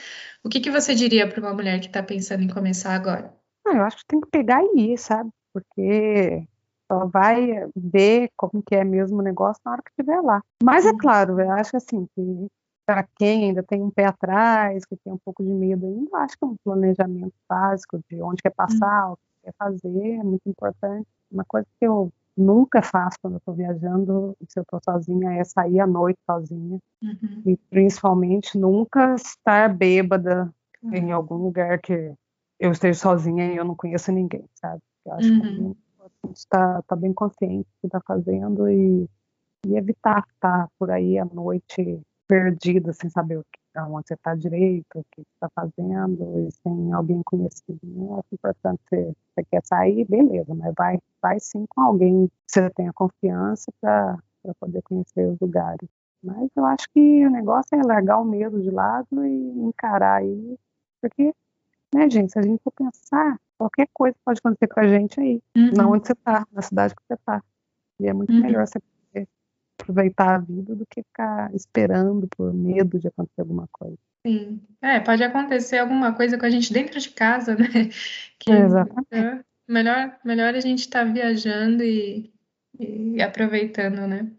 O 0.45 0.47
que, 0.47 0.61
que 0.61 0.71
você 0.71 0.95
diria 0.95 1.27
para 1.27 1.41
uma 1.41 1.53
mulher 1.53 1.81
que 1.81 1.87
está 1.87 2.01
pensando 2.01 2.43
em 2.43 2.47
começar 2.47 2.95
agora? 2.95 3.33
Ah, 3.67 3.75
eu 3.75 3.83
acho 3.83 3.97
que 3.97 4.05
tem 4.07 4.21
que 4.21 4.29
pegar 4.29 4.63
e 4.63 4.93
ir, 4.93 4.97
sabe? 4.97 5.29
Porque 5.53 6.47
só 6.89 7.05
vai 7.07 7.67
ver 7.75 8.29
como 8.37 8.63
que 8.65 8.75
é 8.75 8.85
mesmo 8.85 9.19
o 9.19 9.21
negócio 9.21 9.61
na 9.65 9.73
hora 9.73 9.81
que 9.81 9.91
estiver 9.91 10.21
lá. 10.21 10.41
Mas 10.63 10.85
é 10.85 10.91
uhum. 10.91 10.97
claro, 10.97 11.41
eu 11.41 11.51
acho 11.51 11.75
assim, 11.75 12.07
que 12.15 12.47
para 12.91 13.07
quem 13.17 13.45
ainda 13.45 13.63
tem 13.63 13.81
um 13.81 13.89
pé 13.89 14.05
atrás, 14.05 14.83
que 14.83 14.97
tem 14.97 15.13
um 15.13 15.17
pouco 15.23 15.41
de 15.41 15.49
medo 15.49 15.85
ainda, 15.85 16.17
acho 16.17 16.37
que 16.37 16.43
é 16.43 16.47
um 16.47 16.57
planejamento 16.61 17.33
básico 17.47 18.01
de 18.09 18.21
onde 18.21 18.43
quer 18.43 18.53
passar, 18.53 19.07
uhum. 19.07 19.13
o 19.13 19.15
que 19.15 19.45
quer 19.45 19.53
fazer, 19.57 20.09
é 20.15 20.23
muito 20.23 20.41
importante. 20.45 21.07
Uma 21.31 21.45
coisa 21.45 21.65
que 21.79 21.87
eu 21.87 22.11
nunca 22.35 22.81
faço 22.81 23.17
quando 23.21 23.35
eu 23.35 23.37
estou 23.37 23.53
viajando, 23.53 24.35
se 24.45 24.59
eu 24.59 24.63
estou 24.63 24.81
sozinha, 24.83 25.31
é 25.35 25.43
sair 25.45 25.79
à 25.79 25.87
noite 25.87 26.19
sozinha. 26.29 26.79
Uhum. 27.01 27.43
E 27.45 27.57
principalmente 27.69 28.57
nunca 28.57 29.15
estar 29.15 29.73
bêbada 29.73 30.53
uhum. 30.83 30.93
em 30.93 31.11
algum 31.13 31.35
lugar 31.35 31.79
que 31.79 32.13
eu 32.59 32.71
esteja 32.73 32.99
sozinha 32.99 33.53
e 33.53 33.55
eu 33.55 33.63
não 33.63 33.75
conheço 33.75 34.11
ninguém, 34.11 34.43
sabe? 34.55 34.81
Eu 35.05 35.13
acho 35.13 35.31
uhum. 35.31 35.73
que 36.25 36.31
está 36.33 36.81
tá 36.81 36.95
bem 36.97 37.13
consciente 37.13 37.59
do 37.59 37.79
que 37.79 37.87
está 37.87 38.01
fazendo 38.01 38.69
e, 38.69 39.09
e 39.65 39.77
evitar 39.77 40.25
estar 40.33 40.67
por 40.77 40.91
aí 40.91 41.17
à 41.17 41.23
noite 41.23 42.01
perdida, 42.31 42.93
sem 42.93 43.09
saber 43.09 43.39
o 43.39 43.43
que, 43.43 43.59
onde 43.81 44.07
você 44.07 44.13
está 44.13 44.33
direito, 44.33 44.87
o 44.95 45.03
que 45.11 45.21
você 45.21 45.27
está 45.33 45.49
fazendo, 45.53 46.47
e 46.47 46.51
sem 46.63 46.93
alguém 46.93 47.21
conhecido. 47.23 47.79
Né? 47.83 48.21
É 48.31 48.35
importante 48.35 48.79
você, 48.89 49.13
você 49.35 49.43
quer 49.51 49.61
sair, 49.65 50.05
beleza, 50.05 50.55
mas 50.55 50.73
vai, 50.77 50.97
vai 51.21 51.37
sim 51.41 51.65
com 51.67 51.81
alguém 51.81 52.27
que 52.27 52.33
você 52.47 52.69
tenha 52.69 52.93
confiança 52.93 53.69
para 53.81 54.17
poder 54.61 54.81
conhecer 54.83 55.27
os 55.27 55.37
lugares. 55.41 55.89
Mas 56.23 56.49
eu 56.55 56.65
acho 56.65 56.87
que 56.93 57.27
o 57.27 57.29
negócio 57.29 57.77
é 57.77 57.83
largar 57.83 58.19
o 58.19 58.23
medo 58.23 58.61
de 58.61 58.71
lado 58.71 59.25
e 59.25 59.65
encarar 59.65 60.21
aí, 60.21 60.57
porque, 61.01 61.33
né, 61.93 62.09
gente, 62.09 62.31
se 62.31 62.39
a 62.39 62.43
gente 62.43 62.63
for 62.63 62.71
pensar, 62.71 63.37
qualquer 63.57 63.89
coisa 63.93 64.15
pode 64.23 64.39
acontecer 64.39 64.67
com 64.67 64.79
a 64.79 64.87
gente 64.87 65.19
aí, 65.19 65.41
uhum. 65.57 65.71
não 65.75 65.91
onde 65.91 66.07
você 66.07 66.13
está, 66.13 66.47
na 66.49 66.61
cidade 66.61 66.95
que 66.95 67.01
você 67.05 67.15
está. 67.15 67.43
E 67.99 68.07
é 68.07 68.13
muito 68.13 68.31
uhum. 68.31 68.41
melhor 68.41 68.65
você 68.65 68.79
aproveitar 69.81 70.35
a 70.35 70.39
vida 70.39 70.75
do 70.75 70.85
que 70.85 71.03
ficar 71.03 71.53
esperando 71.53 72.27
por 72.27 72.53
medo 72.53 72.99
de 72.99 73.07
acontecer 73.07 73.41
alguma 73.41 73.67
coisa. 73.71 73.97
Sim, 74.25 74.61
é, 74.81 74.99
pode 74.99 75.23
acontecer 75.23 75.79
alguma 75.79 76.13
coisa 76.13 76.37
com 76.37 76.45
a 76.45 76.49
gente 76.49 76.71
dentro 76.71 76.99
de 76.99 77.09
casa, 77.09 77.55
né? 77.57 77.89
Que, 78.39 78.51
Exatamente. 78.51 79.07
É, 79.11 79.43
melhor, 79.67 80.17
melhor 80.23 80.53
a 80.53 80.59
gente 80.59 80.79
estar 80.79 81.05
tá 81.05 81.11
viajando 81.11 81.83
e, 81.83 82.31
e 82.79 83.21
aproveitando, 83.21 84.07
né? 84.07 84.31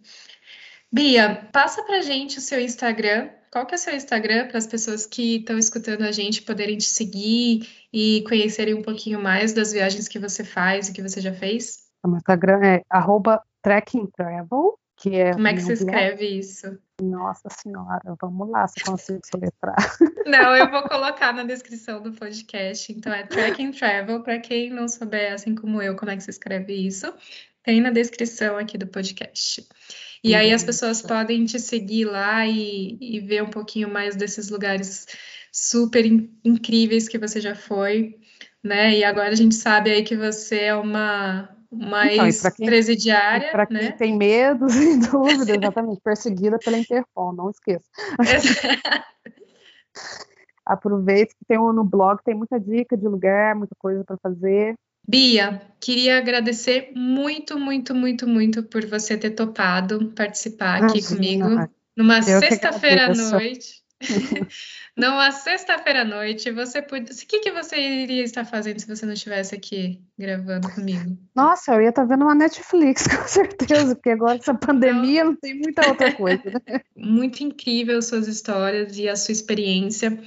Bia, 0.90 1.49
passa 1.53 1.82
pra 1.84 2.03
gente 2.03 2.38
o 2.38 2.40
seu 2.40 2.61
Instagram. 2.61 3.30
Qual 3.51 3.66
que 3.66 3.74
é 3.74 3.76
o 3.76 3.78
seu 3.78 3.95
Instagram 3.95 4.49
para 4.49 4.59
as 4.59 4.66
pessoas 4.66 5.05
que 5.05 5.36
estão 5.36 5.59
escutando 5.59 6.03
a 6.03 6.12
gente 6.12 6.43
poderem 6.43 6.78
te 6.78 6.84
seguir 6.84 7.68
e 7.93 8.22
conhecerem 8.26 8.74
um 8.74 8.82
pouquinho 8.82 9.20
mais 9.20 9.53
das 9.53 9.72
viagens 9.72 10.09
que 10.09 10.18
você 10.18 10.45
faz 10.45 10.88
e 10.88 10.93
que 10.93 11.03
você 11.03 11.20
já 11.20 11.32
fez? 11.32 11.90
O 12.03 12.09
meu 12.09 12.18
Instagram 12.18 12.61
é 12.62 12.82
arroba 12.90 13.43
travel 13.62 14.78
que 15.03 15.16
é 15.16 15.32
Como 15.32 15.48
é 15.48 15.55
que 15.55 15.62
se 15.62 15.72
escreve 15.72 16.24
isso? 16.24 16.78
Nossa 17.03 17.48
senhora, 17.50 18.16
vamos 18.20 18.48
lá, 18.48 18.68
se 18.68 18.84
consigo 18.84 19.20
soletrar. 19.24 19.74
Não, 20.26 20.55
eu 20.55 20.70
vou 20.70 20.84
colocar 20.84 21.32
na 21.32 21.42
descrição 21.42 22.00
do 22.00 22.12
podcast. 22.12 22.92
Então 22.92 23.12
é 23.12 23.24
Track 23.24 23.61
and 23.64 23.72
Travel, 23.72 24.22
para 24.22 24.38
quem 24.38 24.70
não 24.70 24.86
souber, 24.86 25.32
assim 25.32 25.57
como 25.57 25.82
eu, 25.82 25.96
como 25.96 26.12
é 26.12 26.16
que 26.16 26.22
se 26.22 26.30
escreve 26.30 26.72
isso, 26.72 27.12
tem 27.64 27.80
na 27.80 27.90
descrição 27.90 28.57
aqui 28.57 28.78
do 28.78 28.86
podcast. 28.86 29.66
E 30.22 30.36
aí 30.36 30.53
as 30.53 30.62
pessoas 30.62 31.03
podem 31.03 31.44
te 31.46 31.59
seguir 31.59 32.05
lá 32.05 32.46
e, 32.46 32.96
e 33.00 33.18
ver 33.18 33.42
um 33.42 33.50
pouquinho 33.50 33.88
mais 33.88 34.14
desses 34.14 34.50
lugares 34.50 35.09
super 35.50 36.07
in, 36.07 36.30
incríveis 36.44 37.09
que 37.09 37.18
você 37.18 37.40
já 37.40 37.57
foi, 37.57 38.20
né? 38.62 38.96
E 38.96 39.03
agora 39.03 39.30
a 39.30 39.34
gente 39.34 39.57
sabe 39.57 39.90
aí 39.90 40.05
que 40.05 40.16
você 40.16 40.61
é 40.61 40.74
uma 40.76 41.48
mais 41.72 42.44
então, 42.44 42.66
presidiária. 42.66 43.50
Para 43.50 43.66
quem 43.66 43.76
né? 43.76 43.92
tem 43.92 44.16
medo, 44.16 44.68
sem 44.70 44.98
dúvida, 44.98 45.56
exatamente, 45.56 46.00
perseguida 46.02 46.58
pela 46.58 46.78
Interpol, 46.78 47.32
não 47.32 47.50
esqueça. 47.50 47.88
Aproveite 50.64 51.34
que 51.34 51.44
tem 51.46 51.58
um, 51.58 51.72
no 51.72 51.82
blog, 51.82 52.20
tem 52.24 52.34
muita 52.34 52.60
dica 52.60 52.96
de 52.96 53.08
lugar, 53.08 53.54
muita 53.56 53.74
coisa 53.76 54.04
para 54.04 54.16
fazer. 54.18 54.74
Bia, 55.06 55.60
queria 55.80 56.18
agradecer 56.18 56.92
muito, 56.94 57.58
muito, 57.58 57.92
muito, 57.94 58.28
muito 58.28 58.62
por 58.62 58.86
você 58.86 59.18
ter 59.18 59.30
topado 59.30 60.12
participar 60.14 60.84
aqui 60.84 61.00
Imagina. 61.00 61.16
comigo 61.16 61.72
numa 61.96 62.22
sexta-feira 62.22 63.06
à 63.06 63.14
noite. 63.14 63.82
Numa 64.96 65.30
sexta-feira 65.32 66.03
à 66.03 66.05
noite, 66.05 66.50
você 66.50 66.82
podia. 66.82 67.14
O 67.14 67.26
que, 67.26 67.40
que 67.40 67.50
você 67.50 67.76
iria 67.76 68.22
estar 68.22 68.44
fazendo 68.44 68.78
se 68.78 68.86
você 68.86 69.07
não 69.07 69.14
estivesse 69.14 69.55
aqui 69.55 70.00
gravando 70.18 70.68
comigo? 70.70 71.16
Nossa, 71.34 71.74
eu 71.74 71.82
ia 71.82 71.88
estar 71.88 72.05
vendo 72.05 72.24
uma 72.24 72.34
Netflix, 72.34 73.07
com 73.09 73.26
certeza, 73.26 73.94
porque 73.94 74.11
agora 74.11 74.36
essa 74.36 74.55
pandemia 74.55 75.24
não 75.24 75.34
tem 75.34 75.59
muita 75.59 75.88
outra 75.88 76.12
coisa. 76.12 76.42
Né? 76.44 76.82
Muito 76.94 77.42
incrível 77.42 78.03
suas 78.03 78.28
histórias 78.28 78.98
e 78.98 79.09
a 79.09 79.16
sua 79.16 79.32
experiência. 79.32 80.18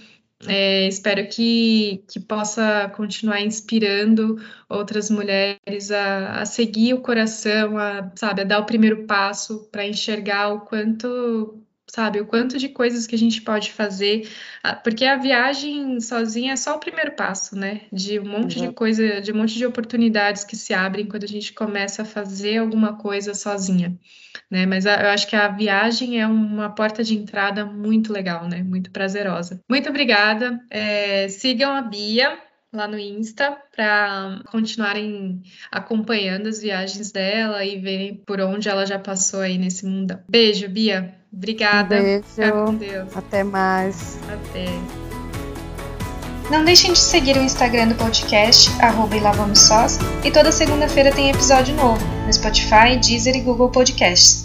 É, 0.48 0.88
espero 0.88 1.28
que, 1.30 2.04
que 2.08 2.20
possa 2.20 2.92
continuar 2.96 3.42
inspirando 3.42 4.38
outras 4.68 5.10
mulheres 5.10 5.92
a, 5.92 6.42
a 6.42 6.46
seguir 6.46 6.94
o 6.94 7.02
coração, 7.02 7.78
a, 7.78 8.12
sabe, 8.16 8.42
a 8.42 8.44
dar 8.44 8.60
o 8.60 8.66
primeiro 8.66 9.06
passo 9.06 9.68
para 9.72 9.88
enxergar 9.88 10.50
o 10.50 10.62
quanto 10.62 11.65
sabe? 11.88 12.20
O 12.20 12.26
quanto 12.26 12.58
de 12.58 12.70
coisas 12.70 13.06
que 13.08 13.16
a 13.16 13.18
gente 13.18 13.42
pode 13.42 13.72
fazer, 13.72 14.30
ah, 14.64 14.76
porque 14.76 15.06
a 15.06 15.18
viagem 15.18 16.00
sozinha 16.00 16.54
é 16.54 16.56
só 16.56 16.76
o 16.76 16.80
primeiro 16.80 17.12
passo, 17.12 17.56
né? 17.56 17.82
De 17.92 18.20
um 18.20 18.26
monte 18.26 18.60
uhum. 18.60 18.68
de 18.68 18.74
coisa, 18.74 19.22
de 19.22 19.32
um 19.32 19.38
monte 19.38 19.56
de 19.56 19.66
oportunidades 19.66 20.44
que 20.44 20.56
se 20.56 20.74
abrem 20.74 21.06
quando 21.06 21.24
a 21.24 21.28
gente 21.28 21.54
começa 21.54 22.02
a 22.02 22.06
fazer 22.06 22.58
alguma 22.58 22.98
coisa 22.98 23.34
sozinha, 23.34 23.98
né? 24.50 24.66
Mas 24.66 24.86
eu 24.86 25.10
acho 25.10 25.28
que 25.28 25.36
a 25.36 25.48
viagem 25.48 26.20
é 26.20 26.28
uma 26.28 26.70
porta 26.70 27.04
de 27.04 27.16
entrada 27.16 27.66
muito 27.66 28.12
legal, 28.12 28.48
né? 28.48 28.64
Muito 28.64 28.92
prazerosa. 28.92 29.62
Muito 29.70 29.90
obrigada. 29.90 30.60
É, 30.70 31.28
sigam 31.28 31.72
a 31.72 31.82
Bia 31.82 32.38
lá 32.76 32.88
no 32.88 33.00
Insta 33.00 33.58
para 33.76 34.42
continuarem 34.52 35.42
acompanhando 35.72 36.48
as 36.48 36.62
viagens 36.62 37.12
dela 37.12 37.64
e 37.66 37.80
verem 37.80 38.16
por 38.26 38.40
onde 38.42 38.70
ela 38.70 38.86
já 38.86 39.00
passou 39.00 39.42
aí 39.42 39.58
nesse 39.58 39.86
mundo. 39.86 40.20
Beijo, 40.30 40.68
Bia. 40.70 41.16
Obrigada. 41.32 42.02
Beijo. 42.02 42.26
com 42.66 42.76
Deus. 42.76 43.16
Até 43.16 43.44
mais. 43.44 44.20
Até. 44.28 44.66
Não 46.50 46.64
deixem 46.64 46.94
de 46.94 47.00
seguir 47.00 47.36
o 47.38 47.42
Instagram 47.42 47.88
do 47.88 47.96
podcast, 47.96 48.70
arroba 48.80 49.16
e 49.18 49.20
lá 49.20 49.32
vamos 49.32 49.60
sós, 49.60 49.98
e 50.24 50.30
toda 50.30 50.52
segunda-feira 50.52 51.12
tem 51.12 51.32
episódio 51.32 51.76
novo, 51.76 52.06
no 52.24 52.32
Spotify, 52.32 52.98
Deezer 53.02 53.36
e 53.36 53.42
Google 53.42 53.72
Podcasts. 53.72 54.45